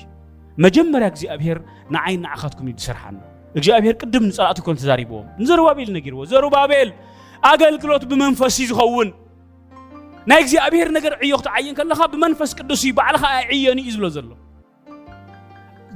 መጀመርያ 0.64 1.08
እግዚኣብሔር 1.14 1.58
ንዓይን 1.96 2.20
ንዓኻትኩም 2.26 2.66
እዩ 2.72 2.74
ዝሰርሓና 2.82 3.18
እግዚኣብሔር 3.60 3.96
ቅድም 4.02 4.24
ንፀላእቱ 4.30 4.58
ከም 4.66 4.76
ተዛሪብዎም 4.82 5.28
ንዘሩባቤል 5.42 5.90
ነጊርዎ 5.98 6.22
ዘሩባቤል 6.32 6.90
ኣገልግሎት 7.52 8.04
ብመንፈስ 8.12 8.56
እዩ 8.62 8.66
ዝኸውን 8.72 9.10
ናይ 10.32 10.40
እግዚኣብሔር 10.44 10.90
ነገር 10.98 11.14
ዕዮ 11.26 11.34
ክትዓይን 11.42 11.76
ከለኻ 11.80 12.00
ብመንፈስ 12.16 12.52
ቅዱስ 12.60 12.82
እዩ 12.86 12.92
ባዕልኻ 13.00 13.24
ኣዕየኒ 13.54 13.80
እዩ 13.84 13.92
ዝብሎ 13.96 14.08
ዘሎ 14.18 14.30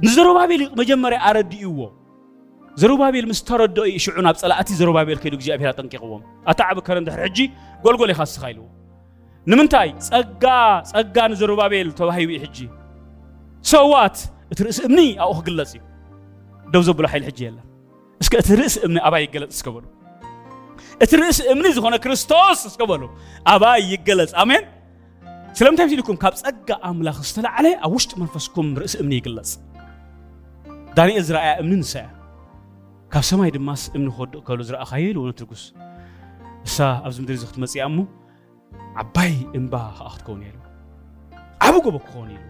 ንዘሩባቤል 0.06 0.62
መጀመርያ 0.80 1.18
ኣረዲእዎ 1.28 1.78
ዘሩባቤል 2.80 3.26
ምስ 3.30 3.38
ተረድኦ 3.48 3.84
እዩ 3.90 4.00
ሽዑ 4.06 4.16
ናብ 4.26 4.36
ፀላእቲ 4.42 4.68
ዘሩባቤል 4.80 5.18
ከይዱ 5.22 5.34
እግዚኣብሔር 5.38 5.70
ኣጠንቂቕዎም 5.74 6.24
ኣታዕቢ 6.52 6.78
ከረ 6.88 6.96
ንድሕሪ 7.04 7.22
ሕጂ 7.28 7.38
ጎልጎል 7.84 8.10
ኢኻ 8.14 8.20
ስኻ 8.32 8.42
ኢልዎ 8.52 8.66
ንምንታይ 9.50 9.88
ጸጋ 10.06 10.44
ጸጋን 10.92 11.32
ዘሩባቤል 11.40 11.88
ተባሂቡ 11.98 12.30
እዩ 12.36 12.38
ሕጂ 12.44 12.58
ሰዋት 13.72 14.16
እቲ 14.52 14.58
ርእሲ 14.66 14.78
እምኒ 14.88 15.00
ኣብኡ 15.24 15.36
ክግለጽ 15.44 15.72
እዩ 15.78 15.82
ደው 16.72 16.82
ዘብሎ 16.88 17.04
ሓይል 17.12 17.24
ሕጂ 17.28 17.38
የለን 17.46 17.66
እስከ 18.22 18.32
እቲ 18.42 18.48
ርእሲ 18.60 18.76
እምኒ 18.86 18.96
ኣባይ 19.08 19.22
ይገለጽ 19.26 19.50
እስከ 19.58 19.68
በሉ 19.74 19.84
እቲ 21.04 21.10
ርእሲ 21.22 21.38
እምኒ 21.52 21.66
ዝኾነ 21.76 21.94
ክርስቶስ 22.04 22.60
እስከ 22.70 22.82
በሉ 22.90 23.02
ኣባይ 23.54 23.80
ይገለጽ 23.92 24.32
ኣሜን 24.42 24.64
ስለምንታይ 25.58 25.88
ኢልኩም 25.96 26.16
ካብ 26.22 26.34
ጸጋ 26.42 26.68
ኣምላኽ 26.90 27.18
ዝተላዕለ 27.28 27.66
ኣብ 27.86 27.92
ውሽጢ 27.96 28.12
መንፈስኩም 28.22 28.68
ርእሲ 28.82 28.94
እምኒ 29.02 29.12
ይግለጽ 29.20 29.50
ዳንኤል 30.96 31.24
ዝረኣያ 31.28 31.52
እምኒ 31.62 31.72
ንሳ 31.82 31.92
እያ 32.02 32.06
ካብ 33.14 33.24
ሰማይ 33.30 33.50
ድማስ 33.56 33.82
እምኒ 33.96 34.08
ክወድቕ 34.16 34.38
ከሉ 34.48 34.60
ዝረኣኻዮ 34.68 35.04
ኢሉ 35.12 35.16
እውነ 35.24 35.32
ትርጉስ 35.40 35.64
እሳ 36.68 36.76
ኣብዚ 37.06 37.16
ምድሪ 37.24 37.34
እዚ 37.38 37.44
ክትመፅያ 37.50 37.82
እሞ 37.92 37.98
ዓባይ 39.02 39.32
እምባ 39.58 39.74
ከዓ 39.96 40.06
ክትከውን 40.16 40.40
እያ 40.46 40.52
ዓብ 41.66 41.74
ጎቦ 41.84 41.96
ክኸውን 42.06 42.28
ኢሉ 42.34 42.44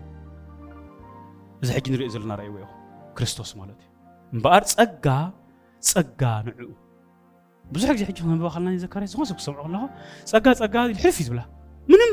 እዚ 1.63 1.69
ሕጂ 1.77 1.87
ንሪኦ 1.95 2.09
ዘለና 2.15 2.33
ርእይዎ 2.41 2.55
ይኹ 2.63 2.73
ክርስቶስ 3.17 3.51
ማለት 3.61 3.79
እዩ 3.83 3.87
እምበኣር 4.35 4.63
ፀጋ 4.73 5.07
ፀጋ 5.91 6.23
ንዕኡ 6.49 6.69
ብዙሕ 7.75 7.89
ግዜ 7.97 8.03
ሕጂ 8.11 8.19
ክንበብ 8.23 8.45
ከለና 8.55 8.75
ዘካርያ 8.85 9.07
ዝኾነ 9.13 9.25
ሰብ 9.31 9.37
ክሰምዖ 9.39 9.65
ከለኹ 9.65 9.83
ፀጋ 10.33 10.47
ፀጋ 10.61 10.75
ኢሉ 10.91 10.97
ሕልፍ 11.03 11.17
እዩ 11.23 11.27
ዝብላ 11.29 11.43
ምንም 11.93 12.13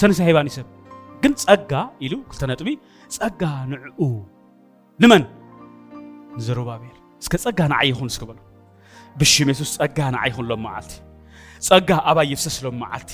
ሰነሳ 0.00 0.18
ሂባን 0.28 0.46
እዩ 0.50 0.54
ሰብ 0.58 0.66
ግን 1.22 1.32
ፀጋ 1.44 1.72
ኢሉ 2.06 2.14
ክልተ 2.30 2.42
ነጥቢ 2.52 2.68
ፀጋ 3.18 3.42
ንዕኡ 3.72 4.00
ንመን 5.04 5.22
ንዘሩባቤል 6.38 6.96
እስከ 7.22 7.34
ፀጋ 7.46 7.58
ንዓይ 7.74 7.86
ይኹን 7.92 8.10
ስክበሉ 8.16 8.38
ብሽም 9.20 9.48
የሱስ 9.52 9.72
ፀጋ 9.80 9.98
ንዓይ 10.14 10.28
ይኹን 10.32 10.46
ሎም 10.50 10.62
መዓልቲ 10.66 10.92
እዩ 10.98 11.10
ጸጋ 11.66 11.90
አባ 12.10 12.18
ይፍሰስሎም 12.30 12.76
መዓልቲ 12.82 13.10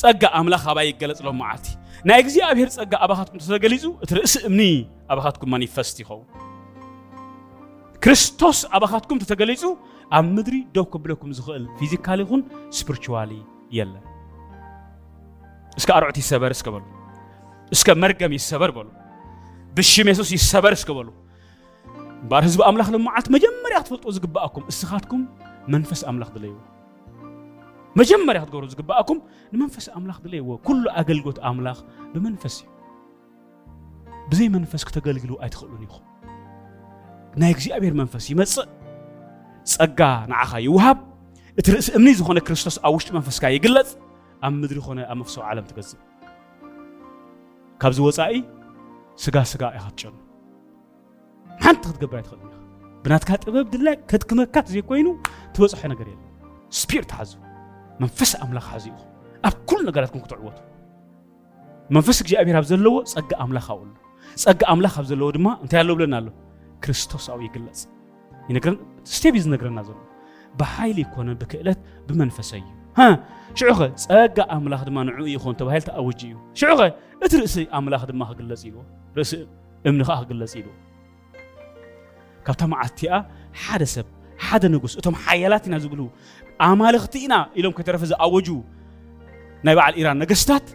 ጸጋ 0.00 0.22
ኣምላኽ 0.38 0.64
ኣባ 0.72 0.78
ይገለጽሎም 0.88 1.36
መዓልቲ 1.42 1.66
ናይ 2.08 2.18
እግዚኣብሔር 2.24 2.68
ጸጋ 2.76 2.92
ኣባኻትኩም 3.04 3.38
ተተገሊጹ 3.44 3.84
እቲ 4.04 4.10
ርእሲ 4.18 4.34
እምኒ 4.48 4.62
ኣባኻትኩም 5.12 5.48
ማን 5.54 5.62
ይፈስት 5.66 5.96
ይኸውን 6.02 6.26
ክርስቶስ 8.04 8.58
ኣባኻትኩም 8.78 9.18
ተተገሊጹ 9.22 9.62
ኣብ 10.18 10.26
ምድሪ 10.36 10.56
ደው 10.76 10.84
ከብለኩም 10.92 11.32
ዝኽእል 11.38 11.64
ፊዚካሊ 11.78 12.20
ይኹን 12.24 12.42
ስፕሪችዋሊ 12.78 13.32
የለን 13.78 14.04
እስከ 15.80 15.88
ኣርዑት 15.98 16.16
ይሰበር 16.22 16.52
እስከ 16.58 16.68
በሉ 16.76 16.86
እስከ 17.76 17.88
መርገም 18.02 18.32
ይሰበር 18.38 18.70
በሉ 18.76 18.88
ብሽም 19.78 20.08
የሱስ 20.12 20.30
ይሰበር 20.38 20.72
እስከ 20.78 20.90
በሉ 20.98 21.08
እምበር 22.22 22.42
ህዝቢ 22.46 22.60
ኣምላኽ 22.68 22.88
ሎመዓልቲ 22.96 23.28
መጀመርያ 23.38 23.76
ክትፈልጦ 23.82 24.04
ዝግባኣኩም 24.18 24.64
እስኻትኩም 24.72 25.20
መንፈስ 25.74 26.00
ኣምላኽ 26.10 26.28
ድለይዎ 26.36 26.56
መጀመርያ 28.00 28.40
ክትገብሮ 28.44 28.64
ዝግባኣኩም 28.72 29.18
ንመንፈስ 29.52 29.86
ኣምላኽ 29.98 30.16
ድለይዎ 30.24 30.48
ኩሉ 30.66 30.82
ኣገልግሎት 31.00 31.38
ኣምላኽ 31.48 31.78
ብመንፈስ 32.14 32.56
እዩ 32.62 32.68
ብዘይ 34.30 34.48
መንፈስ 34.56 34.82
ክተገልግሉ 34.88 35.32
ኣይትኽእሉን 35.44 35.82
ኢኹም 35.86 36.04
ናይ 37.40 37.50
እግዚኣብሔር 37.54 37.94
መንፈስ 38.00 38.24
ይመፅእ 38.32 38.68
ፀጋ 39.72 40.00
ንዓኻ 40.32 40.50
ይውሃብ 40.66 40.98
እቲ 41.60 41.66
ርእሲ 41.74 41.88
እምኒ 41.98 42.08
ዝኾነ 42.18 42.38
ክርስቶስ 42.48 42.76
ኣብ 42.86 42.92
ውሽጢ 42.96 43.10
መንፈስካ 43.18 43.44
ይግለፅ 43.56 43.88
ኣብ 44.46 44.52
ምድሪ 44.60 44.78
ኾነ 44.86 44.98
ኣብ 45.12 45.16
መፍሰዊ 45.22 45.40
ዓለም 45.50 45.64
ትገዝእ 45.70 45.98
ካብዚ 47.82 47.98
ወፃኢ 48.08 48.36
ስጋ 49.24 49.36
ስጋ 49.54 49.62
ኢኻ 49.78 49.84
ትጨኑ 49.94 50.14
ሓንቲ 51.66 51.82
ክትገብር 51.88 52.16
ኣይትኽእልን 52.20 52.54
ኢኻ 52.54 52.54
ብናትካ 53.04 53.30
ጥበብ 53.42 53.66
ድላይ 53.74 53.96
ከትክመካት 54.10 54.66
ዘይኮይኑ 54.74 55.08
ትበፅሖ 55.56 55.82
ነገር 55.94 56.06
የለ 56.12 56.20
ስፒር 56.82 57.04
ሓዝቡ 57.18 57.38
መንፈስ 58.02 58.32
ኣምላኽ 58.44 58.66
ሓዚኡ 58.72 58.96
ኣብ 59.48 59.54
ኩሉ 59.68 59.80
ነገራትኩም 59.88 60.20
ክትዕወቱ 60.24 60.58
መንፈስ 61.96 62.18
እግዚኣብሔር 62.22 62.56
ኣብ 62.60 62.64
ዘለዎ 62.70 62.94
ፀጋ 63.12 63.30
ኣምላኽ 63.44 63.66
ኣብኡ 63.74 63.82
ኣሎ 63.84 63.94
ፀጋ 64.42 64.60
ኣምላኽ 64.72 64.94
ኣብ 65.00 65.06
ዘለዎ 65.10 65.28
ድማ 65.36 65.46
እንታይ 65.62 65.78
ኣለዎ 65.82 65.94
ብለና 65.98 66.14
ኣሎ 66.20 66.28
ክርስቶስ 66.82 67.24
ኣብኡ 67.34 67.42
ይግለፅ 67.48 67.80
ይነግረን 68.48 68.76
ስቴብ 69.14 69.34
እዩ 69.38 69.42
ዝነግረና 69.46 69.78
ዘሎ 69.88 69.98
ብሓይሊ 70.60 70.98
ይኮነን 71.06 71.36
ብክእለት 71.40 71.80
ብመንፈሰ 72.08 72.50
እዩ 72.60 72.66
ሽዑ 73.58 73.70
ኸ 73.78 73.88
ፀጋ 74.10 74.38
ኣምላኽ 74.56 74.80
ድማ 74.88 74.98
ንዕኡ 75.08 75.26
ይኹን 75.34 75.54
ተባሂሉ 75.60 75.82
ተኣውጅ 75.88 76.20
እዩ 76.28 76.34
ሽዑ 76.60 76.70
ኸ 76.80 76.90
እቲ 77.24 77.32
ርእሲ 77.42 77.56
ኣምላኽ 77.78 78.02
ድማ 78.10 78.20
ክግለፅ 78.30 78.62
ኢልዎ 78.68 78.80
ርእሲ 79.18 79.32
እምኒ 79.88 80.00
ከዓ 80.08 80.16
ክግለፅ 80.22 80.52
ኢልዎ 80.60 80.72
ካብታ 82.46 82.60
መዓልቲ 82.72 83.00
ሓደ 83.64 83.82
ሰብ 83.94 84.06
ሓደ 84.46 84.64
ንጉስ 84.74 84.92
እቶም 85.00 85.16
ሓያላት 85.24 85.64
ኢና 85.70 85.76
ዝብሉ 85.84 86.00
ኣማልኽቲ 86.66 87.14
ኢና 87.26 87.34
ኢሎም 87.58 87.72
ከተረፈ 87.78 88.02
ዝኣወጁ 88.10 88.48
ናይ 89.66 89.74
በዓል 89.78 89.94
ኢራን 90.00 90.18
ነገስታት 90.22 90.66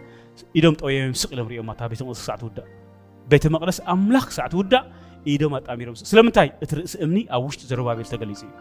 ኢዶም 0.58 0.74
ጠወዮም 0.80 1.14
ስቕ 1.22 1.30
ኢሎም 1.36 1.48
ሪኦም 1.52 1.68
ቤተ 1.72 1.94
መቅደስ 1.94 2.08
ክሳዕ 2.18 2.38
ትውዳእ 2.44 2.66
ቤተ 3.32 3.44
መቅደስ 3.54 3.78
ኣምላኽ 3.94 4.24
ክሳዕ 4.30 4.46
ትውዳእ 4.54 4.84
ኢዶም 5.34 5.52
ኣጣሚሮም 5.58 5.94
ስለምንታይ 6.10 6.48
እቲ 6.64 6.70
ርእሲ 6.78 6.94
እምኒ 7.06 7.18
ኣብ 7.36 7.42
ውሽጢ 7.46 7.62
ዘሩባቤል 7.70 8.08
ተገሊፁ 8.12 8.40
እዩ 8.46 8.52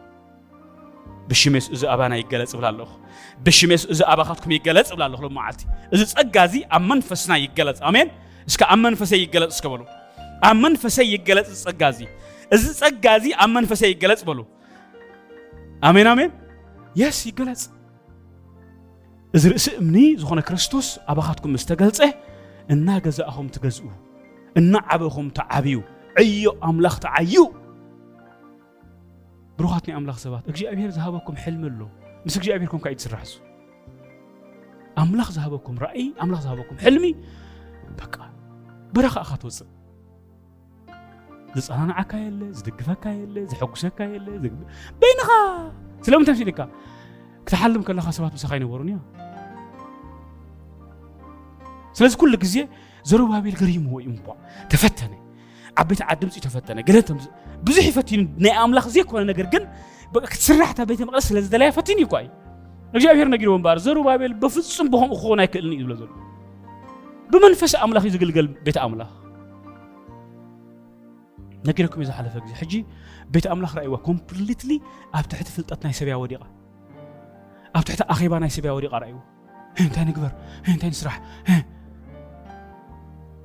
ብሽሜስ 1.32 1.66
እዚ 1.76 1.82
ኣባና 1.94 2.14
ይገለፅ 2.22 2.52
ብላ 2.60 2.66
ኣለኹ 2.72 2.92
ብሽሜስ 3.48 3.84
እዚ 3.94 4.00
ኣባኻትኩም 4.14 4.52
ይገለፅ 4.58 4.90
ብላ 4.96 5.04
ኣለኹ 5.10 5.22
መዓልቲ 5.40 5.62
እዚ 5.96 6.02
ፀጋ 6.16 6.36
እዚ 6.50 6.56
ኣብ 6.78 6.84
መንፈስና 6.92 7.34
ይገለፅ 7.44 7.80
ኣሜን 7.90 8.10
እስካ 8.50 8.62
ኣብ 8.76 8.80
መንፈሰይ 8.86 9.20
ይገለፅ 9.26 9.52
እስከበሉ 9.58 9.82
ኣብ 10.50 10.58
መንፈሰይ 10.66 11.08
ይገለፅ 11.16 11.48
እዚ 11.56 11.60
ፀጋ 11.70 11.82
እዚ 11.96 12.02
እዚ 12.56 12.64
ፀጋ 12.82 13.06
እዚ 13.22 13.26
ኣብ 13.44 13.50
መንፈሰይ 13.58 13.90
ይገለፅ 13.96 14.22
በሉ 14.30 14.40
ኣሜን 15.90 16.08
ኣሜን 16.14 16.32
የስ 17.00 17.18
ይገለጽ 17.30 17.64
እዚ 19.38 19.44
ርእሲ 19.52 19.68
እምኒ 19.82 19.98
ዝኾነ 20.22 20.40
ክርስቶስ 20.50 20.88
ኣባኻትኩም 21.12 21.52
ምስ 21.56 21.64
ተገልጸ 21.70 22.00
እናገዛእኹም 22.74 23.48
ትገዝኡ 23.56 23.88
እናዓበኹም 24.60 25.28
ተዓብዩ 25.38 25.78
ዕዮ 26.24 26.46
ኣምላኽ 26.70 26.96
ተዓዩ 27.06 27.34
ብሩኻት 29.58 29.84
ናይ 29.88 29.96
ኣምላኽ 30.00 30.18
ሰባት 30.26 30.44
እግዚኣብሔር 30.52 30.92
ዝሃበኩም 30.98 31.36
ሕልሚ 31.44 31.64
ኣሎ 31.72 31.82
ምስ 32.26 32.36
እግዚኣብሔር 32.40 32.70
ኮንካ 32.74 32.86
እዩ 32.92 32.98
ትስራሕ 33.02 33.24
ሱ 33.32 33.36
ኣምላኽ 35.04 35.30
ዝሃበኩም 35.38 35.78
ራእይ 35.86 36.06
ኣምላኽ 36.26 36.42
ዝሃበኩም 36.46 36.78
ሕልሚ 36.86 37.06
በቃ 38.02 38.16
በረኻ 38.96 39.16
ኢኻ 39.26 39.32
ትወፅእ 39.42 39.70
ዝፀናንዓካ 41.62 42.12
የለ 42.26 42.42
ዝድግፈካ 42.58 43.04
የለ 43.20 43.36
ዝሐጉሰካ 43.52 43.98
የለ 44.14 44.28
በይንኻ 45.02 45.28
ስለምንታይ 46.06 46.36
ሲልካ 46.40 46.60
ክትሓልም 47.48 47.84
ከለኻ 47.88 48.06
ሰባት 48.18 48.34
ምሳኻ 48.38 48.52
ይነበሩን 48.60 48.90
እያ 48.92 49.00
ስለዚ 51.98 52.14
ኩሉ 52.22 52.34
ግዜ 52.44 52.56
ዘሩባቤል 53.10 53.56
ገሪምዎ 53.62 53.96
እዩ 54.04 54.10
እኳ 54.20 54.28
ተፈተነ 54.74 55.14
ኣብ 55.82 55.88
ቤት 55.90 56.02
ዓዲ 56.12 56.22
ምፅኡ 56.30 56.42
ተፈተነ 56.48 56.80
ገለ 56.90 56.98
ብዙሕ 57.68 57.86
ይፈቲኑ 57.92 58.22
ናይ 58.44 58.54
ኣምላኽ 58.66 58.86
ዘይኮነ 58.96 59.24
ነገር 59.32 59.46
ግን 59.54 59.64
ክትስራሕታ 60.32 60.80
ቤተ 60.92 61.00
መቅደስ 61.10 61.26
ስለ 61.30 61.38
ዝደለያ 61.46 61.70
ፈቲኑ 61.80 61.98
እዩ 62.04 62.08
ኳ 62.14 62.22
እዩ 62.26 62.32
እግዚኣብሔር 62.98 63.28
ነጊርዎ 63.34 63.54
እምበር 63.60 63.78
ዘሩባቤል 63.86 64.34
ብፍፁም 64.42 64.88
ብከምኡ 64.94 65.18
ክኾን 65.24 65.40
ኣይክእልኒ 65.44 65.74
እዩ 65.82 65.88
ዝብሎ 66.00 66.14
ዘሎ 66.14 66.22
ብመንፈስ 67.34 67.74
ኣምላኽ 67.86 68.04
እዩ 68.08 68.14
ዝግልገል 68.16 68.48
ቤተ 68.68 68.78
ኣምላኽ 68.86 69.12
ነጊረኩም 71.68 72.00
እዩ 72.02 72.06
ዝሓለፈ 72.10 72.36
ግዜ 72.46 72.54
ሕጂ 72.62 72.74
ቤተ 73.34 73.46
ኣምላኽ 73.54 73.72
ረእይዋ 73.78 73.96
ኮምፕሊትሊ 74.08 74.72
ኣብ 75.18 75.26
ትሕቲ 75.32 75.50
ፍልጠት 75.56 75.80
ናይ 75.86 75.94
ሰብያ 76.00 76.16
ወዲቓ 76.24 76.42
ኣብ 77.78 77.84
ትሕቲ 77.88 78.02
ኣኼባ 78.14 78.34
ናይ 78.44 78.52
ሰብያ 78.56 78.72
ወዲቓ 78.78 78.94
ረእይዎ 79.04 79.20
እንታይ 79.86 80.04
ንግበር 80.10 80.32
እንታይ 80.74 80.90
ንስራሕ 80.94 81.16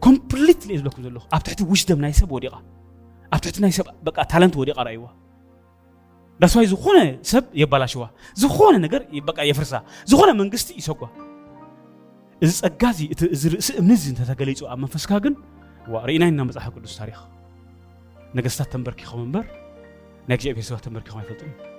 ኮምፕሊትሊ 0.06 0.68
እየ 0.72 0.78
ዝብለኩም 0.80 1.00
ዘለኹ 1.06 1.24
ኣብ 1.36 1.40
ትሕቲ 1.46 1.60
ውሽደም 1.72 2.00
ናይ 2.06 2.12
ሰብ 2.20 2.28
ወዲቓ 2.36 2.54
ኣብ 3.34 3.40
ትሕቲ 3.44 3.56
ናይ 3.66 3.72
ሰብ 3.78 3.86
በቃ 4.08 4.18
ታለንት 4.32 4.54
ወዲቓ 4.62 4.78
ረእይዋ 4.90 5.06
ዳስዋይ 6.42 6.66
ዝኾነ 6.74 6.98
ሰብ 7.32 7.44
የባላሽዋ 7.62 8.02
ዝኾነ 8.42 8.74
ነገር 8.86 9.00
በቃ 9.30 9.38
የፍርሳ 9.50 9.72
ዝኾነ 10.10 10.30
መንግስቲ 10.42 10.68
ይሰጓ 10.80 11.00
እዚ 12.44 12.50
ፀጋ 12.64 12.82
እዚ 13.36 13.42
ርእሲ 13.54 13.70
እምኒ 13.80 13.92
እዚ 14.00 14.04
እንተተገሊፁ 14.12 14.60
ኣብ 14.72 14.78
መንፈስካ 14.84 15.10
ግን 15.24 15.34
ዋ 15.94 16.02
ርኢናይ 16.08 16.30
ና 16.38 16.42
መፅሓፍ 16.50 16.74
ቅዱስ 16.78 16.92
ታሪክ 17.00 17.16
نجستات 18.34 18.72
تنبركي 18.72 19.04
خو 19.04 19.16
منبر 19.18 19.44
نجي 20.28 20.50
ابي 20.50 20.62
سوات 20.62 20.84
تنبركي 20.84 21.10
خو 21.10 21.18
ما 21.18 21.77